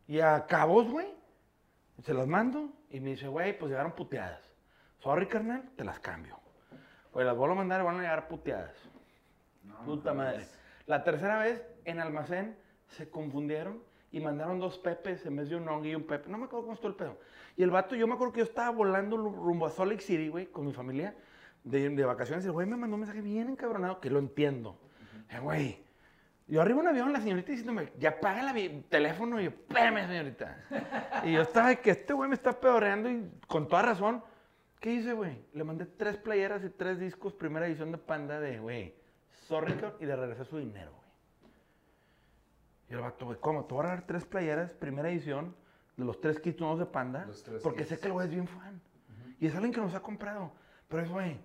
[0.08, 1.08] Y a Cabos, güey.
[2.04, 4.42] Se las mando y me dice, güey, pues llegaron puteadas.
[5.00, 6.38] Sorry, carnal, te las cambio.
[7.14, 8.76] Güey, las vuelvo a mandar y van a llegar puteadas.
[9.64, 10.46] No, Puta madre.
[10.86, 12.58] La tercera vez, en almacén,
[12.88, 13.82] se confundieron
[14.12, 16.30] y mandaron dos pepes en vez de un Ongi y un pepe.
[16.30, 17.18] No me acuerdo cómo estuvo el pedo.
[17.56, 20.28] Y el vato, yo me acuerdo que yo estaba volando rumbo a Salt Lake City,
[20.28, 21.16] güey, con mi familia,
[21.64, 22.46] de, de vacaciones.
[22.46, 24.80] El güey me mandó un mensaje bien encabronado, que lo entiendo.
[25.30, 25.84] Eh, güey,
[26.48, 29.40] yo arriba en un avión, la señorita diciéndome, ya paga el teléfono.
[29.40, 30.58] Y yo, espérame, señorita.
[31.24, 34.24] y yo estaba de que este güey me está peoreando y con toda razón.
[34.80, 35.46] ¿Qué hice, güey?
[35.54, 38.94] Le mandé tres playeras y tres discos, primera edición de Panda de, güey,
[39.48, 41.04] sorry, y le regresé su dinero, güey.
[42.90, 43.64] Y el vato, güey, ¿cómo?
[43.64, 45.56] Te voy a regalar tres playeras, primera edición,
[45.96, 47.26] de los tres kits nuevos de Panda,
[47.64, 47.90] porque kits.
[47.90, 48.82] sé que el güey es bien fan.
[49.40, 50.52] Y es alguien que nos ha comprado.
[50.90, 51.40] Pero es, güey,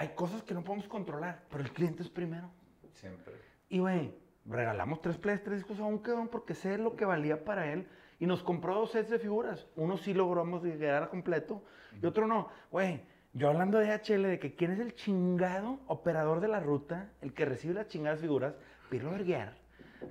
[0.00, 2.50] hay cosas que no podemos controlar, pero el cliente es primero.
[2.94, 3.34] Siempre.
[3.68, 4.14] Y, güey,
[4.46, 7.86] regalamos tres playas, tres discos a un cabrón porque sé lo que valía para él.
[8.18, 9.66] Y nos compró dos sets de figuras.
[9.76, 11.62] Uno sí logramos llegar a completo
[12.00, 12.48] y otro no.
[12.70, 13.02] Güey,
[13.34, 17.34] yo hablando de HL, de que quién es el chingado operador de la ruta, el
[17.34, 18.54] que recibe las chingadas figuras,
[18.88, 19.52] Pirlo Verguer.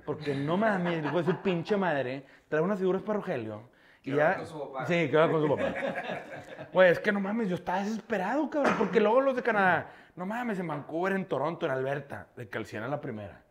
[0.06, 3.70] Porque no mames, hijo de su pinche madre, trae unas figuras para Rogelio.
[4.02, 4.28] Y Que ya.
[4.28, 4.86] va con su papá.
[4.86, 5.74] Sí, que va con su papá.
[6.72, 10.24] Güey, es que no mames, yo estaba desesperado, cabrón, porque luego los de Canadá, no
[10.24, 13.42] mames, en Vancouver, en Toronto, en Alberta, de que al 100 a la primera.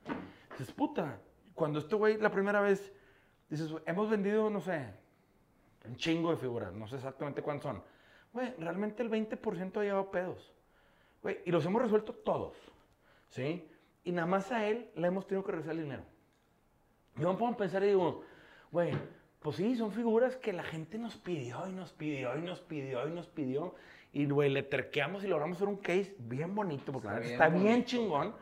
[0.58, 1.20] Dices, puta,
[1.54, 2.94] cuando este güey la primera vez,
[3.50, 4.94] dices, hemos vendido, no sé,
[5.86, 7.84] un chingo de figuras, no sé exactamente cuántos son.
[8.32, 10.54] Güey, realmente el 20% ha llevado pedos.
[11.22, 12.56] Güey, y los hemos resuelto todos,
[13.28, 13.70] ¿sí?
[14.06, 16.04] Y nada más a él le hemos tenido que regresar el dinero.
[17.18, 18.24] Yo me pongo a pensar y digo,
[18.72, 18.94] güey,
[19.40, 23.08] Pues sí, son figuras que la gente nos pidió y nos pidió y nos pidió
[23.08, 23.76] y nos pidió.
[24.12, 27.50] Y, güey, le terqueamos y logramos hacer un case bien bonito, porque Está bien está
[27.50, 28.36] bien chingón.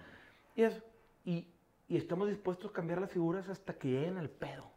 [0.56, 0.82] Y, eso,
[1.26, 1.48] y,
[1.88, 4.72] y estamos dispuestos a cambiar las figuras hasta que lleguen al pedo.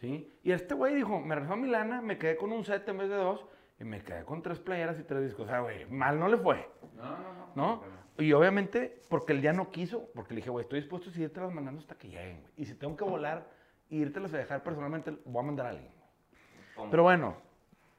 [0.00, 0.30] ¿Sí?
[0.42, 2.98] Y este güey dijo, me regresó a mi lana, me quedé con un set en
[2.98, 3.44] vez de dos,
[3.78, 5.46] y me quedé con tres playeras y tres discos.
[5.46, 6.68] O sea, güey, mal no le fue.
[6.96, 7.52] No, no, no.
[7.54, 7.82] ¿no?
[8.18, 11.40] Y obviamente, porque él ya no quiso, porque le dije, güey, estoy dispuesto a seguirte
[11.40, 12.52] las mandando hasta que lleguen, güey.
[12.56, 13.48] Y si tengo que volar
[13.90, 15.92] e irte a dejar personalmente, voy a mandar a alguien.
[16.90, 17.36] Pero bueno,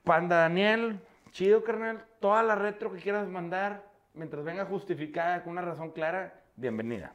[0.04, 1.00] Panda Daniel,
[1.32, 2.06] chido, carnal.
[2.20, 7.14] Toda la retro que quieras mandar, mientras venga justificada con una razón clara, bienvenida.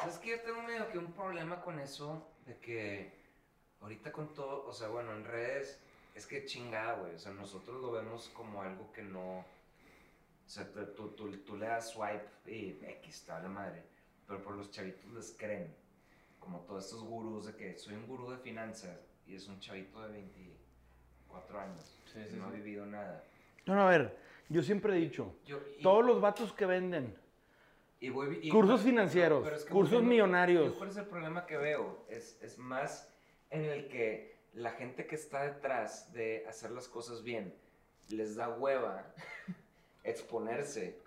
[0.00, 2.26] ¿Sabes que yo tengo medio que un problema con eso?
[2.46, 3.12] De que
[3.82, 5.82] ahorita con todo, o sea, bueno, en redes,
[6.14, 7.14] es que chingada, güey.
[7.14, 9.40] O sea, nosotros lo vemos como algo que no.
[9.40, 13.82] O sea, tú, tú, tú- tú le das swipe y X, está la madre.
[14.26, 15.74] Pero por los chavitos les creen.
[16.38, 20.00] Como todos estos gurús de que soy un gurú de finanzas y es un chavito
[20.02, 21.98] de 24 años.
[22.12, 22.56] Sí, y sí, no ha sí.
[22.56, 23.24] vivido nada.
[23.66, 24.16] No, no, a ver,
[24.48, 27.14] yo siempre he dicho, Yo, y- todos los vatos que venden
[28.00, 30.66] Y voy- y- Cursos financieros, pero es que cursos volviendo- millonarios.
[30.72, 32.04] yo ¿Cuál es el problema que veo?
[32.08, 33.12] Es, es más
[33.50, 37.54] en el que la gente que está detrás de hacer las cosas bien
[38.08, 39.12] les da hueva
[40.04, 40.98] exponerse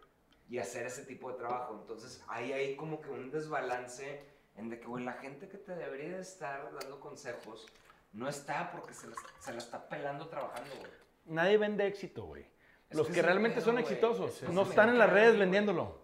[0.49, 1.77] y hacer ese tipo de trabajo.
[1.81, 4.19] Entonces hay ahí como que un desbalance
[4.61, 7.65] en de que, güey, la gente que te debería de estar dando consejos
[8.13, 10.91] no está porque se la, se la está pelando trabajando, güey.
[11.25, 12.45] Nadie vende éxito, güey.
[12.89, 13.83] Es Los que que, es realmente pedo, son güey.
[13.85, 14.43] exitosos.
[14.43, 16.01] Eso no están en las redes vendiéndolo.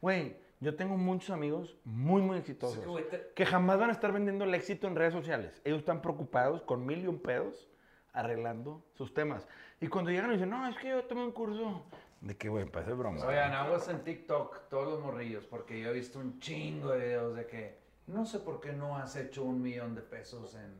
[0.00, 2.78] Güey, yo tengo muchos amigos muy, muy exitosos.
[2.80, 5.60] que, güey, te- que jamás van a estar vendiendo el éxito en redes sociales.
[5.64, 7.68] Ellos están preocupados con mil y un pedos
[8.12, 9.46] arreglando sus temas.
[9.80, 11.84] Y cuando llegan y dicen, no, es que yo tomé un curso.
[12.20, 13.24] De que, güey, parece broma.
[13.26, 17.36] Oigan, aguas en TikTok, todos los morrillos, porque yo he visto un chingo de videos
[17.36, 20.74] de que no sé por qué no has hecho un millón de pesos en.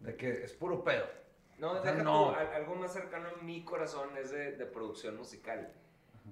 [0.00, 1.04] de que es puro pedo.
[1.58, 2.30] No, O sea, deja no.
[2.30, 5.72] tú, al- algo más cercano a mi corazón es de, de producción musical.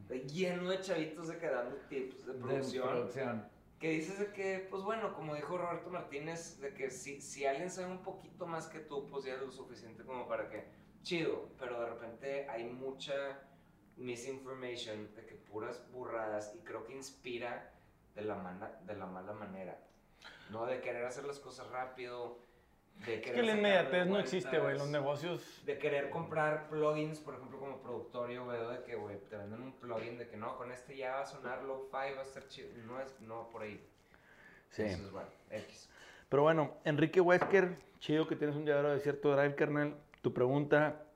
[0.09, 2.89] De lleno de chavitos de que dando tips de De producción.
[2.89, 3.49] producción.
[3.79, 7.71] Que dices de que, pues bueno, como dijo Roberto Martínez, de que si, si alguien
[7.71, 10.65] sabe un poquito más que tú, pues ya es lo suficiente como para que,
[11.03, 13.41] chido, pero de repente hay mucha
[13.97, 17.73] misinformation, de que puras burradas, y creo que inspira
[18.15, 19.79] de la, mana- de la mala manera.
[20.51, 22.39] No de querer hacer las cosas rápido,
[23.07, 24.77] de Es que la inmediatez no existe, güey.
[24.77, 25.63] Los negocios.
[25.65, 29.63] de querer comprar plugins, por ejemplo, como productor, yo veo de que, güey, te venden
[29.63, 32.47] un plugin de que no, con este ya va a sonar lo-fi, va a estar
[32.49, 32.69] chido.
[32.85, 33.83] No es, no por ahí.
[34.69, 34.83] Sí.
[34.83, 35.89] Entonces, bueno, X.
[36.29, 39.97] Pero bueno, Enrique Wesker, chido que tienes un llavero de Desierto Drive, carnal.
[40.21, 41.07] Tu pregunta,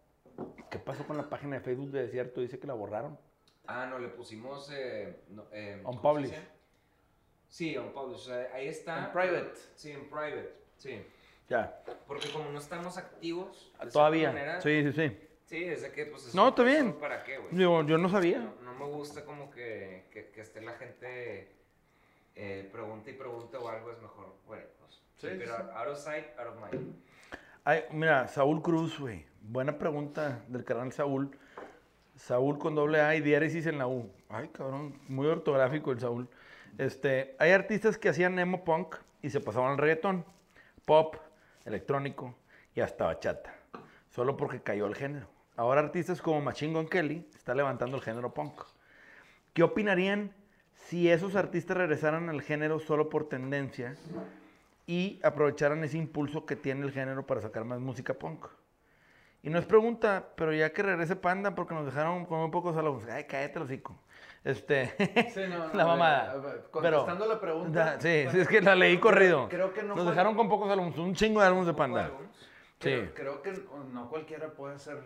[0.70, 2.40] ¿qué pasó con la página de Facebook de Desierto?
[2.40, 3.18] Dice que la borraron.
[3.66, 4.70] Ah, no, le pusimos.
[4.72, 6.30] Eh, no, eh, On ¿cómo se publish.
[6.30, 6.53] dice?
[7.54, 8.16] Sí, on publish.
[8.16, 8.98] O sea, ahí está.
[8.98, 9.52] En private.
[9.76, 10.52] Sí, en private.
[10.76, 11.00] Sí.
[11.48, 11.80] Ya.
[12.08, 13.72] Porque como no estamos activos.
[13.92, 14.32] Todavía.
[14.32, 15.16] manera, Sí, sí, sí.
[15.44, 16.26] Sí, es de que, pues.
[16.26, 16.88] es No, está bien.
[16.88, 17.54] ¿eso ¿Para qué, güey?
[17.56, 18.40] Yo, yo no sabía.
[18.40, 21.52] No, no me gusta como que, que, que esté la gente
[22.34, 25.92] eh, pregunta y pregunta o algo, es mejor, güey, pues, Sí, it sí, out, out
[25.92, 26.96] of sight, out of mind.
[27.62, 29.26] Ay, mira, Saúl Cruz, güey.
[29.40, 31.30] Buena pregunta del canal Saúl.
[32.16, 34.10] Saúl con doble A y diéresis en la U.
[34.28, 36.28] Ay, cabrón, muy ortográfico el Saúl.
[36.78, 40.24] Este, hay artistas que hacían emo punk y se pasaban al reggaetón,
[40.84, 41.16] pop,
[41.64, 42.34] electrónico
[42.74, 43.54] y hasta bachata,
[44.10, 45.28] solo porque cayó el género.
[45.56, 48.60] Ahora artistas como Machine Gun Kelly está levantando el género punk.
[49.52, 50.34] ¿Qué opinarían
[50.74, 53.94] si esos artistas regresaran al género solo por tendencia
[54.86, 58.46] y aprovecharan ese impulso que tiene el género para sacar más música punk?
[59.44, 62.76] Y no es pregunta, pero ya que regrese Panda porque nos dejaron con muy pocos
[62.76, 63.08] alumnos.
[63.08, 63.96] Ay, cállate, los hocico.
[64.44, 64.94] Este,
[65.32, 66.34] Sí, no, no, la mamada.
[66.36, 67.84] ver, Pero- Contestando la pregunta.
[67.94, 69.48] Da- sí, bueno, sí, es que la leí corrido.
[69.48, 72.10] Creo que no Nos fue- dejaron con pocos alumnos, un chingo de alumnos de Panda.
[72.78, 73.10] Creo, Sí.
[73.14, 73.52] creo que
[73.92, 74.98] no cualquiera puede ser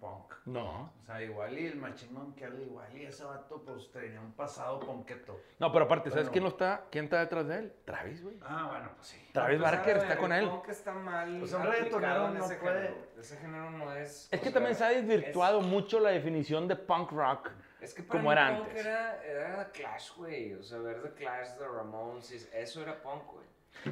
[0.00, 0.32] punk.
[0.46, 0.90] No.
[1.02, 4.32] O sea, igual y el machingón que habla igual y ese vato pues tenía un
[4.32, 5.38] pasado ponqueto.
[5.60, 6.32] No, pero aparte, ¿sabes Bueno.
[6.32, 6.84] quién no está?
[6.90, 7.72] ¿Quién está detrás de él?
[7.84, 8.36] Travis, güey.
[8.42, 9.28] Ah, bueno, pues sí.
[9.32, 10.50] Travis Pues, Barker ver, está con el él.
[10.50, 12.96] punk está mal Pues un reggaetonero no ese puede- género.
[13.18, 14.28] Ese género no es...
[14.32, 17.50] Es que sea, también se ha desvirtuado es- mucho la definición de punk rock.
[17.80, 18.86] Es que para como mí era punk antes.
[18.86, 20.54] Era, era The Clash, güey.
[20.54, 23.46] O sea, ver The Clash, The Ramones, eso era punk, güey.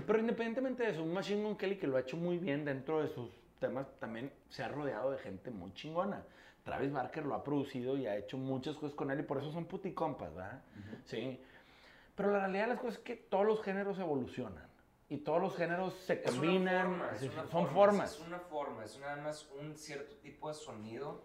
[0.07, 3.01] Pero independientemente de eso, un Machine Gun Kelly que lo ha hecho muy bien dentro
[3.01, 6.23] de sus temas, también se ha rodeado de gente muy chingona.
[6.65, 9.51] Travis Barker lo ha producido y ha hecho muchas cosas con él y por eso
[9.51, 10.63] son puticompas, ¿verdad?
[11.05, 11.41] Sí.
[12.15, 14.69] Pero la realidad de las cosas es que todos los géneros evolucionan
[15.09, 18.13] y todos los géneros se Es una combinan, forma, es sí, una son forma, formas.
[18.13, 21.25] Es una forma, es nada más un cierto tipo de sonido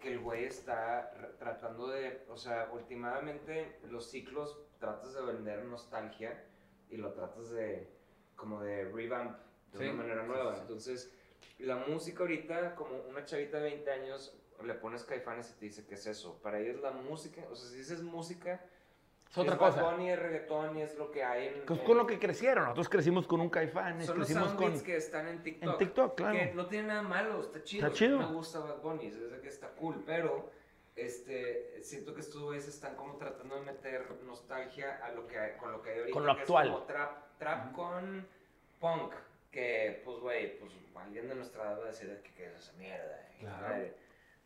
[0.00, 6.42] que el güey está tratando de, o sea, últimamente los ciclos tratas de vender nostalgia
[6.88, 7.88] y lo tratas de,
[8.36, 9.38] como de revamp
[9.72, 10.52] de Sí, una manera nueva.
[10.52, 10.62] sí, sí.
[10.62, 11.12] Entonces,
[11.58, 15.86] la música ahorita, como una chavita de 20 años, le pones caifanes y te dice,
[15.86, 16.40] ¿qué es eso?
[16.42, 18.64] Para ellos la música, o sea, si dices música,
[19.30, 19.82] Es otra es cosa.
[19.82, 21.64] Bad Bunny, es reggaetón y es lo que hay en...
[21.64, 22.64] Que es en- con lo que crecieron.
[22.64, 24.58] Nosotros crecimos con un Caifanes, son los crecimos con...
[24.58, 25.70] soundbeats que están en TikTok.
[25.72, 26.32] en TikTok, claro.
[26.38, 27.86] Que no tiene nada malo, está chido.
[27.86, 28.18] Está chido.
[28.18, 30.50] Me gusta Bad Bunny, es que está cool, pero
[30.96, 35.56] este, siento que estos güeyes están como tratando de meter nostalgia a lo que hay,
[35.56, 36.12] con lo que hay ahorita.
[36.12, 36.66] Con lo que actual.
[36.66, 38.26] Es como trap, trap con
[38.80, 39.14] punk,
[39.52, 42.72] que pues güey, pues alguien de nuestra edad va a decir que, que es esa
[42.72, 43.28] mierda.
[43.38, 43.84] y Claro.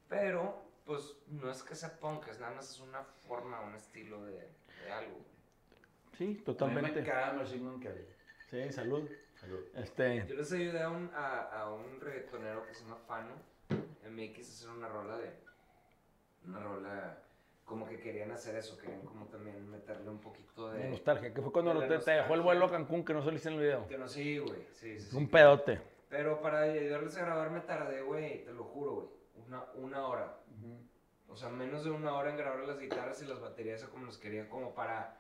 [0.09, 4.23] Pero pues no es que sea punk, es nada más es una forma, un estilo
[4.25, 4.47] de,
[4.85, 5.19] de algo.
[6.17, 7.03] Sí, totalmente.
[8.51, 9.09] Sí, salud.
[9.35, 9.61] Salud.
[9.75, 13.35] Este, Yo les ayudé a un, a, a un reggaetonero que se llama Fano
[14.09, 15.31] MX a hacer una rola de.
[16.47, 17.19] Una rola.
[17.65, 20.91] Como que querían hacer eso, querían como también meterle un poquito de de.
[20.91, 23.49] nostalgia, que fue cuando de te, te dejó el vuelo a Cancún que no saliste
[23.49, 23.89] en el video.
[23.89, 24.67] Que no, sí, güey.
[24.71, 25.17] Sí, sí, sí.
[25.17, 25.81] Un pedote.
[26.11, 29.09] Pero para ayudarles a grabar me tardé, güey, te lo juro, güey.
[29.47, 30.37] Una, una hora.
[31.29, 34.19] O sea, menos de una hora en grabar las guitarras y las baterías, como los
[34.19, 35.17] quería, como para.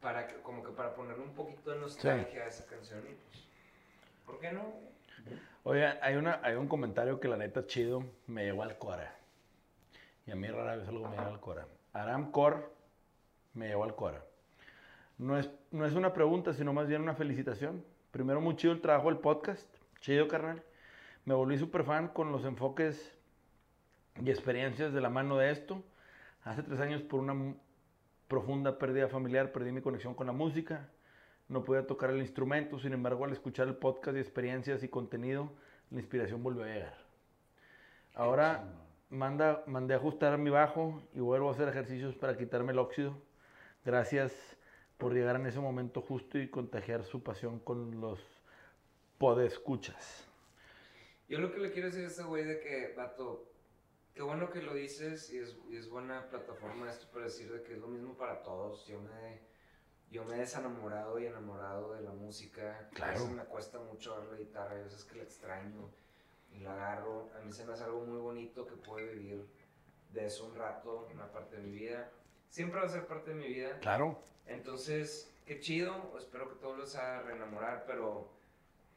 [0.00, 3.44] Para que, como que para ponerle un poquito de nostalgia a esa canción y pues.
[4.24, 4.62] ¿Por qué no?
[5.64, 9.12] Oye, hay, una, hay un comentario que la neta chido me llegó al Cora.
[10.26, 11.66] Y a mí rara vez algo me llega al Cora.
[11.92, 12.72] Aram Cor
[13.54, 14.22] me llegó al Cora.
[15.16, 17.84] No es, no es una pregunta, sino más bien una felicitación.
[18.12, 19.66] Primero, muy chido el trabajo del podcast.
[20.00, 20.62] Chido, carnal.
[21.24, 23.17] Me volví súper fan con los enfoques
[24.24, 25.82] y experiencias de la mano de esto.
[26.42, 27.54] Hace tres años, por una
[28.28, 30.88] profunda pérdida familiar, perdí mi conexión con la música.
[31.48, 35.52] No podía tocar el instrumento, sin embargo, al escuchar el podcast y experiencias y contenido,
[35.90, 36.98] la inspiración volvió a llegar.
[38.14, 38.64] Ahora
[39.10, 43.16] manda, mandé a ajustar mi bajo y vuelvo a hacer ejercicios para quitarme el óxido.
[43.84, 44.32] Gracias
[44.98, 48.20] por llegar en ese momento justo y contagiar su pasión con los
[49.16, 50.28] podescuchas.
[51.28, 53.48] Yo lo que le quiero decir a este güey de que, vato,
[54.18, 57.62] qué bueno que lo dices y es, y es buena plataforma esto para decir de
[57.62, 58.84] que es lo mismo para todos.
[58.88, 59.38] Yo me,
[60.10, 62.88] yo me he desenamorado y enamorado de la música.
[62.94, 63.12] Claro.
[63.12, 65.88] A veces me cuesta mucho ver la guitarra, a veces que la extraño
[66.50, 67.30] y la agarro.
[67.38, 69.46] A mí se me hace algo muy bonito que puedo vivir
[70.12, 72.10] de eso un rato, una parte de mi vida.
[72.48, 73.78] Siempre va a ser parte de mi vida.
[73.78, 74.20] Claro.
[74.46, 78.32] Entonces, qué chido, espero que todos los haga reenamorar, pero,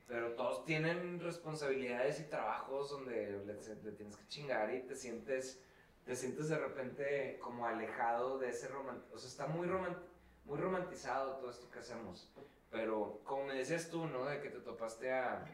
[0.07, 3.53] pero todos tienen responsabilidades y trabajos donde le,
[3.83, 5.61] le tienes que chingar y te sientes,
[6.05, 9.05] te sientes de repente como alejado de ese romance.
[9.13, 9.97] O sea, está muy, roman-
[10.45, 12.31] muy romantizado todo esto que hacemos.
[12.69, 14.25] Pero como me decías tú, ¿no?
[14.25, 15.45] De que te topaste a,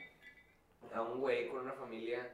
[0.93, 2.31] a un güey con una familia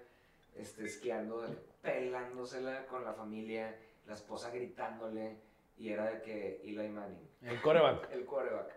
[0.56, 1.45] este, esquiando,
[1.81, 3.76] pelándosela con la familia,
[4.06, 5.38] la esposa gritándole,
[5.77, 8.11] y era de que Eli Manning El coreback.
[8.11, 8.73] el quarterback.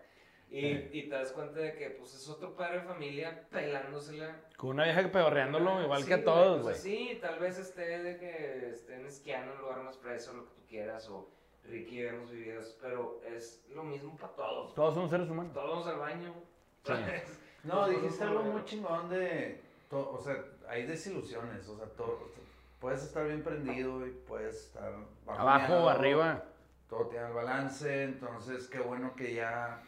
[0.49, 0.65] Y,
[0.97, 4.35] y te das cuenta de que pues es otro padre de familia pelándosela.
[4.55, 6.75] Con una vieja pedorreándolo, igual Sí, que a todos, o güey.
[6.75, 10.45] sea, sí, tal vez esté de que estén esquiando en un lugar más preso, lo
[10.45, 11.27] que tú quieras, o
[11.65, 14.73] Ricky vemos videos, pero es lo mismo para todos.
[14.73, 15.53] Todos somos seres humanos.
[15.53, 16.33] Todos al baño.
[16.85, 16.93] Sí.
[17.63, 19.59] No, dijiste algo al muy chingón de.
[19.89, 20.37] to- o sea,
[20.69, 21.67] hay desilusiones.
[21.67, 22.29] O sea, todo,
[22.79, 24.93] puedes estar bien prendido y puedes estar
[25.25, 26.45] Abajo o arriba.
[26.87, 28.03] Todo tiene el balance.
[28.03, 29.83] Entonces, qué bueno que ya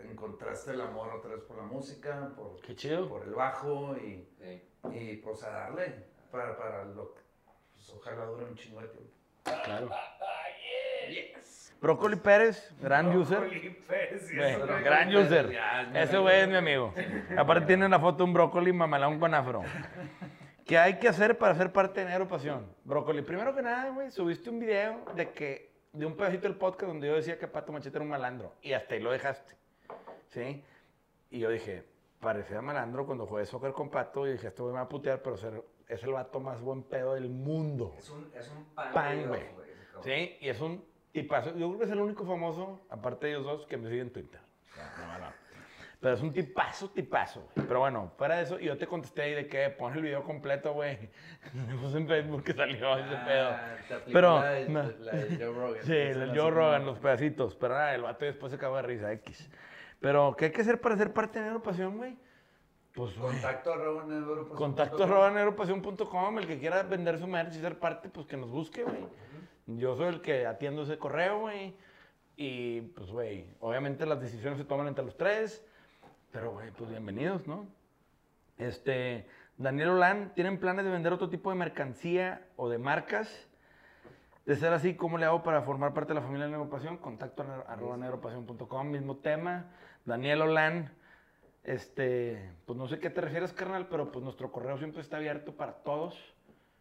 [0.00, 3.08] encontraste el amor otra vez por la música, por, Qué chido.
[3.08, 4.62] por el bajo y, Sí.
[4.92, 7.20] y pues a darle para, para lo que.
[7.72, 9.10] Pues, ojalá dure un chingo de tiempo.
[9.64, 9.90] Claro.
[11.80, 13.40] Brócoli Pérez, gran user.
[13.40, 14.82] Brócoli Pérez, y Güey, eso, güey.
[14.82, 15.50] gran user.
[15.52, 16.94] Ya, es mi Ese güey es mi amigo.
[17.36, 19.62] Aparte tiene una foto de un brócoli mamalón con afro.
[20.64, 22.74] ¿Qué hay que hacer para ser parte de Negro Pasión?
[22.84, 26.88] Brócoli, primero que nada, güey, subiste un video de que de un pedacito del podcast
[26.88, 28.54] donde yo decía que Pato Machete era un malandro.
[28.62, 29.54] Y hasta ahí lo dejaste.
[30.34, 30.64] ¿Sí?
[31.30, 31.84] Y yo dije,
[32.18, 34.26] parecía malandro cuando jugué soccer con Pato.
[34.26, 37.14] Y dije, esto me va a putear, pero ser- es el vato más buen pedo
[37.14, 37.94] del mundo.
[37.98, 39.42] Es un, es un pan, güey.
[40.02, 41.50] Sí, y es un tipazo.
[41.56, 44.12] Yo creo que es el único famoso, aparte de ellos dos, que me sigue en
[44.12, 44.40] Twitter.
[44.76, 45.32] No, no, no.
[46.00, 47.48] Pero es un tipazo, tipazo.
[47.54, 50.22] Pero bueno, fuera de eso, y yo te contesté ahí de que pon el video
[50.22, 50.98] completo, güey.
[51.54, 53.48] Me puse en Facebook que salió ese pedo.
[53.50, 54.82] Ah, aplicó Pero, La de, no.
[54.82, 55.82] la de Joe Rogan.
[55.82, 57.54] Sí, el Joe Rogan, los pedacitos.
[57.56, 59.50] Pero nada, el vato después se acabó de risa, X.
[60.04, 62.14] Pero, ¿qué hay que hacer para ser parte de Negro Pasión, güey?
[62.92, 63.14] Pues.
[63.14, 68.10] Contacto arroba neuropasión Contacto arroba negropasión.com, el que quiera vender su merch y ser parte,
[68.10, 69.06] pues que nos busque, güey.
[69.66, 71.74] Yo soy el que atiendo ese correo, güey.
[72.36, 75.64] Y pues, güey, obviamente las decisiones se toman entre los tres.
[76.32, 77.66] Pero, güey, pues bienvenidos, ¿no?
[78.58, 79.26] Este,
[79.56, 83.48] Daniel Olan, ¿tienen planes de vender otro tipo de mercancía o de marcas?
[84.44, 86.98] De ser así, ¿cómo le hago para formar parte de la familia de Negropasión?
[86.98, 89.70] Contacto a arroba negropasión.com, mismo tema.
[90.04, 90.90] Daniel Olan,
[91.64, 95.56] Este, pues no sé qué te refieres, carnal, pero pues nuestro correo siempre está abierto
[95.56, 96.14] para todos.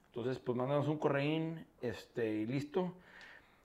[0.07, 2.93] Entonces, pues mándanos un correín, este, y listo.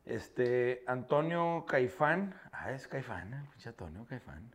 [0.06, 2.34] Este, Antonio Caifán.
[2.52, 4.48] Ah, es Caifán, el pinche Antonio Caifán.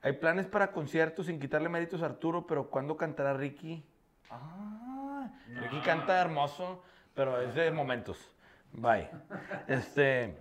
[0.00, 3.84] Hay planes para conciertos sin quitarle méritos a Arturo, pero ¿cuándo cantará Ricky?
[4.30, 5.30] Ah,
[5.60, 6.82] Ricky canta hermoso,
[7.14, 8.18] pero es de momentos.
[8.72, 9.10] Bye.
[9.68, 10.34] Este,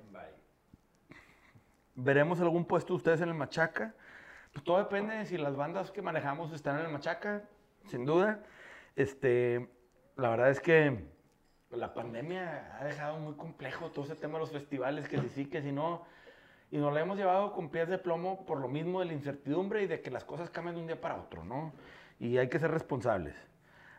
[2.03, 3.93] ¿veremos algún puesto ustedes en el Machaca?
[4.53, 7.43] Pues todo depende de si las bandas que manejamos están en el Machaca,
[7.85, 8.43] sin duda.
[8.95, 9.69] Este,
[10.17, 11.05] la verdad es que
[11.69, 15.45] la pandemia ha dejado muy complejo todo ese tema de los festivales, que si sí,
[15.45, 16.03] que si no.
[16.69, 19.83] Y nos lo hemos llevado con pies de plomo por lo mismo de la incertidumbre
[19.83, 21.73] y de que las cosas cambian de un día para otro, ¿no?
[22.19, 23.35] Y hay que ser responsables.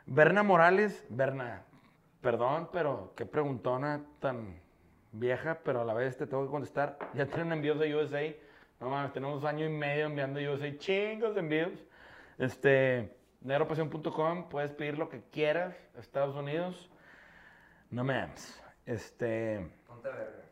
[0.07, 1.65] Berna Morales, Berna,
[2.21, 4.62] perdón, pero qué preguntona tan
[5.13, 6.99] vieja, pero a la vez te tengo que contestar.
[7.15, 8.35] Ya tienen envíos de USA.
[8.81, 11.71] No mames, tenemos año y medio enviando USA, chingos de envíos.
[12.39, 16.91] Este, negropasión.com, puedes pedir lo que quieras, Estados Unidos.
[17.91, 18.61] No mames.
[18.87, 20.43] Este, Ponte verga.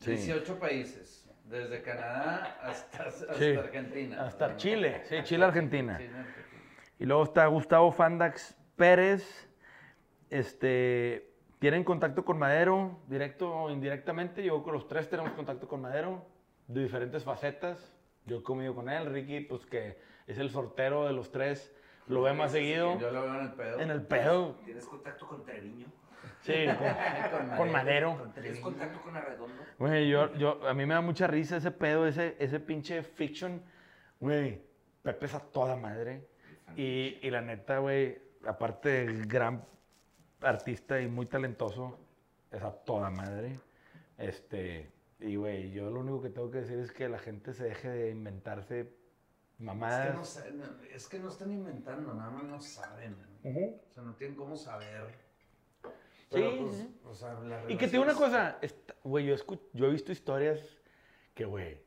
[0.00, 0.10] sí.
[0.10, 1.24] 18 países.
[1.44, 4.26] Desde Canadá hasta, hasta Sí, Argentina.
[4.26, 5.92] hasta Chile, sí, Chile, Argentina.
[5.94, 6.26] No, Argentina.
[6.98, 9.48] Y luego está Gustavo Fandax Pérez.
[10.28, 11.27] Este,
[11.58, 14.44] ¿Tienen contacto con Madero, directo o indirectamente?
[14.44, 16.24] Yo con los tres tenemos contacto con Madero,
[16.68, 17.92] de diferentes facetas.
[18.26, 19.98] Yo he comido con él, Ricky, pues que
[20.28, 21.74] es el sortero de los tres,
[22.06, 22.96] lo ve más seguido.
[23.00, 23.80] Yo lo veo en el pedo.
[23.80, 25.86] En el pedo, ¿Tienes contacto con Treviño?
[26.42, 26.66] sí,
[27.30, 28.30] con, con Madero.
[28.34, 29.62] ¿Tienes contacto con Arredondo?
[29.78, 33.60] Güey, yo, yo, a mí me da mucha risa ese pedo, ese, ese pinche fiction.
[34.20, 34.62] Güey,
[35.02, 36.28] Pepe es a toda madre.
[36.76, 38.16] Y, y la neta, güey,
[38.46, 39.64] aparte del gran
[40.40, 41.98] artista y muy talentoso,
[42.50, 43.58] es a toda madre.
[44.16, 44.90] Este,
[45.20, 47.88] y güey, yo lo único que tengo que decir es que la gente se deje
[47.88, 50.44] de inventarse Es que, mamadas.
[50.54, 53.16] no, es que no están inventando, nada más no saben.
[53.44, 55.06] O sea, no tienen cómo saber.
[56.30, 57.38] Sí, pues, o sea,
[57.68, 58.58] Y que te digo una cosa,
[59.02, 59.36] güey, yo,
[59.72, 60.60] yo he visto historias
[61.34, 61.80] que, güey,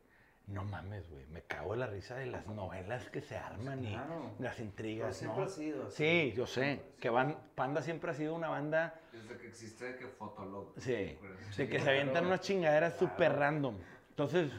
[0.47, 3.89] no mames, güey, me cago en la risa de las novelas que se arman y
[3.93, 4.31] Claro.
[4.39, 5.45] las Pero intrigas, siempre ¿no?
[5.45, 5.95] ha sido así.
[5.97, 10.07] Sí, yo sé, que van, Panda siempre ha sido una banda, Desde que existe que
[10.07, 10.73] Fotolog.
[10.77, 11.18] sí, de
[11.57, 11.91] que se claro.
[11.91, 13.76] avientan unas chingaderas súper random.
[14.09, 14.51] Entonces,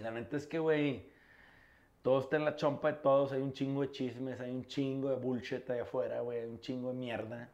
[0.00, 1.06] la neta es que, güey,
[2.02, 5.10] todo está en la chompa de todos, hay un chingo de chismes, hay un chingo
[5.10, 7.50] de bullshit allá afuera, güey, hay un chingo de mierda.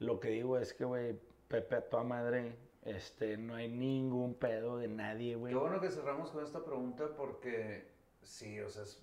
[0.00, 1.14] Lo que digo es que, güey,
[1.48, 5.52] Pepe a toda madre, este, no hay ningún pedo de nadie, güey.
[5.52, 7.88] Qué bueno que cerramos con esta pregunta porque
[8.22, 9.02] sí, o sea, es,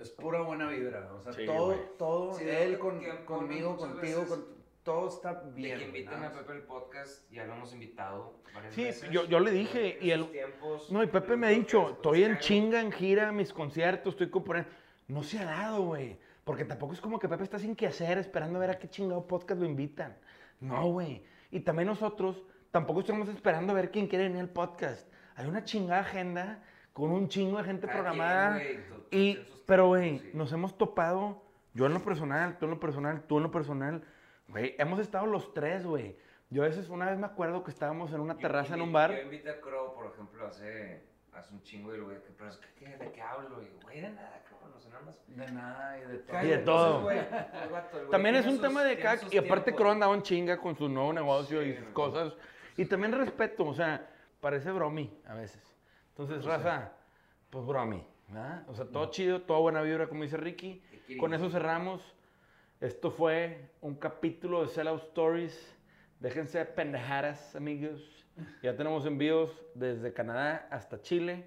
[0.00, 1.10] es pura buena vibra.
[1.14, 1.78] O sea, Sí, todo, güey.
[1.98, 4.44] todo, Sí, él con- conmigo, contigo, con,
[4.82, 5.78] todo está De bien.
[5.78, 6.38] que inviten nada a.
[6.40, 9.10] Pepe al podcast, ya lo hemos invitado varias Sí, veces.
[9.10, 12.24] yo- yo le dije, En y el- tiempos, No, y Pepe me ha dicho, estoy
[12.24, 14.70] en cae- chinga, en gira, mis conciertos, estoy componiendo.
[15.08, 16.18] No se ha dado, güey.
[16.44, 18.88] Porque tampoco es como que Pepe está sin qué hacer, esperando a ver a qué
[18.88, 20.16] chingado podcast lo invitan.
[20.60, 21.24] No, güey.
[21.50, 25.08] Y también nosotros tampoco estamos esperando a ver quién quiere venir al podcast.
[25.36, 26.62] Hay una chingada agenda
[26.92, 28.60] con un chingo de gente programada.
[29.10, 30.30] y, pero, güey, sí.
[30.34, 31.42] nos hemos topado,
[31.74, 34.02] yo en lo personal, tú en lo personal, tú en lo personal.
[34.48, 36.16] Güey, hemos estado los tres, güey.
[36.48, 38.92] Yo a veces, una vez me acuerdo que estábamos en una Yo terraza en un
[38.92, 39.12] bar.
[39.14, 41.02] Yo invité a Crow, por ejemplo, hace,
[41.32, 43.60] hace un chingo y el güey, pero es que, ¿qué- ¿de qué hablo?
[43.62, 44.40] Y, güey, de nada,
[45.28, 46.42] De nada y de todo.
[46.42, 46.86] Y de todo.
[46.86, 47.18] Entonces, güey,
[47.64, 49.74] el vato, el güey También es un sus- tema de sus Y aparte.
[49.74, 52.32] Crow andaba en chinga con su nuevo negocio y sus cosas.
[52.76, 54.08] Y también respeto, o sea,
[54.40, 55.62] parece bromi a veces.
[56.10, 56.92] Entonces, raza,
[57.50, 58.64] pues bromi, ¿verdad?
[58.68, 60.82] O sea, todo chido, toda buena vibra, como dice Ricky.
[60.90, 62.02] ¿Qué quiere Con eso cerramos.
[62.80, 65.74] Esto fue un capítulo de Sellout Stories.
[66.20, 68.26] Déjense de pendejadas, amigos.
[68.62, 71.44] Ya tenemos envíos desde Canadá hasta Chile.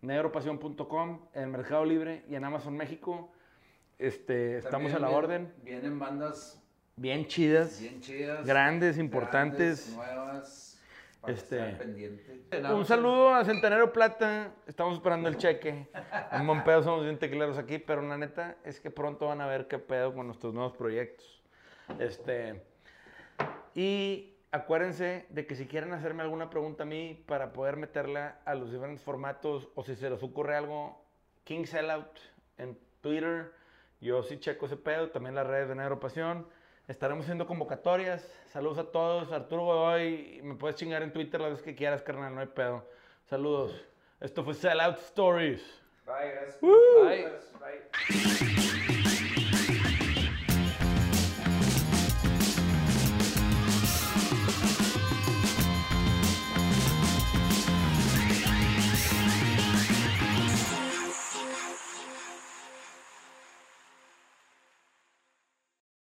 [0.00, 3.32] Negropasión.com, en el Mercado Libre y en Amazon México.
[3.98, 5.54] Este, estamos a la vienen- orden.
[5.64, 6.62] Vienen bandas
[6.96, 7.80] Bien chidas.
[7.80, 8.46] bien chidas.
[8.46, 9.92] Grandes, importantes.
[9.96, 10.64] grandes, nuevas.
[11.20, 12.40] Para Este, estar pendiente.
[12.72, 14.52] Un saludo a Centenario Plata.
[14.68, 15.88] Estamos esperando el cheque.
[16.30, 19.46] En buen pedo somos bien tecleros aquí, pero la neta es que pronto van a
[19.48, 21.42] ver qué pedo con nuestros nuevos proyectos.
[21.98, 22.62] Este.
[23.74, 28.54] Y acuérdense de que si quieren hacerme alguna pregunta a mí para poder meterla a
[28.54, 31.04] los diferentes formatos o si se les ocurre algo,
[31.44, 32.18] King Sellout
[32.58, 33.52] en Twitter.
[34.00, 36.46] Yo sí checo ese pedo, también las redes de Negro Pasión.
[36.86, 38.22] Estaremos haciendo convocatorias.
[38.46, 39.32] Saludos a todos.
[39.32, 42.88] Arturo Godoy, me puedes chingar en Twitter las veces que quieras, carnal, no hay pedo.
[43.24, 43.84] Saludos.
[44.20, 45.62] Esto fue Sellout Stories.
[46.06, 46.58] Bye, gracias.
[46.62, 47.04] Woo.
[47.04, 47.26] Bye.
[47.60, 48.68] Bye.